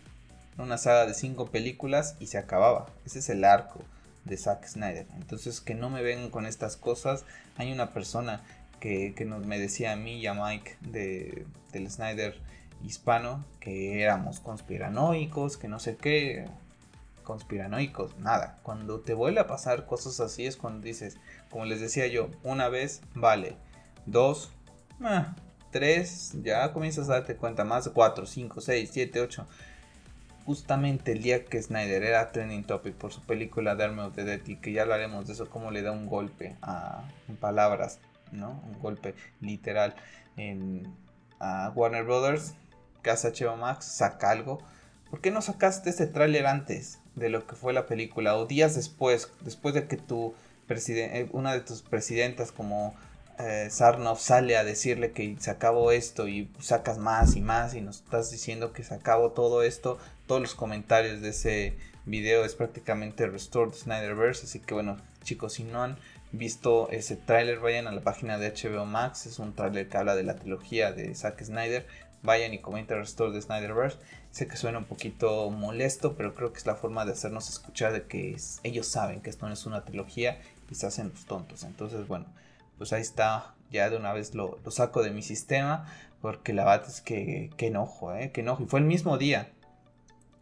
Una 0.57 0.77
saga 0.77 1.05
de 1.05 1.13
cinco 1.13 1.47
películas 1.47 2.15
y 2.19 2.27
se 2.27 2.37
acababa. 2.37 2.87
Ese 3.05 3.19
es 3.19 3.29
el 3.29 3.43
arco 3.43 3.81
de 4.25 4.37
Zack 4.37 4.65
Snyder. 4.65 5.07
Entonces 5.15 5.59
que 5.59 5.75
no 5.75 5.89
me 5.89 6.01
vengan 6.01 6.29
con 6.29 6.45
estas 6.45 6.77
cosas. 6.77 7.25
Hay 7.57 7.71
una 7.71 7.93
persona 7.93 8.41
que, 8.79 9.13
nos, 9.25 9.45
me 9.45 9.59
decía 9.59 9.91
a 9.91 9.95
mí 9.95 10.19
y 10.19 10.27
a 10.27 10.33
Mike 10.33 10.77
de, 10.81 11.45
del 11.73 11.89
Snyder 11.89 12.39
hispano 12.85 13.43
que 13.59 14.03
éramos 14.03 14.39
conspiranoicos, 14.39 15.57
que 15.57 15.67
no 15.67 15.79
sé 15.79 15.97
qué. 15.97 16.45
Conspiranoicos, 17.27 18.17
nada. 18.19 18.57
Cuando 18.63 19.01
te 19.01 19.13
vuelve 19.13 19.41
a 19.41 19.47
pasar 19.47 19.85
cosas 19.85 20.21
así 20.21 20.45
es 20.45 20.55
cuando 20.55 20.85
dices, 20.85 21.17
como 21.49 21.65
les 21.65 21.81
decía 21.81 22.07
yo, 22.07 22.29
una 22.41 22.69
vez 22.69 23.01
vale, 23.15 23.57
dos, 24.05 24.49
ah, 25.01 25.35
3, 25.71 26.37
ya 26.41 26.71
comienzas 26.71 27.09
a 27.09 27.15
darte 27.15 27.35
cuenta, 27.35 27.65
más 27.65 27.89
4, 27.89 28.25
5, 28.25 28.61
6, 28.61 28.89
7, 28.93 29.19
8. 29.19 29.45
Justamente 30.45 31.11
el 31.11 31.21
día 31.21 31.43
que 31.43 31.61
Snyder 31.61 32.01
era 32.01 32.31
trending 32.31 32.63
topic 32.63 32.95
por 32.95 33.11
su 33.11 33.21
película 33.21 33.75
The 33.75 33.83
Army 33.83 34.03
of 34.03 34.15
the 34.15 34.23
Dead 34.23 34.47
y 34.47 34.55
que 34.55 34.71
ya 34.71 34.83
hablaremos 34.83 35.27
de 35.27 35.33
eso, 35.33 35.49
cómo 35.49 35.69
le 35.69 35.81
da 35.81 35.91
un 35.91 36.05
golpe 36.05 36.55
a, 36.61 37.03
en 37.27 37.35
palabras, 37.35 37.99
¿no? 38.31 38.51
Un 38.71 38.79
golpe 38.79 39.15
literal 39.41 39.95
en, 40.37 40.95
a 41.41 41.73
Warner 41.75 42.05
Brothers, 42.05 42.55
hace 43.11 43.31
HBO 43.31 43.57
Max, 43.57 43.85
saca 43.85 44.29
algo. 44.29 44.59
¿Por 45.09 45.19
qué 45.19 45.29
no 45.29 45.41
sacaste 45.41 45.89
ese 45.89 46.07
tráiler 46.07 46.47
antes 46.47 46.99
de 47.17 47.29
lo 47.29 47.45
que 47.45 47.55
fue 47.55 47.73
la 47.73 47.87
película 47.87 48.37
o 48.37 48.45
días 48.45 48.75
después, 48.75 49.29
después 49.41 49.73
de 49.73 49.87
que 49.87 49.97
tu 49.97 50.33
eh, 50.69 51.27
una 51.31 51.53
de 51.53 51.61
tus 51.61 51.81
presidentas 51.81 52.51
como 52.51 52.93
eh, 53.39 53.67
Sarnov 53.71 54.19
sale 54.19 54.57
a 54.57 54.63
decirle 54.63 55.11
que 55.11 55.35
se 55.39 55.49
acabó 55.49 55.91
esto 55.91 56.27
y 56.27 56.49
sacas 56.59 56.97
más 56.97 57.35
y 57.35 57.41
más 57.41 57.73
y 57.73 57.81
nos 57.81 57.97
estás 57.97 58.31
diciendo 58.31 58.73
que 58.73 58.83
se 58.83 58.93
acabó 58.93 59.31
todo 59.31 59.63
esto, 59.63 59.97
todos 60.27 60.41
los 60.41 60.55
comentarios 60.55 61.21
de 61.21 61.29
ese 61.29 61.77
video 62.05 62.45
es 62.45 62.53
prácticamente 62.53 63.27
Restored 63.27 63.73
Snyderverse, 63.73 64.45
así 64.45 64.59
que 64.59 64.73
bueno 64.73 64.97
chicos 65.23 65.53
si 65.53 65.63
no 65.63 65.83
han 65.83 65.97
visto 66.31 66.89
ese 66.91 67.15
tráiler 67.15 67.59
vayan 67.59 67.87
a 67.87 67.91
la 67.91 68.01
página 68.01 68.37
de 68.37 68.51
HBO 68.51 68.85
Max, 68.85 69.25
es 69.25 69.39
un 69.39 69.55
tráiler 69.55 69.87
que 69.87 69.97
habla 69.97 70.15
de 70.15 70.23
la 70.23 70.35
trilogía 70.35 70.91
de 70.91 71.15
Zack 71.15 71.43
Snyder, 71.43 71.87
vayan 72.23 72.53
y 72.53 72.59
comenten 72.59 72.97
Restored 72.97 73.39
Snyderverse, 73.39 73.97
sé 74.31 74.47
que 74.47 74.57
suena 74.57 74.79
un 74.79 74.85
poquito 74.85 75.49
molesto 75.49 76.15
pero 76.15 76.33
creo 76.33 76.51
que 76.51 76.59
es 76.59 76.65
la 76.65 76.75
forma 76.75 77.05
de 77.05 77.13
hacernos 77.13 77.49
escuchar 77.49 77.93
de 77.93 78.07
que 78.07 78.35
ellos 78.63 78.87
saben 78.87 79.21
que 79.21 79.29
esto 79.29 79.47
no 79.47 79.53
es 79.53 79.65
una 79.65 79.85
trilogía 79.85 80.39
y 80.69 80.75
se 80.75 80.87
hacen 80.87 81.09
los 81.09 81.25
tontos, 81.25 81.63
entonces 81.63 82.07
bueno 82.07 82.25
pues 82.77 82.93
ahí 82.93 83.01
está, 83.01 83.55
ya 83.71 83.89
de 83.89 83.97
una 83.97 84.13
vez 84.13 84.35
lo, 84.35 84.59
saco 84.69 85.01
de 85.01 85.11
mi 85.11 85.21
sistema, 85.21 85.85
porque 86.21 86.53
la 86.53 86.65
verdad 86.65 86.87
es 86.87 87.01
que, 87.01 87.49
que 87.57 87.67
enojo, 87.67 88.13
¿eh? 88.13 88.31
Que 88.31 88.41
enojo. 88.41 88.63
Y 88.63 88.67
fue 88.67 88.79
el 88.79 88.85
mismo 88.85 89.17
día, 89.17 89.51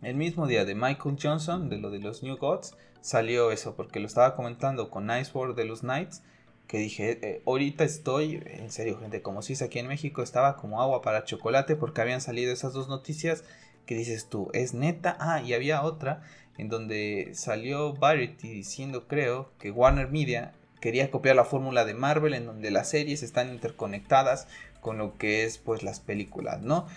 el 0.01 0.15
mismo 0.15 0.47
día 0.47 0.65
de 0.65 0.75
Michael 0.75 1.17
Johnson, 1.21 1.69
de 1.69 1.77
lo 1.77 1.89
de 1.91 1.99
los 1.99 2.23
New 2.23 2.37
Gods, 2.37 2.75
salió 3.01 3.51
eso, 3.51 3.75
porque 3.75 3.99
lo 3.99 4.07
estaba 4.07 4.35
comentando 4.35 4.89
con 4.89 5.07
Nice 5.07 5.31
World 5.33 5.55
de 5.55 5.65
los 5.65 5.81
Knights, 5.81 6.23
que 6.67 6.77
dije, 6.77 7.19
eh, 7.21 7.41
ahorita 7.45 7.83
estoy, 7.83 8.41
en 8.45 8.71
serio 8.71 8.99
gente, 8.99 9.21
como 9.21 9.41
si 9.41 9.61
aquí 9.63 9.79
en 9.79 9.87
México, 9.87 10.21
estaba 10.21 10.57
como 10.57 10.81
agua 10.81 11.01
para 11.01 11.23
chocolate, 11.23 11.75
porque 11.75 12.01
habían 12.01 12.21
salido 12.21 12.51
esas 12.51 12.73
dos 12.73 12.87
noticias 12.87 13.43
que 13.85 13.95
dices 13.95 14.27
tú, 14.29 14.49
es 14.53 14.73
neta, 14.73 15.15
ah, 15.19 15.41
y 15.41 15.53
había 15.53 15.83
otra 15.83 16.23
en 16.57 16.69
donde 16.69 17.31
salió 17.33 17.93
Variety 17.93 18.49
diciendo, 18.49 19.07
creo, 19.07 19.51
que 19.59 19.71
Warner 19.71 20.09
Media 20.09 20.53
quería 20.79 21.11
copiar 21.11 21.35
la 21.35 21.45
fórmula 21.45 21.85
de 21.85 21.93
Marvel 21.93 22.33
en 22.33 22.45
donde 22.45 22.71
las 22.71 22.89
series 22.89 23.23
están 23.23 23.49
interconectadas 23.51 24.47
con 24.81 24.97
lo 24.97 25.17
que 25.17 25.43
es 25.43 25.57
pues 25.57 25.83
las 25.83 25.99
películas, 25.99 26.61
¿no? 26.61 26.87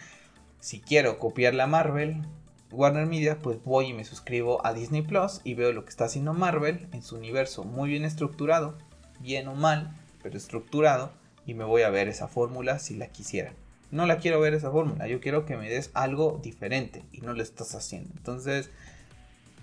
Si 0.60 0.80
quiero 0.80 1.18
copiar 1.18 1.54
la 1.54 1.66
Marvel, 1.66 2.22
Warner 2.70 3.06
Media, 3.06 3.38
pues 3.38 3.62
voy 3.64 3.86
y 3.86 3.92
me 3.94 4.04
suscribo 4.04 4.64
a 4.66 4.74
Disney 4.74 5.02
Plus 5.02 5.40
y 5.42 5.54
veo 5.54 5.72
lo 5.72 5.84
que 5.84 5.90
está 5.90 6.04
haciendo 6.04 6.34
Marvel 6.34 6.86
en 6.92 7.02
su 7.02 7.16
universo 7.16 7.64
muy 7.64 7.88
bien 7.88 8.04
estructurado, 8.04 8.76
bien 9.20 9.48
o 9.48 9.54
mal, 9.54 9.92
pero 10.22 10.36
estructurado, 10.36 11.12
y 11.46 11.54
me 11.54 11.64
voy 11.64 11.82
a 11.82 11.90
ver 11.90 12.08
esa 12.08 12.28
fórmula 12.28 12.78
si 12.78 12.94
la 12.96 13.08
quisiera. 13.08 13.52
No 13.90 14.04
la 14.04 14.18
quiero 14.18 14.38
ver 14.38 14.52
esa 14.52 14.70
fórmula, 14.70 15.06
yo 15.06 15.20
quiero 15.20 15.46
que 15.46 15.56
me 15.56 15.70
des 15.70 15.90
algo 15.94 16.38
diferente 16.42 17.02
y 17.10 17.22
no 17.22 17.32
lo 17.32 17.42
estás 17.42 17.74
haciendo. 17.74 18.12
Entonces, 18.16 18.70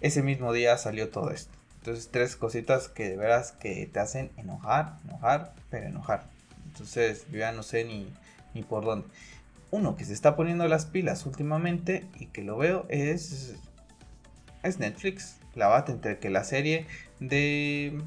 ese 0.01 0.23
mismo 0.23 0.51
día 0.51 0.77
salió 0.77 1.09
todo 1.09 1.29
esto. 1.29 1.53
Entonces, 1.77 2.09
tres 2.11 2.35
cositas 2.35 2.87
que 2.87 3.09
de 3.09 3.17
veras 3.17 3.51
que 3.51 3.85
te 3.85 3.99
hacen 3.99 4.31
enojar, 4.37 4.97
enojar, 5.03 5.53
pero 5.69 5.85
enojar. 5.85 6.25
Entonces, 6.65 7.27
yo 7.31 7.37
ya 7.37 7.51
no 7.51 7.61
sé 7.61 7.85
ni, 7.85 8.11
ni 8.55 8.63
por 8.63 8.83
dónde. 8.83 9.07
Uno 9.69 9.95
que 9.95 10.05
se 10.05 10.13
está 10.13 10.35
poniendo 10.35 10.67
las 10.67 10.87
pilas 10.87 11.27
últimamente 11.27 12.07
y 12.19 12.25
que 12.27 12.41
lo 12.41 12.57
veo 12.57 12.87
es, 12.89 13.53
es 14.63 14.79
Netflix. 14.79 15.37
La 15.53 15.67
bate 15.67 15.91
entre 15.91 16.17
que 16.17 16.31
la 16.31 16.43
serie 16.43 16.87
de 17.19 18.01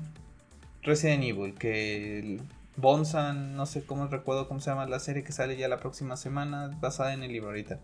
Resident 0.89 1.22
Evil, 1.22 1.55
que 1.55 2.18
el 2.18 2.43
Bonsan, 2.76 3.57
no 3.57 3.66
sé 3.66 3.84
cómo 3.84 4.07
recuerdo 4.07 4.49
cómo 4.49 4.61
se 4.61 4.70
llama 4.70 4.86
la 4.86 5.01
serie 5.01 5.22
que 5.22 5.32
sale 5.32 5.57
ya 5.57 5.68
la 5.68 5.78
próxima 5.78 6.16
semana, 6.16 6.70
basada 6.80 7.12
en 7.12 7.22
el 7.22 7.32
libro 7.32 7.49
ahorita. 7.49 7.78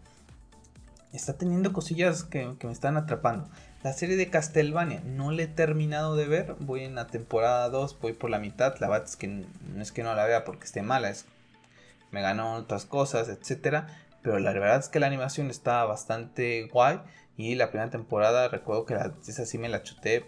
Está 1.12 1.34
teniendo 1.34 1.72
cosillas 1.72 2.24
que, 2.24 2.56
me 2.62 2.72
están 2.72 2.96
atrapando. 2.96 3.48
La 3.82 3.92
serie 3.92 4.16
de 4.16 4.30
Castlevania 4.30 5.02
no 5.04 5.30
la 5.30 5.42
he 5.42 5.46
terminado 5.46 6.16
de 6.16 6.26
ver. 6.26 6.56
Voy 6.60 6.82
en 6.84 6.94
la 6.94 7.06
temporada 7.06 7.68
2, 7.68 7.98
voy 8.00 8.14
por 8.14 8.30
la 8.30 8.38
mitad. 8.38 8.76
La 8.80 8.88
verdad 8.88 9.06
es 9.06 9.16
que 9.16 9.28
no 9.28 9.82
es 9.82 9.92
que 9.92 10.02
no 10.02 10.14
la 10.14 10.24
vea 10.24 10.44
porque 10.44 10.64
esté 10.64 10.82
mala, 10.82 11.10
es 11.10 11.26
me 12.10 12.22
ganó 12.22 12.54
otras 12.54 12.86
cosas, 12.86 13.28
etcétera. 13.28 13.86
Pero 14.22 14.38
la 14.38 14.52
verdad 14.52 14.78
es 14.78 14.88
que 14.88 14.98
la 14.98 15.06
animación 15.06 15.50
está 15.50 15.84
bastante 15.84 16.68
guay. 16.72 17.00
Y 17.36 17.56
la 17.56 17.70
primera 17.70 17.90
temporada, 17.90 18.48
recuerdo 18.48 18.86
que 18.86 18.94
la, 18.94 19.12
esa 19.26 19.44
sí 19.44 19.58
me 19.58 19.68
la 19.68 19.82
chuté 19.82 20.24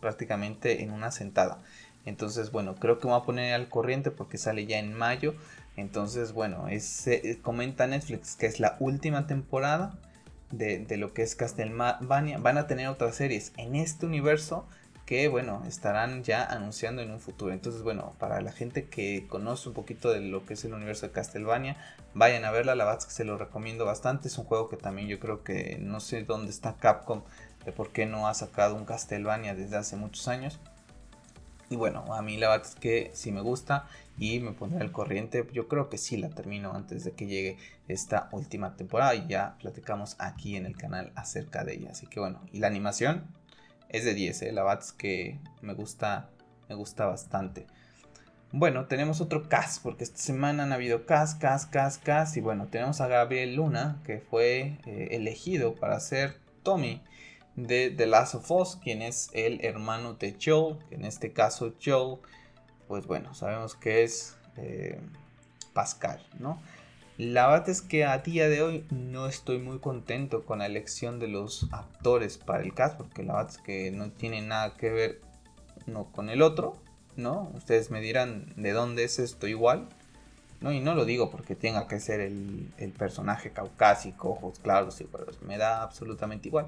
prácticamente 0.00 0.82
en 0.82 0.92
una 0.92 1.10
sentada. 1.10 1.60
Entonces, 2.08 2.50
bueno, 2.52 2.74
creo 2.74 2.98
que 2.98 3.06
me 3.06 3.12
voy 3.12 3.22
a 3.22 3.24
poner 3.24 3.54
al 3.54 3.68
corriente 3.68 4.10
porque 4.10 4.38
sale 4.38 4.66
ya 4.66 4.78
en 4.78 4.94
mayo. 4.94 5.34
Entonces, 5.76 6.32
bueno, 6.32 6.68
es, 6.68 7.06
eh, 7.06 7.38
comenta 7.42 7.86
Netflix 7.86 8.34
que 8.34 8.46
es 8.46 8.60
la 8.60 8.76
última 8.80 9.26
temporada 9.26 9.98
de, 10.50 10.96
lo 10.96 11.12
que 11.12 11.22
es 11.22 11.34
Castlevania, 11.34 12.38
van 12.38 12.58
a 12.58 12.66
tener 12.66 12.88
otras 12.88 13.16
series 13.16 13.52
en 13.58 13.76
este 13.76 14.06
universo 14.06 14.66
que, 15.04 15.28
bueno, 15.28 15.62
estarán 15.66 16.22
ya 16.22 16.44
anunciando 16.44 17.00
en 17.02 17.10
un 17.10 17.20
futuro. 17.20 17.52
Entonces, 17.52 17.82
bueno, 17.82 18.14
para 18.18 18.40
la 18.40 18.52
gente 18.52 18.88
que 18.88 19.26
conoce 19.28 19.68
un 19.68 19.74
poquito 19.74 20.10
de 20.10 20.20
lo 20.20 20.44
que 20.44 20.54
es 20.54 20.64
el 20.64 20.74
universo 20.74 21.06
de 21.06 21.12
Castlevania, 21.12 21.76
vayan 22.14 22.44
a 22.44 22.50
verla, 22.50 22.74
la 22.74 22.84
verdad 22.84 23.02
que 23.04 23.10
se 23.10 23.24
lo 23.24 23.38
recomiendo 23.38 23.84
bastante. 23.84 24.28
Es 24.28 24.36
un 24.36 24.44
juego 24.44 24.68
que 24.68 24.76
también 24.76 25.08
yo 25.08 25.18
creo 25.18 25.44
que 25.44 25.78
no 25.80 26.00
sé 26.00 26.24
dónde 26.24 26.50
está 26.50 26.76
Capcom, 26.76 27.22
de 27.64 27.72
por 27.72 27.90
qué 27.90 28.04
no 28.06 28.28
ha 28.28 28.34
sacado 28.34 28.74
un 28.74 28.84
Castlevania 28.84 29.54
desde 29.54 29.76
hace 29.76 29.96
muchos 29.96 30.28
años. 30.28 30.58
Y 31.70 31.76
bueno, 31.76 32.14
a 32.14 32.22
mí 32.22 32.36
la 32.38 32.48
verdad 32.48 32.66
es 32.66 32.74
que 32.74 33.10
sí 33.12 33.30
me 33.30 33.42
gusta 33.42 33.86
y 34.18 34.40
me 34.40 34.52
pondré 34.52 34.80
al 34.80 34.90
corriente. 34.90 35.46
Yo 35.52 35.68
creo 35.68 35.88
que 35.90 35.98
sí 35.98 36.16
la 36.16 36.30
termino 36.30 36.72
antes 36.72 37.04
de 37.04 37.12
que 37.12 37.26
llegue 37.26 37.58
esta 37.88 38.28
última 38.32 38.76
temporada 38.76 39.14
y 39.14 39.26
ya 39.28 39.56
platicamos 39.60 40.16
aquí 40.18 40.56
en 40.56 40.64
el 40.64 40.76
canal 40.76 41.12
acerca 41.14 41.64
de 41.64 41.74
ella. 41.74 41.90
Así 41.90 42.06
que 42.06 42.20
bueno, 42.20 42.40
y 42.52 42.58
la 42.58 42.68
animación 42.68 43.26
es 43.90 44.04
de 44.04 44.14
10, 44.14 44.42
¿eh? 44.42 44.52
la 44.52 44.62
verdad 44.62 44.82
es 44.82 44.92
que 44.92 45.38
me 45.60 45.74
gusta, 45.74 46.30
me 46.68 46.74
gusta 46.74 47.06
bastante. 47.06 47.66
Bueno, 48.50 48.86
tenemos 48.86 49.20
otro 49.20 49.46
cast, 49.50 49.82
porque 49.82 50.04
esta 50.04 50.16
semana 50.16 50.62
han 50.62 50.72
habido 50.72 51.04
cast, 51.04 51.38
cast, 51.38 51.70
cast, 51.70 52.02
cast. 52.02 52.36
Y 52.38 52.40
bueno, 52.40 52.68
tenemos 52.68 53.02
a 53.02 53.06
Gabriel 53.06 53.56
Luna, 53.56 54.00
que 54.06 54.20
fue 54.20 54.78
eh, 54.86 55.08
elegido 55.10 55.74
para 55.74 56.00
ser 56.00 56.38
Tommy 56.62 57.02
de 57.66 57.90
The 57.90 58.06
Last 58.06 58.36
of 58.36 58.50
Us, 58.50 58.76
quien 58.76 59.02
es 59.02 59.30
el 59.32 59.64
hermano 59.64 60.14
de 60.14 60.36
Joel, 60.42 60.76
en 60.90 61.04
este 61.04 61.32
caso 61.32 61.74
Joel, 61.84 62.18
pues 62.86 63.06
bueno, 63.06 63.34
sabemos 63.34 63.74
que 63.74 64.04
es 64.04 64.36
eh, 64.56 65.00
Pascal, 65.72 66.24
¿no? 66.38 66.60
La 67.16 67.48
verdad 67.48 67.68
es 67.68 67.82
que 67.82 68.04
a 68.04 68.18
día 68.18 68.48
de 68.48 68.62
hoy 68.62 68.86
no 68.90 69.26
estoy 69.26 69.58
muy 69.58 69.80
contento 69.80 70.44
con 70.44 70.60
la 70.60 70.66
elección 70.66 71.18
de 71.18 71.26
los 71.26 71.66
actores 71.72 72.38
para 72.38 72.62
el 72.62 72.74
cast, 72.74 72.96
porque 72.96 73.24
la 73.24 73.34
verdad 73.34 73.50
es 73.50 73.58
que 73.58 73.90
no 73.90 74.10
tiene 74.12 74.40
nada 74.40 74.76
que 74.76 74.90
ver 74.90 75.20
uno 75.88 76.06
con 76.12 76.30
el 76.30 76.42
otro, 76.42 76.76
¿no? 77.16 77.50
Ustedes 77.56 77.90
me 77.90 78.00
dirán 78.00 78.52
de 78.54 78.70
dónde 78.70 79.02
es 79.02 79.18
esto 79.18 79.48
igual, 79.48 79.88
¿no? 80.60 80.70
Y 80.70 80.78
no 80.78 80.94
lo 80.94 81.04
digo 81.04 81.28
porque 81.28 81.56
tenga 81.56 81.88
que 81.88 81.98
ser 81.98 82.20
el, 82.20 82.72
personaje 82.96 83.50
caucásico, 83.50 84.30
ojos 84.30 84.60
claros 84.60 85.00
y 85.00 85.04
pues, 85.04 85.42
me 85.42 85.58
da 85.58 85.82
absolutamente 85.82 86.46
igual. 86.46 86.66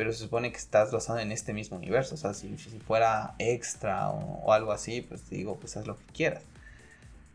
Pero 0.00 0.14
se 0.14 0.20
supone 0.20 0.50
que 0.50 0.56
estás 0.56 0.90
basado 0.92 1.18
en 1.18 1.30
este 1.30 1.52
mismo 1.52 1.76
universo. 1.76 2.14
O 2.14 2.16
sea, 2.16 2.32
si, 2.32 2.56
fuera 2.86 3.34
extra 3.38 4.08
o, 4.08 4.50
algo 4.50 4.72
así, 4.72 5.02
pues 5.02 5.28
digo, 5.28 5.60
pues 5.60 5.76
haz 5.76 5.86
lo 5.86 5.98
que 5.98 6.06
quieras. 6.06 6.42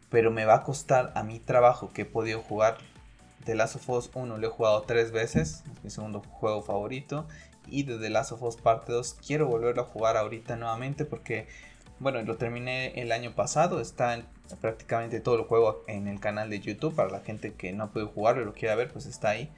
Pero 0.09 0.31
me 0.31 0.45
va 0.45 0.55
a 0.55 0.63
costar 0.63 1.11
a 1.13 1.21
mi 1.21 1.37
trabajo 1.39 1.93
que 1.93 2.01
he 2.01 2.05
podido 2.05 2.41
jugar 2.41 2.79
The 3.45 3.53
Last 3.53 3.75
of 3.75 3.87
Us 3.91 4.09
1 4.15 4.39
lo 4.39 4.47
he 4.47 4.49
jugado 4.49 4.81
tres 4.81 5.11
veces, 5.11 5.63
es 5.71 5.83
mi 5.83 5.91
segundo 5.91 6.23
juego 6.23 6.63
favorito. 6.63 7.27
Y 7.67 7.83
de 7.83 7.99
The 7.99 8.09
Last 8.09 8.31
of 8.31 8.41
Us 8.41 8.55
Parte 8.55 8.91
2 8.93 9.13
quiero 9.13 9.45
volverlo 9.45 9.83
a 9.83 9.85
jugar 9.85 10.17
ahorita 10.17 10.55
nuevamente 10.55 11.05
porque, 11.05 11.47
bueno, 11.99 12.19
lo 12.23 12.35
terminé 12.37 12.99
el 12.99 13.11
año 13.11 13.35
pasado, 13.35 13.79
está 13.79 14.23
prácticamente 14.59 15.19
todo 15.19 15.35
el 15.35 15.43
juego 15.43 15.83
en 15.85 16.07
el 16.07 16.19
canal 16.19 16.49
de 16.49 16.61
YouTube. 16.61 16.95
Para 16.95 17.11
la 17.11 17.19
gente 17.19 17.53
que 17.53 17.73
no 17.73 17.91
puede 17.91 18.07
jugarlo 18.07 18.41
y 18.41 18.45
lo 18.45 18.53
quiera 18.55 18.73
ver, 18.73 18.91
pues 18.91 19.05
está 19.05 19.29
ahí. 19.29 19.51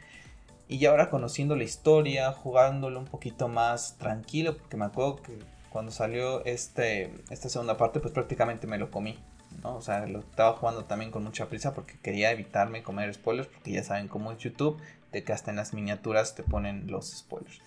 Y 0.70 0.80
ya 0.80 0.90
ahora 0.90 1.10
conociendo 1.10 1.56
la 1.56 1.64
historia, 1.64 2.32
jugándolo 2.34 3.00
un 3.00 3.06
poquito 3.06 3.48
más 3.48 3.98
tranquilo, 3.98 4.58
porque 4.58 4.76
me 4.76 4.86
acuerdo 4.86 5.22
que 5.22 5.40
cuando 5.70 5.92
salió 5.92 6.44
este, 6.44 7.14
esta 7.30 7.48
segunda 7.48 7.78
parte, 7.78 8.00
pues 8.00 8.14
prácticamente 8.14 8.68
me 8.68 8.78
lo 8.78 8.92
comí. 8.92 9.18
O 9.64 9.82
sea, 9.82 10.06
lo 10.06 10.20
estaba 10.20 10.58
jugando 10.58 10.86
también 10.86 11.10
con 11.10 11.24
mucha 11.24 11.48
prisa 11.48 11.74
porque 11.74 11.98
quería 12.00 12.32
evitarme 12.32 12.84
comer 12.84 13.14
spoilers, 13.14 13.48
porque 13.48 13.72
ya 13.72 13.84
saben 13.84 14.08
cómo 14.10 14.32
es 14.32 14.40
YouTube, 14.40 14.78
de 15.12 15.24
que 15.24 15.34
hasta 15.34 15.52
en 15.52 15.58
las 15.58 15.74
miniaturas 15.74 16.36
te 16.36 16.44
ponen 16.44 16.88
los 16.88 17.12
spoilers. 17.18 17.62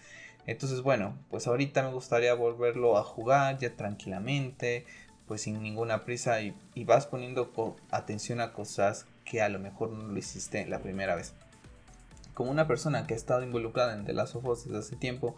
Entonces, 0.46 0.82
bueno, 0.82 1.16
pues 1.30 1.46
ahorita 1.46 1.82
me 1.82 1.92
gustaría 1.92 2.34
volverlo 2.34 2.98
a 2.98 3.02
jugar 3.02 3.58
ya 3.58 3.74
tranquilamente, 3.76 4.84
pues 5.26 5.42
sin 5.42 5.62
ninguna 5.62 6.04
prisa 6.04 6.40
y, 6.42 6.54
y 6.74 6.84
vas 6.84 7.06
poniendo 7.06 7.50
atención 7.90 8.40
a 8.40 8.52
cosas 8.52 9.06
que 9.24 9.40
a 9.40 9.48
lo 9.48 9.58
mejor 9.58 9.90
no 9.90 10.02
lo 10.02 10.18
hiciste 10.18 10.66
la 10.66 10.80
primera 10.80 11.14
vez 11.14 11.34
como 12.40 12.52
una 12.52 12.66
persona 12.66 13.06
que 13.06 13.12
ha 13.12 13.18
estado 13.18 13.42
involucrada 13.42 13.92
en 13.92 14.06
The 14.06 14.14
Last 14.14 14.34
of 14.34 14.46
Us 14.46 14.64
desde 14.64 14.78
hace 14.78 14.96
tiempo, 14.96 15.36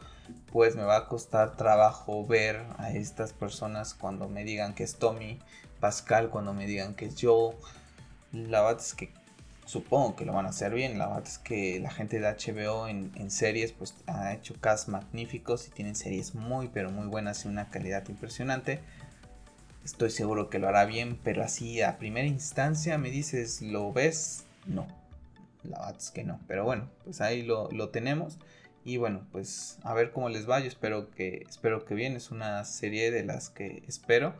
pues 0.53 0.77
me 0.77 0.85
va 0.85 0.99
a 0.99 1.09
costar 1.09 1.57
trabajo 1.57 2.25
ver 2.25 2.65
a 2.79 2.93
estas 2.93 3.33
personas 3.33 3.93
cuando 3.93 4.29
me 4.29 4.45
digan 4.45 4.73
que 4.73 4.85
es 4.85 4.95
Tommy, 4.95 5.41
Pascal, 5.81 6.31
cuando 6.31 6.55
me 6.55 6.65
digan 6.65 6.95
que 6.95 7.07
es 7.07 7.17
Joe. 7.21 7.57
La 8.33 8.63
verdad 8.63 8.81
es 8.81 8.95
que 8.95 9.13
supongo 9.67 10.15
que 10.15 10.25
lo 10.25 10.33
van 10.33 10.47
a 10.47 10.51
hacer 10.51 10.75
bien. 10.75 10.97
La 10.97 11.09
verdad 11.09 11.25
es 11.27 11.39
que 11.39 11.81
la 11.81 11.91
gente 11.91 12.21
de 12.21 12.29
HBO 12.29 12.87
en, 12.87 13.31
series 13.33 13.73
pues 13.73 13.97
ha 14.07 14.33
hecho 14.33 14.55
cast 14.61 14.87
magníficos 14.87 15.67
y 15.67 15.73
tienen 15.73 15.97
series 15.97 16.37
muy 16.37 16.69
pero 16.69 16.93
muy 16.93 17.09
buenas 17.09 17.45
y 17.45 17.49
una 17.49 17.69
calidad 17.69 18.09
impresionante. 18.09 18.79
Estoy 19.85 20.11
seguro 20.11 20.51
que 20.51 20.61
lo 20.61 20.69
hará 20.69 20.85
bien, 20.85 21.19
pero 21.25 21.43
así 21.43 21.83
a 21.83 21.99
primera 21.99 22.29
instancia 22.29 22.97
me 22.97 23.11
dices, 23.11 23.61
¿lo 23.61 23.93
ves? 23.93 24.45
No 24.67 25.02
la 25.65 25.79
verdad 25.79 25.97
es 25.99 26.11
que 26.11 26.25
no. 26.25 26.41
Pero 26.47 26.65
bueno, 26.65 26.89
pues 27.05 27.21
ahí 27.21 27.43
lo, 27.43 27.69
tenemos. 27.91 28.39
Y 28.85 28.97
bueno, 28.97 29.27
pues 29.33 29.79
a 29.83 29.95
ver 29.95 30.13
cómo 30.13 30.29
les 30.29 30.49
va. 30.49 30.61
Yo 30.61 30.67
espero 30.67 31.11
que, 31.11 31.45
espero 31.49 31.85
que 31.85 31.95
bien. 31.95 32.17
Es 32.17 32.31
una 32.31 32.65
serie 32.65 33.11
de 33.11 33.25
las 33.25 33.51
que 33.51 33.83
espero. 33.87 34.35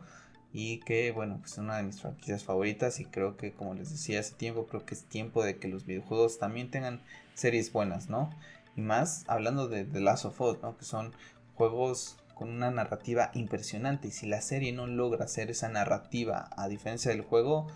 Y 0.51 0.79
que 0.81 1.11
bueno, 1.11 1.37
pues 1.39 1.53
es 1.53 1.57
una 1.57 1.77
de 1.77 1.83
mis 1.83 2.01
franquicias 2.01 2.43
favoritas. 2.43 2.99
Y 2.99 3.05
creo 3.05 3.37
que 3.37 3.53
como 3.53 3.73
les 3.73 3.91
decía 3.91 4.19
hace 4.19 4.35
tiempo, 4.35 4.67
creo 4.67 4.85
que 4.85 4.95
es 4.95 5.05
tiempo 5.05 5.43
de 5.43 5.57
que 5.57 5.67
los 5.67 5.85
videojuegos 5.85 6.39
también 6.39 6.69
tengan 6.69 7.01
series 7.33 7.71
buenas, 7.71 8.09
¿no? 8.09 8.29
Y 8.75 8.81
más 8.81 9.23
hablando 9.27 9.67
de 9.67 9.85
The 9.85 10.01
Last 10.01 10.25
of 10.25 10.39
Us, 10.41 10.61
¿no? 10.61 10.77
Que 10.77 10.85
son 10.85 11.13
juegos 11.55 12.17
con 12.33 12.49
una 12.49 12.71
narrativa 12.71 13.31
impresionante. 13.33 14.09
Y 14.09 14.11
si 14.11 14.27
la 14.27 14.41
serie 14.41 14.73
no 14.73 14.87
logra 14.87 15.25
hacer 15.25 15.49
esa 15.49 15.69
narrativa 15.69 16.49
a 16.57 16.67
diferencia 16.67 17.11
del 17.11 17.21
juego, 17.21 17.67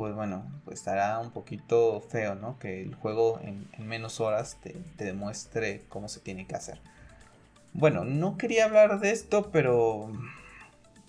pues 0.00 0.14
bueno, 0.14 0.50
pues 0.64 0.78
estará 0.78 1.18
un 1.18 1.30
poquito 1.30 2.00
feo, 2.00 2.34
¿no? 2.34 2.58
Que 2.58 2.80
el 2.80 2.94
juego 2.94 3.38
en, 3.42 3.68
menos 3.86 4.18
horas 4.18 4.56
te, 4.62 4.74
demuestre 4.96 5.84
cómo 5.90 6.08
se 6.08 6.20
tiene 6.20 6.46
que 6.46 6.56
hacer. 6.56 6.80
Bueno, 7.74 8.06
no 8.06 8.38
quería 8.38 8.64
hablar 8.64 9.00
de 9.00 9.10
esto, 9.10 9.50
pero... 9.52 10.10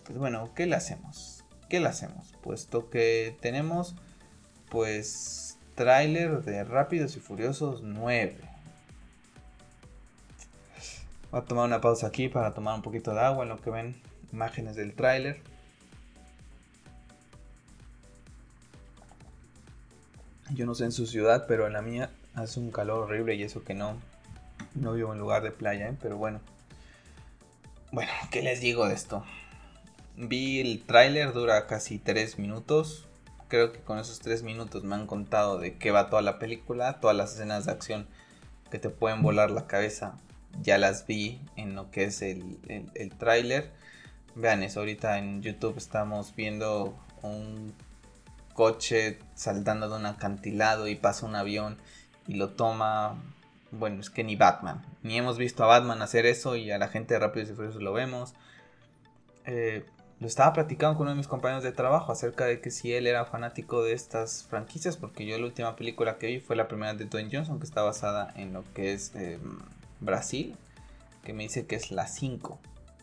Pues 0.04 0.18
bueno, 0.18 0.54
¿qué 0.56 0.66
le 0.66 0.76
hacemos? 0.76 1.46
¿Qué 1.70 1.80
le 1.80 1.88
hacemos? 1.88 2.34
Puesto 2.42 2.90
que 2.90 3.38
tenemos, 3.40 3.96
pues, 4.70 5.58
tráiler 5.76 6.42
de 6.44 6.66
Rápidos 6.66 7.16
y 7.16 7.22
Furiosos 7.22 7.84
9. 7.84 8.36
Voy 11.32 11.40
a 11.40 11.46
tomar 11.46 11.66
una 11.66 11.80
pausa 11.80 12.08
aquí 12.08 12.28
para 12.28 12.54
tomar 12.54 12.76
un 12.76 12.82
poquito 12.82 13.14
de 13.14 13.22
agua 13.22 13.44
en 13.44 13.50
lo 13.52 13.62
que 13.62 13.70
ven 13.70 14.02
imágenes 14.34 14.76
del 14.76 14.94
tráiler. 14.96 15.42
Yo 20.54 20.66
no 20.66 20.76
sé 20.76 20.86
en 20.86 20.92
su 20.92 21.06
ciudad, 21.06 21.46
pero 21.48 21.68
en 21.68 21.74
la 21.74 21.82
mía 21.82 22.10
hace 22.34 22.60
un 22.60 22.72
calor 22.72 23.04
horrible 23.04 23.36
y 23.36 23.44
eso 23.44 23.64
que 23.64 23.74
no, 23.74 23.96
no 24.76 24.94
vivo 24.94 25.14
en 25.14 25.20
lugar 25.20 25.44
de 25.44 25.52
playa, 25.52 25.90
¿eh? 25.90 25.98
pero 26.02 26.18
bueno. 26.18 26.42
Bueno, 27.92 28.12
¿qué 28.32 28.42
les 28.42 28.62
digo 28.62 28.88
de 28.88 28.94
esto? 28.94 29.24
Vi 30.18 30.60
el 30.60 30.84
tráiler, 30.84 31.34
dura 31.34 31.68
casi 31.68 32.00
3 32.00 32.40
minutos. 32.40 33.08
Creo 33.48 33.72
que 33.72 33.80
con 33.80 33.98
esos 33.98 34.20
3 34.20 34.44
minutos 34.44 34.84
me 34.84 34.96
han 34.96 35.08
contado 35.08 35.58
de 35.58 35.78
qué 35.78 35.92
va 35.92 36.10
toda 36.10 36.22
la 36.22 36.40
película, 36.40 37.00
todas 37.00 37.16
las 37.16 37.34
escenas 37.34 37.66
de 37.66 37.72
acción 37.72 38.08
que 38.70 38.80
te 38.80 38.90
pueden 38.90 39.22
volar 39.22 39.52
la 39.52 39.68
cabeza. 39.68 40.18
Ya 40.62 40.78
las 40.78 41.08
vi 41.08 41.42
en 41.56 41.76
lo 41.76 41.92
que 41.92 42.06
es 42.06 42.22
el, 42.22 42.60
el, 42.68 42.92
el 42.96 43.10
tráiler. 43.16 43.72
Vean 44.36 44.64
eso, 44.64 44.82
ahorita 44.82 45.18
en 45.18 45.42
YouTube 45.42 45.78
estamos 45.78 46.36
viendo 46.36 46.94
un 47.22 47.74
coche 48.54 49.20
saltando 49.36 49.90
de 49.90 49.96
un 49.96 50.06
acantilado 50.06 50.88
y 50.88 50.96
pasa 50.96 51.26
un 51.26 51.36
avión 51.36 51.78
y 52.28 52.36
lo 52.36 52.50
toma. 52.50 53.22
Bueno, 53.72 54.02
es 54.02 54.10
que 54.10 54.24
ni 54.24 54.36
Batman. 54.36 54.84
Ni 55.04 55.18
hemos 55.18 55.38
visto 55.38 55.64
a 55.64 55.68
Batman 55.68 56.02
hacer 56.02 56.26
eso 56.26 56.56
y 56.56 56.72
a 56.72 56.78
la 56.78 56.90
gente 56.90 57.14
de 57.14 57.20
Rápidos 57.20 57.50
y 57.50 57.54
Furiosos 57.54 57.82
lo 57.82 57.94
vemos. 57.94 58.34
Eh, 59.46 59.86
lo 60.20 60.28
estaba 60.28 60.54
platicando 60.54 60.98
con 60.98 61.08
uno 61.08 61.12
de 61.12 61.18
mis 61.18 61.28
compañeros 61.28 61.64
de 61.64 61.72
trabajo 61.72 62.12
acerca 62.12 62.46
de 62.46 62.62
que 62.62 62.70
si 62.70 62.94
él 62.94 63.08
era 63.08 63.26
fanático 63.26 63.82
de 63.82 63.94
estas 63.94 64.44
franquicias, 64.44 64.96
porque 64.96 65.26
yo 65.26 65.36
la 65.40 65.46
última 65.46 65.76
película 65.76 66.20
que 66.20 66.28
vi 66.28 66.40
fue 66.40 66.56
la 66.56 66.68
primera 66.68 66.94
de 66.94 67.06
Dwayne 67.06 67.32
Johnson, 67.32 67.58
que 67.58 67.66
está 67.66 67.82
basada 67.82 68.32
en 68.36 68.54
lo 68.54 68.64
que 68.76 68.94
es 68.94 69.16
em, 69.16 69.58
Brasil, 70.00 70.56
que 71.24 71.34
me 71.34 71.44
dice 71.44 71.66
que 71.66 71.76
es 71.76 71.90
la 71.90 72.06
5 72.06 72.60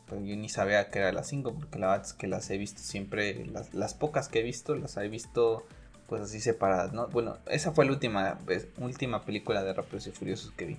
pero 0.09 0.23
yo 0.23 0.37
ni 0.37 0.49
sabía 0.49 0.91
que 0.91 0.99
era 1.01 1.13
las 1.13 1.29
5 1.29 1.55
porque 1.55 1.79
la 1.79 1.89
verdad 1.89 2.07
es 2.07 2.13
que 2.13 2.27
las 2.27 2.49
he 2.51 2.59
visto 2.59 2.81
siempre, 2.81 3.47
las, 3.73 3.95
pocas 3.95 4.29
que 4.29 4.41
he 4.41 4.43
visto 4.43 4.75
las 4.75 4.97
he 4.97 5.09
visto 5.09 5.67
pues 6.09 6.23
así 6.23 6.41
separadas, 6.41 6.93
¿no? 6.93 7.09
Bueno, 7.09 7.37
esa 7.51 7.73
fue 7.73 7.85
la 7.85 7.93
última, 7.93 8.39
última 8.79 9.25
película 9.25 9.63
de 9.63 9.75
Rápidos 9.75 10.07
y 10.07 10.11
Furiosos 10.11 10.53
que 10.53 10.65
vi. 10.65 10.77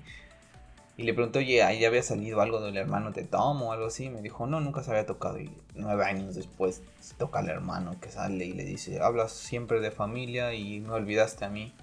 Y 0.99 1.03
le 1.03 1.13
pregunté, 1.13 1.39
oye, 1.39 1.63
ahí 1.63 1.85
había 1.85 2.03
salido 2.03 2.41
algo 2.41 2.59
del 2.59 2.75
hermano 2.75 3.11
de 3.11 3.23
Tom 3.23 3.61
o 3.61 3.71
algo 3.71 3.85
así. 3.85 4.09
Me 4.09 4.21
dijo, 4.21 4.47
no, 4.47 4.59
nunca 4.59 4.83
se 4.83 4.91
había 4.91 5.05
tocado. 5.05 5.39
Y 5.39 5.49
nueve 5.73 6.03
años 6.03 6.35
después 6.35 6.81
se 6.99 7.13
toca 7.13 7.39
al 7.39 7.47
hermano 7.47 7.95
que 8.01 8.09
sale 8.09 8.43
y 8.45 8.51
le 8.51 8.65
dice, 8.65 8.99
hablas 8.99 9.31
siempre 9.31 9.79
de 9.79 9.91
familia 9.91 10.53
y 10.55 10.81
me 10.81 10.91
olvidaste 10.91 11.45
a 11.45 11.49
mí. 11.49 11.73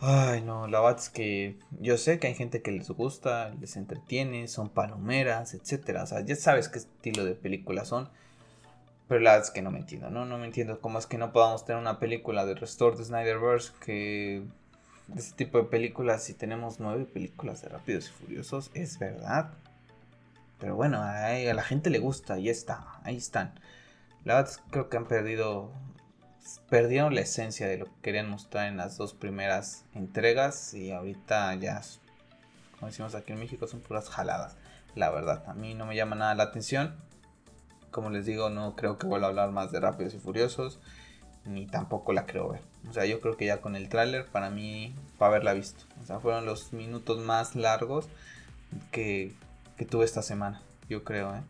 Ay, 0.00 0.42
no, 0.42 0.66
la 0.66 0.80
verdad 0.80 0.98
es 1.00 1.08
que 1.08 1.58
yo 1.80 1.96
sé 1.96 2.18
que 2.18 2.26
hay 2.26 2.34
gente 2.34 2.60
que 2.60 2.70
les 2.70 2.90
gusta, 2.90 3.54
les 3.60 3.76
entretiene, 3.76 4.46
son 4.46 4.68
palomeras, 4.68 5.54
etcétera. 5.54 6.02
O 6.02 6.06
sea, 6.06 6.20
ya 6.20 6.36
sabes 6.36 6.68
qué 6.68 6.78
estilo 6.78 7.24
de 7.24 7.34
películas 7.34 7.88
son. 7.88 8.08
Pero 9.08 9.20
la 9.20 9.32
verdad 9.32 9.46
es 9.46 9.52
que 9.52 9.62
no 9.62 9.70
me 9.70 9.78
entiendo, 9.78 10.10
¿no? 10.10 10.26
No 10.26 10.36
me 10.38 10.46
entiendo 10.46 10.80
cómo 10.80 10.98
es 10.98 11.06
que 11.06 11.16
no 11.16 11.32
podamos 11.32 11.64
tener 11.64 11.80
una 11.80 11.98
película 11.98 12.44
de 12.44 12.54
Restore 12.54 12.96
de 12.96 13.04
Snyderverse 13.04 13.72
que... 13.80 14.42
De 15.06 15.20
este 15.20 15.44
tipo 15.44 15.58
de 15.58 15.64
películas, 15.64 16.24
si 16.24 16.34
tenemos 16.34 16.80
nueve 16.80 17.04
películas 17.04 17.62
de 17.62 17.68
Rápidos 17.68 18.08
y 18.08 18.24
Furiosos, 18.24 18.72
es 18.74 18.98
verdad. 18.98 19.52
Pero 20.58 20.74
bueno, 20.74 21.00
a, 21.00 21.30
la 21.30 21.62
gente 21.62 21.90
le 21.90 22.00
gusta, 22.00 22.40
y 22.40 22.48
está, 22.48 22.98
ahí 23.04 23.16
están. 23.16 23.54
La 24.24 24.34
verdad 24.34 24.50
es 24.50 24.58
que 24.58 24.70
creo 24.70 24.88
que 24.88 24.96
han 24.96 25.06
perdido 25.06 25.70
perdieron 26.68 27.14
la 27.14 27.22
esencia 27.22 27.68
de 27.68 27.78
lo 27.78 27.86
que 27.86 28.00
querían 28.02 28.30
mostrar 28.30 28.68
en 28.68 28.76
las 28.76 28.96
dos 28.96 29.14
primeras 29.14 29.84
entregas 29.94 30.74
y 30.74 30.90
ahorita 30.90 31.54
ya, 31.56 31.80
como 32.74 32.88
decimos 32.88 33.14
aquí 33.14 33.32
en 33.32 33.38
México, 33.38 33.66
son 33.66 33.80
puras 33.80 34.08
jaladas. 34.08 34.56
La 34.94 35.10
verdad, 35.10 35.44
a 35.46 35.54
mí 35.54 35.74
no 35.74 35.86
me 35.86 35.96
llama 35.96 36.16
nada 36.16 36.34
la 36.34 36.44
atención. 36.44 36.96
Como 37.90 38.10
les 38.10 38.26
digo, 38.26 38.50
no 38.50 38.76
creo 38.76 38.98
que 38.98 39.06
vuelva 39.06 39.26
a 39.26 39.30
hablar 39.30 39.50
más 39.50 39.72
de 39.72 39.80
Rápidos 39.80 40.14
y 40.14 40.18
Furiosos, 40.18 40.80
ni 41.44 41.66
tampoco 41.66 42.12
la 42.12 42.26
creo 42.26 42.48
ver. 42.48 42.62
O 42.88 42.92
sea, 42.92 43.04
yo 43.06 43.20
creo 43.20 43.36
que 43.36 43.46
ya 43.46 43.60
con 43.60 43.76
el 43.76 43.88
tráiler, 43.88 44.26
para 44.26 44.50
mí, 44.50 44.94
para 45.18 45.30
haberla 45.30 45.52
visto. 45.54 45.84
O 46.02 46.06
sea, 46.06 46.20
fueron 46.20 46.46
los 46.46 46.72
minutos 46.72 47.18
más 47.18 47.56
largos 47.56 48.08
que, 48.90 49.34
que 49.76 49.84
tuve 49.84 50.04
esta 50.04 50.22
semana, 50.22 50.62
yo 50.88 51.04
creo, 51.04 51.34
¿eh? 51.34 51.42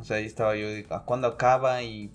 O 0.00 0.04
sea, 0.04 0.16
ahí 0.16 0.26
estaba 0.26 0.56
yo, 0.56 0.66
¿a 0.90 1.04
cuándo 1.04 1.28
acaba? 1.28 1.82
Y 1.82 2.10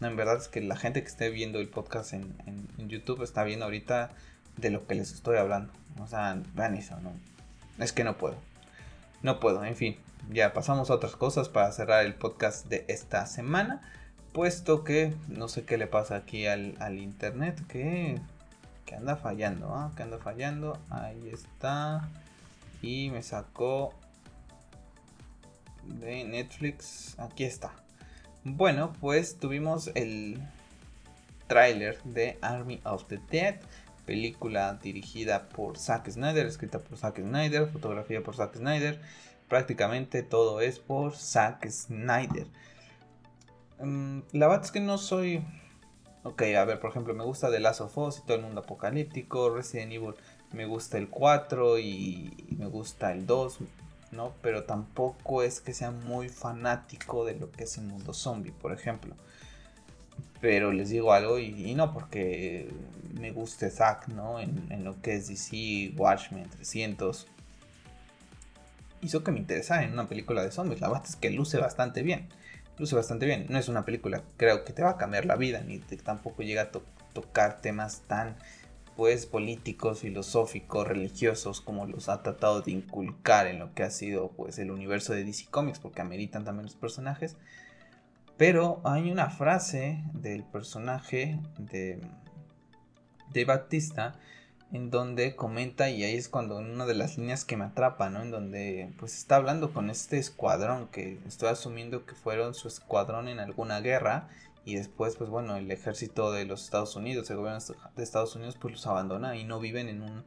no, 0.00 0.08
en 0.08 0.16
verdad 0.16 0.38
es 0.38 0.48
que 0.48 0.62
la 0.62 0.76
gente 0.76 1.02
que 1.02 1.08
esté 1.08 1.28
viendo 1.28 1.60
el 1.60 1.68
podcast 1.68 2.14
en, 2.14 2.34
YouTube 2.78 3.22
está 3.22 3.44
viendo 3.44 3.66
ahorita 3.66 4.10
de 4.56 4.70
lo 4.70 4.86
que 4.86 4.94
les 4.94 5.12
estoy 5.12 5.36
hablando. 5.36 5.72
O 5.98 6.06
sea, 6.06 6.40
vean 6.54 6.74
eso, 6.74 6.98
no. 7.00 7.12
Es 7.78 7.92
que 7.92 8.02
no 8.02 8.16
puedo. 8.16 8.36
No 9.22 9.38
puedo, 9.40 9.62
en 9.62 9.76
fin. 9.76 9.96
Ya 10.30 10.54
pasamos 10.54 10.90
a 10.90 10.94
otras 10.94 11.16
cosas 11.16 11.50
para 11.50 11.70
cerrar 11.72 12.04
el 12.06 12.14
podcast 12.14 12.66
de 12.66 12.86
esta 12.88 13.26
semana. 13.26 13.82
puesto 14.32 14.84
que 14.84 15.14
no 15.28 15.48
sé 15.48 15.64
qué 15.64 15.76
le 15.76 15.86
pasa 15.86 16.16
aquí 16.16 16.46
al, 16.46 16.98
internet, 16.98 17.60
que, 17.66 18.18
que 18.86 18.94
anda 18.94 19.16
fallando, 19.16 19.74
¿ah? 19.74 19.92
que 19.96 20.02
anda 20.02 20.18
fallando. 20.18 20.78
Ahí 20.88 21.28
está. 21.30 22.08
Y 22.80 23.10
me 23.10 23.22
sacó 23.22 23.92
de 25.84 26.24
Netflix. 26.24 27.18
Aquí 27.18 27.44
está. 27.44 27.72
Bueno, 28.44 28.94
pues 29.00 29.38
tuvimos 29.38 29.90
el 29.94 30.40
tráiler 31.46 32.02
de 32.04 32.38
Army 32.40 32.80
of 32.84 33.04
the 33.04 33.20
Dead, 33.30 33.56
película 34.06 34.78
dirigida 34.82 35.50
por 35.50 35.76
Zack 35.76 36.08
Snyder, 36.08 36.46
escrita 36.46 36.78
por 36.78 36.96
Zack 36.96 37.18
Snyder, 37.18 37.68
fotografía 37.68 38.22
por 38.22 38.36
Zack 38.36 38.56
Snyder. 38.56 38.98
Prácticamente 39.46 40.22
todo 40.22 40.62
es 40.62 40.78
por 40.78 41.14
Zack 41.16 41.68
Snyder. 41.68 42.46
Mm, 43.78 44.20
la 44.32 44.48
verdad 44.48 44.64
es 44.64 44.72
que 44.72 44.80
no 44.80 44.96
soy. 44.96 45.44
Ok, 46.22 46.40
a 46.56 46.64
ver, 46.64 46.80
por 46.80 46.90
ejemplo, 46.90 47.12
me 47.12 47.24
gusta 47.24 47.50
The 47.50 47.60
Last 47.60 47.82
of 47.82 47.98
Us 47.98 48.20
y 48.20 48.22
todo 48.22 48.38
el 48.38 48.42
mundo 48.42 48.62
apocalíptico. 48.62 49.54
Resident 49.54 49.92
Evil 49.92 50.14
me 50.52 50.64
gusta 50.64 50.96
el 50.96 51.10
4 51.10 51.78
y 51.78 52.56
me 52.58 52.66
gusta 52.68 53.12
el 53.12 53.26
2, 53.26 53.58
¿no? 54.10 54.34
Pero 54.42 54.64
tampoco 54.64 55.42
es 55.42 55.60
que 55.60 55.74
sea 55.74 55.90
muy 55.90 56.28
fanático 56.28 57.24
de 57.24 57.34
lo 57.34 57.50
que 57.50 57.64
es 57.64 57.78
el 57.78 57.84
mundo 57.84 58.12
zombie, 58.14 58.52
por 58.52 58.72
ejemplo. 58.72 59.14
Pero 60.40 60.72
les 60.72 60.88
digo 60.88 61.12
algo 61.12 61.38
y, 61.38 61.74
no 61.74 61.92
porque 61.92 62.70
me 63.14 63.30
guste 63.30 63.70
Zack, 63.70 64.08
¿no? 64.08 64.40
En, 64.40 64.84
lo 64.84 65.00
que 65.02 65.14
es 65.14 65.28
DC, 65.28 65.92
Watchmen 65.96 66.48
300. 66.48 67.26
Hizo 69.02 69.24
que 69.24 69.32
me 69.32 69.38
interesara 69.38 69.84
en 69.84 69.92
una 69.92 70.08
película 70.08 70.42
de 70.42 70.50
zombies. 70.50 70.80
La 70.80 70.88
verdad 70.88 71.04
es 71.06 71.16
que 71.16 71.30
luce 71.30 71.58
bastante 71.58 72.02
bien 72.02 72.28
luce 72.80 72.96
bastante 72.96 73.26
bien. 73.26 73.46
No 73.48 73.58
es 73.58 73.68
una 73.68 73.84
película, 73.84 74.22
creo 74.36 74.64
que 74.64 74.72
te 74.72 74.82
va 74.82 74.90
a 74.90 74.96
cambiar 74.96 75.26
la 75.26 75.36
vida, 75.36 75.60
ni 75.60 75.78
tampoco 75.78 76.42
llega 76.42 76.62
a 76.62 76.70
tocar 77.12 77.60
temas 77.60 78.00
tan 78.08 78.36
políticos, 79.30 80.00
filosóficos, 80.00 80.86
religiosos 80.86 81.60
como 81.60 81.86
los 81.86 82.08
ha 82.08 82.22
tratado 82.22 82.60
de 82.60 82.72
inculcar 82.72 83.46
en 83.46 83.58
lo 83.58 83.72
que 83.74 83.82
ha 83.82 83.90
sido 83.90 84.28
pues 84.28 84.58
el 84.58 84.70
universo 84.70 85.14
de 85.14 85.24
DC 85.24 85.46
Comics, 85.50 85.78
porque 85.78 86.02
ameritan 86.02 86.44
también 86.44 86.66
los 86.66 86.76
personajes. 86.76 87.36
Pero 88.36 88.80
hay 88.84 89.10
una 89.10 89.30
frase 89.30 90.02
del 90.12 90.44
personaje 90.44 91.40
de, 91.58 92.00
de 93.32 93.44
Batista 93.44 94.14
en 94.72 94.90
donde 94.90 95.34
comenta 95.34 95.90
y 95.90 96.04
ahí 96.04 96.14
es 96.14 96.28
cuando 96.28 96.58
una 96.58 96.86
de 96.86 96.94
las 96.94 97.18
líneas 97.18 97.44
que 97.44 97.56
me 97.56 97.64
atrapa, 97.64 98.10
¿no? 98.10 98.22
En 98.22 98.30
donde 98.30 98.92
pues 98.98 99.16
está 99.16 99.36
hablando 99.36 99.72
con 99.72 99.90
este 99.90 100.18
escuadrón 100.18 100.88
que 100.88 101.18
estoy 101.26 101.48
asumiendo 101.48 102.06
que 102.06 102.14
fueron 102.14 102.54
su 102.54 102.68
escuadrón 102.68 103.28
en 103.28 103.40
alguna 103.40 103.80
guerra 103.80 104.28
y 104.64 104.76
después 104.76 105.16
pues 105.16 105.30
bueno, 105.30 105.56
el 105.56 105.70
ejército 105.70 106.32
de 106.32 106.44
los 106.44 106.64
Estados 106.64 106.96
Unidos, 106.96 107.30
el 107.30 107.36
gobierno 107.36 107.60
de 107.96 108.02
Estados 108.02 108.36
Unidos 108.36 108.56
pues 108.60 108.72
los 108.72 108.86
abandona 108.86 109.36
y 109.36 109.44
no 109.44 109.60
viven 109.60 109.88
en 109.88 110.02
un 110.02 110.24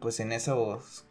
pues 0.00 0.20
en 0.20 0.32
esos 0.32 1.06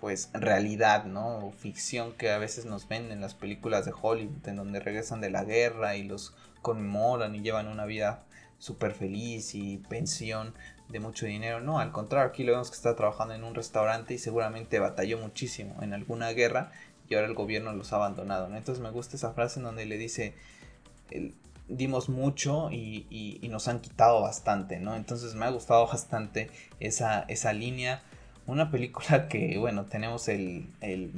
pues 0.00 0.30
realidad, 0.32 1.04
¿no? 1.04 1.46
O 1.46 1.52
ficción 1.52 2.12
que 2.12 2.30
a 2.30 2.38
veces 2.38 2.66
nos 2.66 2.86
ven 2.88 3.10
en 3.10 3.20
las 3.20 3.34
películas 3.34 3.84
de 3.84 3.92
Hollywood 4.00 4.46
en 4.46 4.56
donde 4.56 4.80
regresan 4.80 5.20
de 5.20 5.30
la 5.30 5.44
guerra 5.44 5.96
y 5.96 6.04
los 6.04 6.34
conmemoran 6.62 7.34
y 7.34 7.40
llevan 7.40 7.68
una 7.68 7.84
vida 7.84 8.24
súper 8.58 8.92
feliz 8.92 9.54
y 9.54 9.78
pensión 9.78 10.54
de 10.88 11.00
mucho 11.00 11.26
dinero. 11.26 11.60
No, 11.60 11.78
al 11.78 11.92
contrario, 11.92 12.28
aquí 12.28 12.44
lo 12.44 12.52
vemos 12.52 12.70
que 12.70 12.76
está 12.76 12.96
trabajando 12.96 13.34
en 13.34 13.44
un 13.44 13.54
restaurante 13.54 14.14
y 14.14 14.18
seguramente 14.18 14.78
batalló 14.78 15.18
muchísimo 15.18 15.76
en 15.82 15.92
alguna 15.92 16.30
guerra 16.30 16.72
y 17.08 17.14
ahora 17.14 17.26
el 17.26 17.34
gobierno 17.34 17.72
los 17.72 17.92
ha 17.92 17.96
abandonado. 17.96 18.48
¿no? 18.48 18.56
Entonces 18.56 18.82
me 18.82 18.90
gusta 18.90 19.16
esa 19.16 19.32
frase 19.32 19.60
en 19.60 19.64
donde 19.64 19.86
le 19.86 19.98
dice, 19.98 20.34
dimos 21.68 22.08
mucho 22.08 22.70
y, 22.70 23.40
nos 23.50 23.68
han 23.68 23.80
quitado 23.80 24.22
bastante, 24.22 24.78
¿no? 24.78 24.96
Entonces 24.96 25.34
me 25.34 25.46
ha 25.46 25.50
gustado 25.50 25.86
bastante 25.86 26.50
esa, 26.80 27.24
esa 27.28 27.52
línea. 27.52 28.02
Una 28.46 28.70
película 28.70 29.28
que, 29.28 29.58
bueno, 29.58 29.84
tenemos 29.86 30.28
el, 30.28 30.68
el 30.80 31.12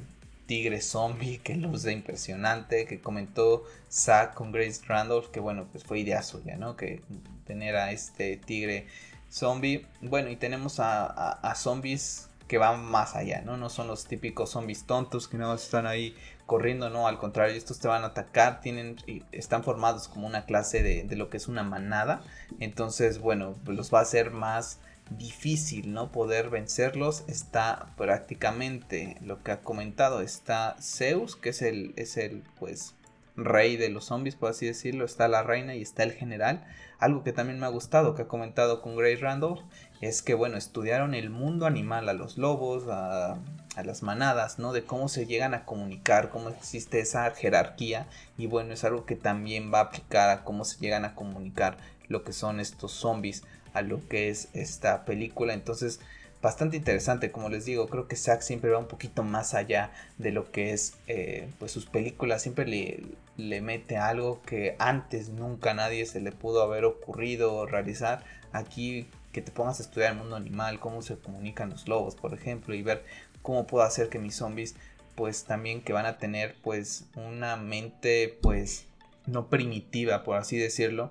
tigre 0.51 0.81
zombie 0.81 1.39
que 1.39 1.55
luce 1.55 1.93
impresionante, 1.93 2.85
que 2.85 3.01
comentó 3.01 3.63
Zack 3.89 4.35
con 4.35 4.51
Grace 4.51 4.81
Randolph, 4.85 5.29
que 5.31 5.39
bueno, 5.39 5.69
pues 5.71 5.85
fue 5.85 6.01
idea 6.01 6.23
suya, 6.23 6.57
¿no? 6.57 6.77
Que 6.77 7.03
tener 7.47 7.77
a 7.77 7.93
este 7.93 8.37
tigre 8.37 8.89
zombie. 9.31 9.87
Bueno, 10.01 10.29
y 10.29 10.35
tenemos 10.35 10.81
a, 10.81 11.55
zombies 11.55 12.29
que 12.49 12.59
van 12.59 12.85
más 12.85 13.15
allá, 13.15 13.43
¿no? 13.43 13.57
No 13.57 13.71
son 13.71 13.87
los 13.87 14.07
típicos 14.07 14.51
zombies 14.51 14.87
tontos 14.87 15.29
que 15.29 15.39
no 15.39 15.55
están 15.55 15.87
ahí 15.87 16.17
corriendo, 16.51 16.91
no, 16.91 17.07
al 17.07 17.17
contrario, 17.17 17.55
estos 17.55 17.79
te 17.79 17.87
van 17.87 18.03
a 18.03 18.09
atacar, 18.09 18.61
tienen, 18.61 18.97
están 19.31 19.63
formados 19.63 20.09
como 20.09 20.27
una 20.27 20.47
clase 20.47 20.83
de, 20.83 21.05
de 21.05 21.15
lo 21.15 21.31
que 21.31 21.37
es 21.37 21.47
una 21.47 21.63
manada, 21.63 22.23
entonces, 22.59 23.21
bueno, 23.21 23.55
los 23.67 23.95
va 23.95 24.01
a 24.01 24.03
hacer 24.03 24.33
más 24.33 24.81
difícil, 25.17 25.93
¿no? 25.93 26.11
Poder 26.11 26.51
vencerlos, 26.51 27.23
está 27.29 27.95
prácticamente 27.97 29.17
lo 29.25 29.45
que 29.45 29.53
ha 29.53 29.61
comentado, 29.61 30.23
está 30.23 30.75
Zeus, 30.81 31.37
que 31.37 31.51
es 31.51 31.63
el, 31.63 31.93
es 31.95 32.17
el, 32.17 32.43
pues, 32.59 32.97
rey 33.37 33.77
de 33.77 33.89
los 33.89 34.07
zombies, 34.07 34.35
por 34.35 34.51
así 34.51 34.67
decirlo, 34.67 35.05
está 35.05 35.29
la 35.29 35.45
reina 35.45 35.77
y 35.77 35.83
está 35.83 36.03
el 36.03 36.13
general. 36.13 36.67
Algo 36.99 37.23
que 37.23 37.33
también 37.33 37.61
me 37.61 37.67
ha 37.67 37.71
gustado, 37.71 38.17
que 38.17 38.23
ha 38.23 38.29
comentado 38.29 38.83
con 38.83 38.97
Grace 38.97 39.19
Randolph, 39.19 39.63
es 40.01 40.23
que, 40.23 40.35
bueno, 40.35 40.57
estudiaron 40.57 41.15
el 41.15 41.31
mundo 41.31 41.67
animal, 41.67 42.09
a 42.09 42.15
los 42.15 42.39
lobos, 42.39 42.89
a, 42.89 43.33
a, 43.77 43.83
las 43.85 44.03
manadas, 44.03 44.59
¿no? 44.59 44.73
De 44.73 44.85
cómo 44.85 45.09
se 45.09 45.27
llegan 45.27 45.53
a 45.53 45.65
comunicar, 45.65 46.31
cómo 46.31 46.49
existe 46.49 47.01
esa 47.01 47.31
jerarquía. 47.33 48.07
Y 48.39 48.47
bueno, 48.47 48.73
es 48.73 48.85
algo 48.85 49.05
que 49.05 49.17
también 49.17 49.73
va 49.73 49.81
a 49.81 49.83
aplicar 49.85 50.31
a 50.31 50.45
cómo 50.45 50.65
se 50.65 50.81
llegan 50.81 51.05
a 51.05 51.15
comunicar 51.15 51.77
lo 52.09 52.25
que 52.25 52.33
son 52.33 52.61
estos 52.61 52.93
zombies, 52.93 53.45
a 53.75 53.83
lo 53.83 54.07
que 54.09 54.31
es 54.31 54.49
esta 54.55 55.05
película. 55.05 55.53
Entonces, 55.55 56.01
bastante 56.43 56.77
interesante, 56.77 57.31
como 57.31 57.49
les 57.49 57.65
digo, 57.65 57.87
creo 57.89 58.09
que 58.09 58.17
Zack 58.17 58.41
siempre 58.41 58.71
va 58.71 58.79
un 58.79 58.89
poquito 58.89 59.23
más 59.23 59.55
allá 59.55 59.93
de 60.19 60.33
lo 60.33 60.51
que 60.51 60.73
es 60.73 60.95
eh, 61.07 61.49
pues 61.59 61.73
sus 61.73 61.87
películas, 61.87 62.43
siempre 62.43 62.67
le, 62.67 63.03
le, 63.37 63.61
mete 63.61 63.97
algo 63.97 64.41
que 64.43 64.77
antes 64.79 65.29
nunca 65.29 65.75
nadie 65.75 66.07
se 66.07 66.21
le 66.21 66.33
pudo 66.33 66.63
haber 66.63 66.85
ocurrido 66.85 67.67
realizar. 67.67 68.25
Aquí 68.53 69.07
que 69.33 69.43
te 69.43 69.53
pongas 69.53 69.81
a 69.81 69.83
estudiar 69.83 70.13
el 70.13 70.19
mundo 70.19 70.37
animal, 70.37 70.81
cómo 70.81 71.03
se 71.03 71.17
comunican 71.17 71.71
los 71.71 71.89
lobos, 71.89 72.15
por 72.15 72.35
ejemplo, 72.35 72.75
y 72.75 72.83
ver 72.83 73.05
cómo 73.43 73.67
puedo 73.67 73.85
hacer 73.85 74.09
que 74.09 74.19
mis 74.19 74.35
zombies 74.37 74.75
pues 75.15 75.45
también 75.45 75.83
que 75.83 75.93
van 75.93 76.07
a 76.07 76.19
tener 76.19 76.57
pues 76.63 77.05
una 77.15 77.57
mente 77.57 78.39
pues 78.41 78.87
no 79.27 79.49
primitiva 79.49 80.23
por 80.23 80.37
así 80.37 80.57
decirlo 80.57 81.11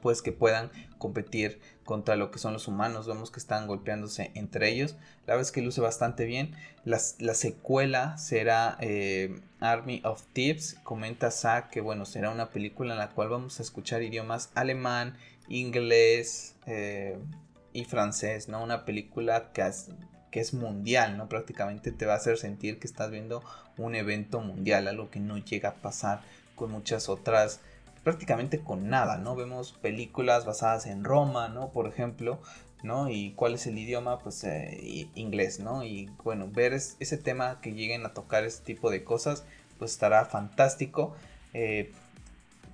pues 0.00 0.22
que 0.22 0.32
puedan 0.32 0.70
competir 0.98 1.60
contra 1.84 2.16
lo 2.16 2.30
que 2.30 2.38
son 2.38 2.52
los 2.52 2.68
humanos. 2.68 3.06
Vemos 3.06 3.30
que 3.30 3.40
están 3.40 3.66
golpeándose 3.66 4.30
entre 4.34 4.70
ellos. 4.70 4.96
La 5.26 5.34
verdad 5.34 5.42
es 5.42 5.52
que 5.52 5.62
luce 5.62 5.80
bastante 5.80 6.24
bien. 6.26 6.54
La, 6.84 6.98
secuela 6.98 8.16
será 8.18 8.76
eh, 8.80 9.40
Army 9.60 10.02
of 10.04 10.22
Thieves. 10.32 10.76
Comenta 10.84 11.30
Zack 11.30 11.70
que 11.70 11.80
bueno, 11.80 12.04
será 12.04 12.30
una 12.30 12.50
película 12.50 12.92
en 12.92 12.98
la 12.98 13.10
cual 13.10 13.30
vamos 13.30 13.58
a 13.58 13.62
escuchar 13.62 14.02
idiomas 14.02 14.50
alemán, 14.54 15.16
inglés 15.48 16.54
eh, 16.66 17.18
y 17.72 17.84
francés. 17.84 18.48
¿no? 18.48 18.62
Una 18.62 18.84
película 18.84 19.52
que 19.52 19.66
es, 19.66 19.88
que 20.30 20.40
es 20.40 20.54
mundial, 20.54 21.16
¿no? 21.16 21.28
Prácticamente 21.28 21.92
te 21.92 22.06
va 22.06 22.14
a 22.14 22.16
hacer 22.16 22.38
sentir 22.38 22.78
que 22.78 22.86
estás 22.86 23.10
viendo 23.10 23.42
un 23.78 23.94
evento 23.94 24.40
mundial, 24.40 24.88
algo 24.88 25.10
que 25.10 25.20
no 25.20 25.38
llega 25.38 25.70
a 25.70 25.74
pasar 25.74 26.20
con 26.54 26.70
muchas 26.70 27.08
otras 27.08 27.60
prácticamente 28.06 28.60
con 28.60 28.88
nada, 28.88 29.18
¿no? 29.18 29.34
Vemos 29.34 29.72
películas 29.72 30.44
basadas 30.46 30.86
en 30.86 31.02
Roma, 31.02 31.48
¿no? 31.48 31.70
Por 31.70 31.88
ejemplo, 31.88 32.38
¿no? 32.84 33.10
Y 33.10 33.32
cuál 33.32 33.54
es 33.54 33.66
el 33.66 33.76
idioma, 33.76 34.20
pues 34.20 34.44
eh, 34.44 35.08
inglés, 35.16 35.58
¿no? 35.58 35.82
Y 35.82 36.08
bueno, 36.22 36.48
ver 36.48 36.72
ese 36.72 37.18
tema 37.18 37.60
que 37.60 37.72
lleguen 37.72 38.06
a 38.06 38.14
tocar 38.14 38.44
ese 38.44 38.62
tipo 38.62 38.90
de 38.90 39.02
cosas, 39.02 39.42
pues 39.76 39.90
estará 39.90 40.24
fantástico. 40.24 41.16
Eh, 41.52 41.92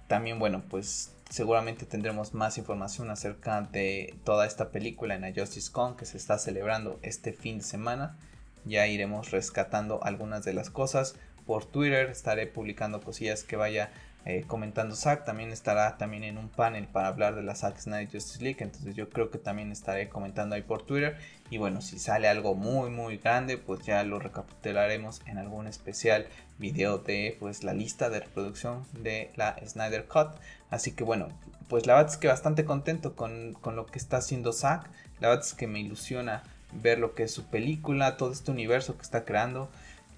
también, 0.07 0.39
bueno, 0.39 0.63
pues 0.69 1.15
seguramente 1.33 1.87
tendremos 1.87 2.35
más 2.35 2.59
información 2.59 3.09
acerca 3.09 3.63
de 3.63 4.15
toda 4.23 4.47
esta 4.47 4.71
película 4.71 5.15
en 5.15 5.23
la 5.23 5.33
Justice 5.35 5.73
Con 5.73 5.97
que 5.97 6.05
se 6.05 6.19
está 6.19 6.37
celebrando 6.37 7.01
este 7.01 7.33
fin 7.33 7.57
de 7.57 7.65
semana. 7.65 8.19
Ya 8.67 8.87
iremos 8.87 9.31
rescatando 9.31 10.05
algunas 10.05 10.45
de 10.45 10.53
las 10.53 10.69
cosas. 10.69 11.17
Por 11.47 11.65
Twitter 11.65 12.11
estaré 12.11 12.47
publicando 12.47 13.01
cosillas 13.01 13.45
que 13.45 13.57
vaya 13.57 13.91
eh, 14.25 14.45
comentando 14.47 14.95
Zack. 14.95 15.25
También 15.25 15.51
estará 15.51 15.97
también 15.99 16.25
en 16.25 16.39
un 16.39 16.49
panel 16.49 16.87
para 16.87 17.09
hablar 17.09 17.35
de 17.35 17.43
la 17.43 17.55
Zack 17.55 17.79
Snyder 17.79 18.11
Justice 18.11 18.43
League. 18.43 18.59
Entonces 18.61 18.95
yo 18.95 19.09
creo 19.09 19.31
que 19.31 19.39
también 19.39 19.73
estaré 19.73 20.09
comentando 20.09 20.55
ahí 20.55 20.63
por 20.63 20.83
Twitter. 20.85 21.17
Y 21.51 21.59
bueno, 21.59 21.81
si 21.81 21.99
sale 21.99 22.29
algo 22.29 22.55
muy 22.55 22.91
muy 22.91 23.19
grande, 23.19 23.59
pues 23.59 23.85
ya 23.85 24.03
lo 24.05 24.19
recapitularemos 24.19 25.23
en 25.27 25.39
algún 25.39 25.67
especial 25.67 26.27
video 26.59 26.99
de 26.99 27.37
pues 27.41 27.65
la 27.65 27.75
lista 27.75 28.11
de 28.11 28.21
reproducción 28.21 28.87
de 28.93 29.31
la 29.37 29.57
Snyder 29.67 30.07
Cut. 30.07 30.29
Así 30.71 30.93
que 30.93 31.05
bueno, 31.05 31.29
pues 31.69 31.87
la 31.87 31.95
verdad 31.95 32.13
es 32.13 32.19
que 32.19 32.29
bastante 32.29 32.65
contento 32.65 33.17
con, 33.17 33.55
con 33.55 33.77
lo 33.77 33.87
que 33.87 33.99
está 33.99 34.19
haciendo 34.19 34.53
Zack. 34.53 34.89
La 35.21 35.29
verdad 35.29 35.45
es 35.45 35.55
que 35.55 35.67
me 35.67 35.81
ilusiona 35.81 36.43
ver 36.73 36.99
lo 36.99 37.15
que 37.15 37.25
es 37.25 37.33
su 37.33 37.45
película, 37.47 38.17
todo 38.17 38.33
este 38.33 38.51
universo 38.51 38.97
que 38.97 39.03
está 39.03 39.25
creando 39.25 39.69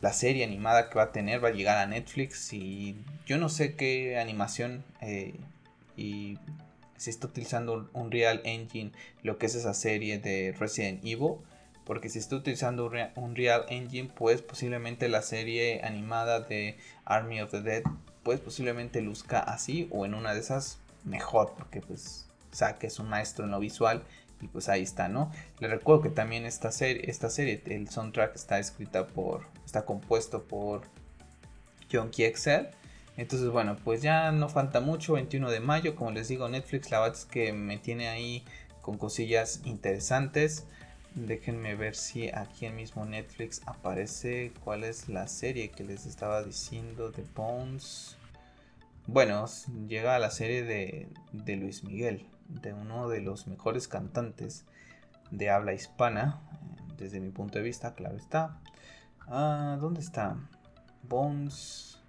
la 0.01 0.13
serie 0.13 0.45
animada 0.45 0.91
que 0.91 0.97
va 0.97 1.05
a 1.05 1.13
tener 1.13 1.43
va 1.43 1.49
a 1.49 1.53
llegar 1.53 1.79
a 1.79 1.87
Netflix 1.87 2.53
y 2.53 2.97
yo 3.27 3.39
no 3.39 3.49
sé 3.49 3.75
qué 3.75 4.19
animación 4.19 4.85
eh, 5.01 5.35
y 5.97 6.39
se 6.97 7.11
está 7.11 7.27
utilizando 7.27 7.89
un 7.93 8.11
Real 8.11 8.41
Engine, 8.45 8.93
lo 9.23 9.39
que 9.39 9.47
es 9.47 9.55
esa 9.55 9.75
serie 9.75 10.19
de 10.19 10.55
Resident 10.59 11.05
Evil. 11.05 11.37
Porque 11.85 12.09
si 12.09 12.19
está 12.19 12.37
utilizando 12.37 12.91
un 13.15 13.37
Real 13.37 13.67
Engine, 13.69 14.09
pues 14.15 14.41
posiblemente 14.41 15.09
la 15.11 15.21
serie 15.21 15.83
animada 15.85 16.41
de 16.41 16.79
Army 17.05 17.43
of 17.43 17.51
the 17.51 17.61
Dead, 17.61 17.83
pues 18.23 18.41
posiblemente 18.41 19.03
luzca 19.03 19.39
así 19.41 19.87
o 19.91 20.07
en 20.07 20.15
una 20.15 20.33
de 20.33 20.41
esas 20.41 20.79
mejor, 21.05 21.53
porque 21.59 21.83
pues 21.83 22.27
Zack 22.55 22.85
es 22.85 22.99
un 22.99 23.11
maestro 23.11 23.45
en 23.45 23.51
lo 23.51 23.59
visual 23.61 24.03
y 24.45 24.49
pues 24.49 24.69
ahí 24.69 24.83
está, 24.83 25.09
¿no? 25.09 25.33
Le 25.59 25.69
recuerdo 25.69 26.03
que 26.03 26.11
también 26.11 26.45
esta 26.45 26.71
serie, 26.71 27.11
esta 27.11 27.31
serie, 27.31 27.63
el 27.67 27.89
soundtrack 27.89 28.37
está 28.37 28.59
escrita 28.59 29.07
por, 29.07 29.47
está 29.65 29.87
compuesto 29.87 30.43
por 30.45 30.83
John 31.91 32.11
Excel. 32.17 32.69
Entonces, 33.17 33.49
bueno, 33.49 33.77
pues 33.83 34.03
ya 34.03 34.33
no 34.33 34.49
falta 34.51 34.81
mucho, 34.81 35.15
21 35.15 35.51
de 35.51 35.61
mayo, 35.61 35.97
como 35.97 36.11
les 36.11 36.29
digo, 36.29 36.49
Netflix, 36.49 36.91
la 36.91 37.01
verdad 37.01 37.17
es 37.17 37.25
que 37.25 37.53
me 37.53 37.79
tiene 37.79 38.09
ahí 38.09 38.45
con 38.83 38.99
cosillas 38.99 39.63
interesantes. 39.65 40.67
Déjenme 41.15 41.75
ver 41.75 41.95
si 41.95 42.29
aquí 42.29 42.67
en 42.67 42.77
mismo 42.77 43.07
Netflix 43.07 43.63
aparece 43.67 44.53
cuál 44.63 44.85
es 44.85 45.09
la 45.09 45.27
serie 45.29 45.71
que 45.71 45.85
les 45.85 46.05
estaba 46.05 46.43
diciendo 46.43 47.13
de 47.13 47.25
Bones. 47.35 48.19
Bueno, 49.07 49.47
llega 49.89 50.17
a 50.17 50.19
la 50.19 50.31
serie 50.31 50.65
de, 50.65 51.09
de 51.33 51.57
Luis 51.57 51.85
Miguel, 51.85 52.27
de 52.49 52.73
uno 52.73 53.09
de 53.09 53.21
los 53.21 53.47
mejores 53.47 53.89
cantantes 53.89 54.65
de 55.31 55.51
habla 55.51 55.73
hispana, 55.73 56.41
desde 56.97 57.21
mi 57.21 57.31
punto 57.31 57.59
de 57.59 57.65
vista, 57.65 57.95
claro 57.95 58.17
está. 58.17 58.61
Ah, 59.27 59.79
¿Dónde 59.81 60.01
está? 60.01 60.37
Bones. 61.03 62.01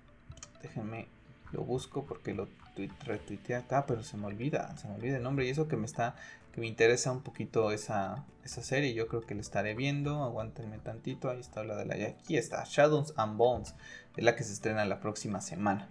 Déjenme, 0.62 1.08
lo 1.52 1.64
busco 1.64 2.06
porque 2.06 2.34
lo 2.34 2.48
retuiteé 3.06 3.56
acá, 3.56 3.86
pero 3.86 4.04
se 4.04 4.18
me 4.18 4.28
olvida, 4.28 4.76
se 4.78 4.88
me 4.88 4.96
olvida 4.96 5.18
el 5.18 5.24
nombre 5.24 5.46
y 5.46 5.50
eso 5.50 5.68
que 5.68 5.78
me 5.78 5.86
está, 5.86 6.16
que 6.52 6.60
me 6.60 6.68
interesa 6.68 7.12
un 7.12 7.22
poquito 7.22 7.72
esa, 7.72 8.26
esa 8.44 8.62
serie, 8.64 8.94
yo 8.94 9.08
creo 9.08 9.22
que 9.22 9.36
la 9.36 9.42
estaré 9.42 9.76
viendo, 9.76 10.24
aguántenme 10.24 10.80
tantito, 10.80 11.30
ahí 11.30 11.40
está 11.40 11.64
la 11.64 11.76
de 11.76 11.86
la, 11.86 11.96
aquí 12.08 12.38
está, 12.38 12.64
Shadows 12.66 13.14
and 13.16 13.38
Bones, 13.38 13.76
es 14.18 14.24
la 14.24 14.36
que 14.36 14.44
se 14.44 14.54
estrena 14.54 14.86
la 14.86 15.00
próxima 15.00 15.42
semana. 15.42 15.90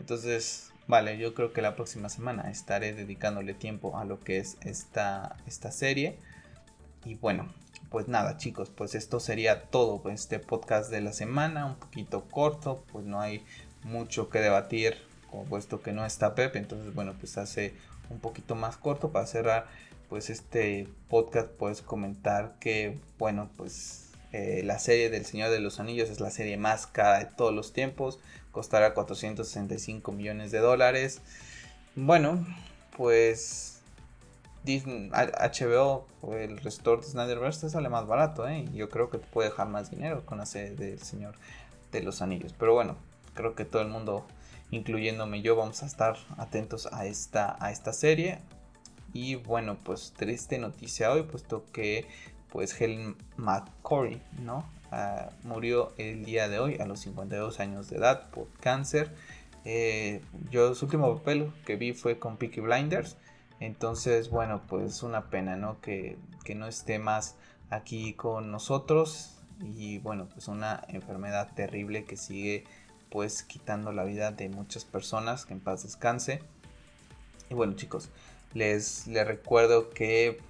Entonces, 0.00 0.72
vale, 0.86 1.18
yo 1.18 1.34
creo 1.34 1.52
que 1.52 1.62
la 1.62 1.76
próxima 1.76 2.08
semana 2.08 2.50
estaré 2.50 2.92
dedicándole 2.92 3.54
tiempo 3.54 3.98
a 3.98 4.04
lo 4.04 4.20
que 4.20 4.38
es 4.38 4.56
esta, 4.62 5.36
esta 5.46 5.70
serie. 5.70 6.18
Y 7.04 7.14
bueno, 7.14 7.48
pues 7.90 8.08
nada 8.08 8.36
chicos, 8.36 8.70
pues 8.70 8.94
esto 8.94 9.20
sería 9.20 9.62
todo 9.62 10.02
este 10.10 10.38
podcast 10.38 10.90
de 10.90 11.00
la 11.00 11.12
semana, 11.12 11.66
un 11.66 11.76
poquito 11.76 12.24
corto, 12.24 12.84
pues 12.92 13.04
no 13.04 13.20
hay 13.20 13.44
mucho 13.84 14.28
que 14.28 14.40
debatir, 14.40 14.96
puesto 15.48 15.82
que 15.82 15.92
no 15.92 16.04
está 16.04 16.34
Pep, 16.34 16.56
entonces 16.56 16.94
bueno, 16.94 17.14
pues 17.18 17.38
hace 17.38 17.74
un 18.10 18.20
poquito 18.20 18.54
más 18.54 18.76
corto 18.76 19.12
para 19.12 19.26
cerrar 19.26 19.66
pues 20.08 20.30
este 20.30 20.88
podcast, 21.08 21.48
puedes 21.50 21.82
comentar 21.82 22.54
que 22.60 22.98
bueno, 23.18 23.50
pues 23.56 24.12
eh, 24.32 24.62
la 24.64 24.78
serie 24.78 25.10
del 25.10 25.24
Señor 25.24 25.50
de 25.50 25.60
los 25.60 25.80
Anillos 25.80 26.10
es 26.10 26.20
la 26.20 26.30
serie 26.30 26.56
más 26.56 26.86
cara 26.86 27.18
de 27.18 27.26
todos 27.26 27.54
los 27.54 27.72
tiempos, 27.72 28.18
costará 28.56 28.94
465 28.94 30.12
millones 30.12 30.50
de 30.50 30.60
dólares. 30.60 31.20
Bueno, 31.94 32.46
pues 32.96 33.82
Disney, 34.64 35.10
HBO 35.10 36.06
el 36.32 36.56
Restore 36.56 37.02
de 37.02 37.08
Snyderverse 37.08 37.66
te 37.66 37.68
sale 37.70 37.90
más 37.90 38.06
barato, 38.06 38.48
¿eh? 38.48 38.64
Yo 38.72 38.88
creo 38.88 39.10
que 39.10 39.18
te 39.18 39.26
puede 39.26 39.50
dejar 39.50 39.68
más 39.68 39.90
dinero 39.90 40.24
con 40.24 40.38
la 40.38 40.46
serie 40.46 40.70
del 40.70 40.98
Señor 41.02 41.34
de 41.92 42.02
los 42.02 42.22
Anillos. 42.22 42.54
Pero 42.58 42.72
bueno, 42.72 42.96
creo 43.34 43.54
que 43.54 43.66
todo 43.66 43.82
el 43.82 43.88
mundo, 43.88 44.26
incluyéndome 44.70 45.42
yo, 45.42 45.54
vamos 45.54 45.82
a 45.82 45.86
estar 45.86 46.16
atentos 46.38 46.88
a 46.90 47.04
esta, 47.04 47.58
a 47.60 47.70
esta 47.70 47.92
serie. 47.92 48.38
Y 49.12 49.34
bueno, 49.34 49.76
pues 49.84 50.14
triste 50.16 50.56
noticia 50.56 51.12
hoy, 51.12 51.24
puesto 51.24 51.66
que 51.74 52.08
pues 52.50 52.80
Helen 52.80 53.16
McCory, 53.36 54.22
¿no? 54.40 54.64
Ah, 54.90 55.30
murió 55.42 55.92
el 55.98 56.24
día 56.24 56.48
de 56.48 56.58
hoy 56.58 56.76
a 56.80 56.86
los 56.86 57.00
52 57.00 57.60
años 57.60 57.90
de 57.90 57.96
edad 57.96 58.30
por 58.30 58.48
cáncer. 58.60 59.14
Eh, 59.64 60.22
yo 60.50 60.74
su 60.74 60.84
último 60.84 61.16
papel 61.16 61.52
que 61.64 61.76
vi 61.76 61.92
fue 61.92 62.18
con 62.18 62.36
Peaky 62.36 62.60
Blinders 62.60 63.16
entonces, 63.60 64.30
bueno, 64.30 64.62
pues 64.68 65.02
una 65.02 65.30
pena, 65.30 65.56
¿no? 65.56 65.80
Que, 65.80 66.18
no 66.54 66.68
esté 66.68 66.98
más 66.98 67.34
aquí 67.70 68.12
con 68.14 68.50
nosotros. 68.52 69.38
Y 69.60 69.98
bueno, 69.98 70.28
pues 70.32 70.48
una 70.48 70.84
enfermedad 70.88 71.52
terrible 71.54 72.04
que 72.04 72.16
sigue 72.16 72.64
pues 73.10 73.42
quitando 73.42 73.92
la 73.92 74.04
vida 74.04 74.30
de 74.30 74.48
muchas 74.48 74.84
personas. 74.84 75.46
Que 75.46 75.54
en 75.54 75.60
paz 75.60 75.82
descanse. 75.82 76.40
Y 77.50 77.54
bueno 77.54 77.74
chicos, 77.74 78.10
les, 78.54 79.06
les 79.06 79.26
recuerdo 79.26 79.90
que 79.90 80.40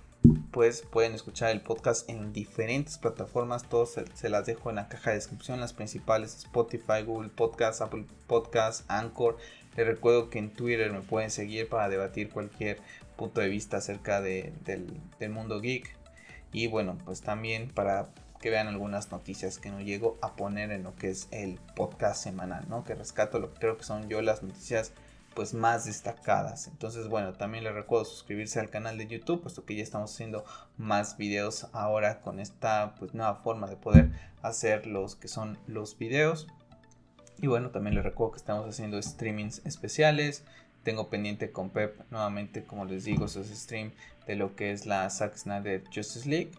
pues 0.51 0.83
pueden 0.83 1.15
escuchar 1.15 1.51
el 1.51 1.61
podcast 1.61 2.09
en 2.09 2.33
diferentes 2.33 2.99
plataformas. 2.99 3.69
Todos 3.69 3.99
se, 4.15 4.29
las 4.29 4.47
dejo 4.47 4.71
en 4.71 4.77
la 4.77 4.89
caja 4.89 5.11
de 5.11 5.17
descripción. 5.17 5.61
Las 5.61 5.73
principales 5.73 6.37
Spotify, 6.37 7.03
Google 7.05 7.29
Podcast, 7.29 7.83
Apple 7.83 8.07
Podcast, 8.27 8.85
Anchor. 8.89 9.37
Les 9.77 9.87
recuerdo 9.87 10.31
que 10.31 10.39
en 10.39 10.51
Twitter 10.51 10.91
me 10.93 11.03
pueden 11.03 11.31
seguir 11.31 11.69
para 11.69 11.89
debatir 11.89 12.31
cualquier 12.31 12.79
punto 13.17 13.41
de 13.41 13.49
vista 13.49 13.79
acerca 13.79 14.21
del, 14.21 14.53
mundo 15.31 15.61
geek. 15.61 15.95
Y 16.53 16.69
bueno, 16.69 16.97
pues 17.05 17.21
también 17.21 17.69
para 17.69 18.09
que 18.41 18.51
vean 18.51 18.69
algunas 18.69 19.11
noticias 19.11 19.59
que 19.59 19.71
no 19.71 19.81
llego 19.81 20.19
a 20.23 20.37
poner 20.37 20.71
en 20.71 20.85
lo 20.85 20.95
que 20.97 21.11
es 21.11 21.29
el 21.31 21.59
podcast 21.75 22.23
semanal, 22.23 22.65
¿no? 22.69 22.85
Que 22.85 22.95
rescato 22.95 23.39
lo 23.39 23.53
que 23.53 23.61
creo 23.61 23.77
que 23.77 23.85
son 23.85 24.09
yo 24.09 24.23
las 24.23 24.43
noticias 24.43 24.93
pues 25.37 25.53
más 25.53 25.85
destacadas. 25.85 26.67
Entonces, 26.67 27.09
bueno, 27.09 27.35
también 27.35 27.63
les 27.63 27.75
recuerdo 27.75 28.07
suscribirse 28.07 28.59
al 28.59 28.71
canal 28.71 28.97
de 28.97 29.07
YouTube, 29.07 29.43
puesto 29.43 29.67
que 29.67 29.77
ya 29.77 29.83
estamos 29.83 30.13
haciendo 30.13 30.45
más 30.79 31.19
videos 31.19 31.69
ahora 31.75 32.23
con 32.23 32.41
esta 32.41 32.95
pues 32.99 33.15
nueva 33.15 33.37
forma 33.37 33.69
de 33.69 33.77
poder 33.77 34.11
hacer 34.43 34.87
los 34.87 35.15
que 35.15 35.29
son 35.29 35.59
los 35.67 35.99
videos. 35.99 36.49
Y 37.39 37.49
bueno, 37.49 37.71
también 37.71 37.95
les 37.95 38.03
recuerdo 38.03 38.33
que 38.33 38.39
estamos 38.39 38.67
haciendo 38.67 39.01
streamings 39.01 39.61
especiales. 39.67 40.43
Tengo 40.83 41.11
pendiente 41.11 41.53
con 41.53 41.69
Pep 41.69 42.01
nuevamente, 42.11 42.65
como 42.65 42.87
les 42.87 43.05
digo, 43.05 43.27
esos 43.27 43.49
stream 43.49 43.93
de 44.27 44.37
lo 44.37 44.57
que 44.57 44.71
es 44.71 44.87
la 44.87 45.09
Zack 45.11 45.37
Snyder 45.37 45.85
Justice 45.95 46.27
League. 46.27 46.53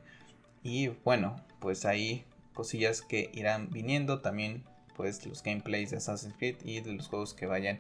Y 0.62 0.90
bueno, 1.04 1.36
pues 1.60 1.84
ahí 1.84 2.26
cosillas 2.54 3.02
que 3.02 3.32
irán 3.34 3.72
viniendo. 3.72 4.22
También 4.22 4.64
pues 4.98 5.26
los 5.26 5.44
gameplays 5.44 5.92
de 5.92 5.98
Assassin's 5.98 6.36
Creed 6.38 6.56
y 6.66 6.82
de 6.82 6.92
los 6.92 7.08
juegos 7.08 7.34
que 7.34 7.46
vayan 7.46 7.80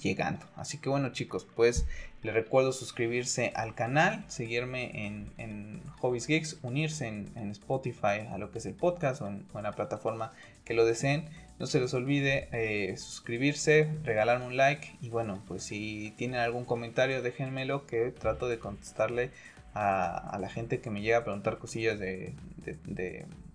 llegando. 0.00 0.46
Así 0.54 0.78
que 0.78 0.88
bueno 0.88 1.10
chicos, 1.10 1.48
pues 1.56 1.86
les 2.22 2.34
recuerdo 2.34 2.72
suscribirse 2.72 3.52
al 3.54 3.74
canal, 3.74 4.24
seguirme 4.28 5.06
en, 5.06 5.32
en 5.38 5.82
Hobbies 6.00 6.26
Geeks, 6.26 6.58
unirse 6.62 7.06
en, 7.08 7.50
Spotify 7.50 8.26
a 8.30 8.38
lo 8.38 8.50
que 8.50 8.58
es 8.58 8.66
el 8.66 8.74
podcast 8.74 9.22
o 9.22 9.28
en, 9.28 9.46
la 9.54 9.72
plataforma 9.72 10.32
que 10.64 10.74
lo 10.74 10.84
deseen. 10.84 11.28
No 11.58 11.66
se 11.66 11.80
les 11.80 11.92
olvide 11.94 12.48
eh, 12.52 12.96
suscribirse, 12.96 13.88
regalarme 14.04 14.46
un 14.46 14.56
like 14.56 14.96
y 15.00 15.08
bueno, 15.08 15.42
pues 15.48 15.64
si 15.64 16.12
tienen 16.16 16.38
algún 16.38 16.64
comentario 16.64 17.22
déjenmelo 17.22 17.86
que 17.86 18.10
trato 18.12 18.48
de 18.48 18.58
contestarle 18.58 19.30
a, 19.74 20.38
la 20.40 20.48
gente 20.48 20.80
que 20.80 20.90
me 20.90 21.02
llega 21.02 21.18
a 21.18 21.24
preguntar 21.24 21.58
cosillas 21.58 21.98
de, 21.98 22.34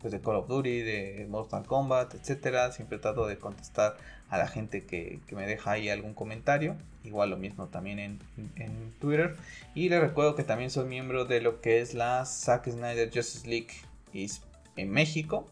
pues 0.03 0.11
de 0.11 0.19
Call 0.19 0.35
of 0.35 0.49
Duty, 0.49 0.81
de 0.81 1.25
Mortal 1.29 1.65
Kombat, 1.65 2.13
etcétera. 2.13 2.73
Siempre 2.73 2.99
trato 2.99 3.25
de 3.25 3.37
contestar 3.37 3.95
a 4.29 4.37
la 4.37 4.49
gente 4.49 4.85
que, 4.85 5.19
me 5.31 5.47
deja 5.47 5.71
ahí 5.71 5.87
algún 5.89 6.13
comentario. 6.13 6.75
Igual 7.05 7.29
lo 7.29 7.37
mismo 7.37 7.67
también 7.67 7.99
en, 7.99 8.93
Twitter. 8.99 9.37
Y 9.73 9.87
les 9.87 10.01
recuerdo 10.01 10.35
que 10.35 10.43
también 10.43 10.69
soy 10.69 10.85
miembro 10.85 11.23
de 11.23 11.39
lo 11.39 11.61
que 11.61 11.79
es 11.79 11.93
la 11.93 12.25
Zack 12.25 12.69
Snyder 12.69 13.11
Justice 13.13 13.47
League 13.47 13.69
en 14.75 14.91
México. 14.91 15.47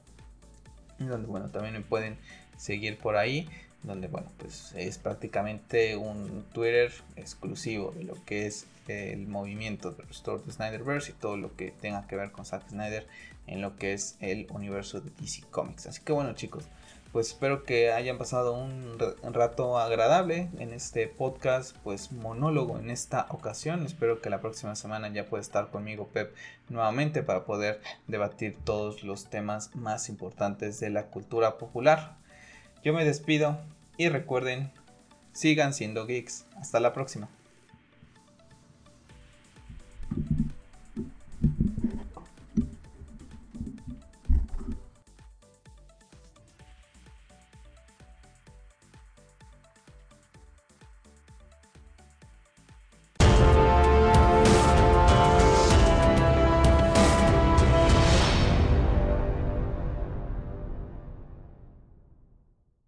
Donde 0.99 1.27
bueno, 1.27 1.49
también 1.49 1.73
me 1.73 1.81
pueden 1.81 2.17
seguir 2.57 2.97
por 2.97 3.15
ahí 3.15 3.47
donde 3.83 4.07
bueno 4.07 4.31
pues 4.37 4.73
es 4.75 4.99
prácticamente 4.99 5.95
un 5.95 6.45
Twitter 6.53 6.93
exclusivo 7.15 7.91
de 7.97 8.03
lo 8.03 8.13
que 8.25 8.45
es 8.45 8.67
el 8.87 9.27
movimiento 9.27 9.91
de 9.91 10.03
Restore 10.03 10.43
the 10.45 10.51
Snyderverse 10.51 11.11
y 11.11 11.13
todo 11.13 11.37
lo 11.37 11.55
que 11.55 11.71
tenga 11.71 12.05
que 12.07 12.15
ver 12.15 12.31
con 12.31 12.45
Zack 12.45 12.69
Snyder 12.69 13.07
en 13.47 13.61
lo 13.61 13.75
que 13.75 13.93
es 13.93 14.17
el 14.19 14.47
universo 14.51 15.01
de 15.01 15.11
DC 15.19 15.43
Comics. 15.49 15.87
Así 15.87 16.01
que 16.01 16.13
bueno 16.13 16.33
chicos, 16.33 16.65
pues 17.11 17.27
espero 17.27 17.63
que 17.63 17.91
hayan 17.91 18.17
pasado 18.17 18.53
un 18.53 18.97
rato 19.33 19.77
agradable 19.77 20.49
en 20.59 20.71
este 20.71 21.07
podcast, 21.07 21.75
pues 21.83 22.13
monólogo 22.13 22.79
en 22.79 22.89
esta 22.89 23.27
ocasión. 23.29 23.85
Espero 23.85 24.21
que 24.21 24.29
la 24.29 24.39
próxima 24.39 24.75
semana 24.75 25.09
ya 25.09 25.25
pueda 25.25 25.41
estar 25.41 25.71
conmigo 25.71 26.07
Pep 26.07 26.33
nuevamente 26.69 27.21
para 27.21 27.43
poder 27.43 27.81
debatir 28.07 28.57
todos 28.63 29.03
los 29.03 29.25
temas 29.25 29.75
más 29.75 30.07
importantes 30.07 30.79
de 30.79 30.89
la 30.89 31.07
cultura 31.07 31.57
popular. 31.57 32.15
Yo 32.81 32.93
me 32.93 33.03
despido 33.03 33.59
y 33.97 34.07
recuerden, 34.07 34.71
sigan 35.33 35.73
siendo 35.73 36.05
geeks. 36.05 36.45
Hasta 36.55 36.79
la 36.79 36.93
próxima. 36.93 37.27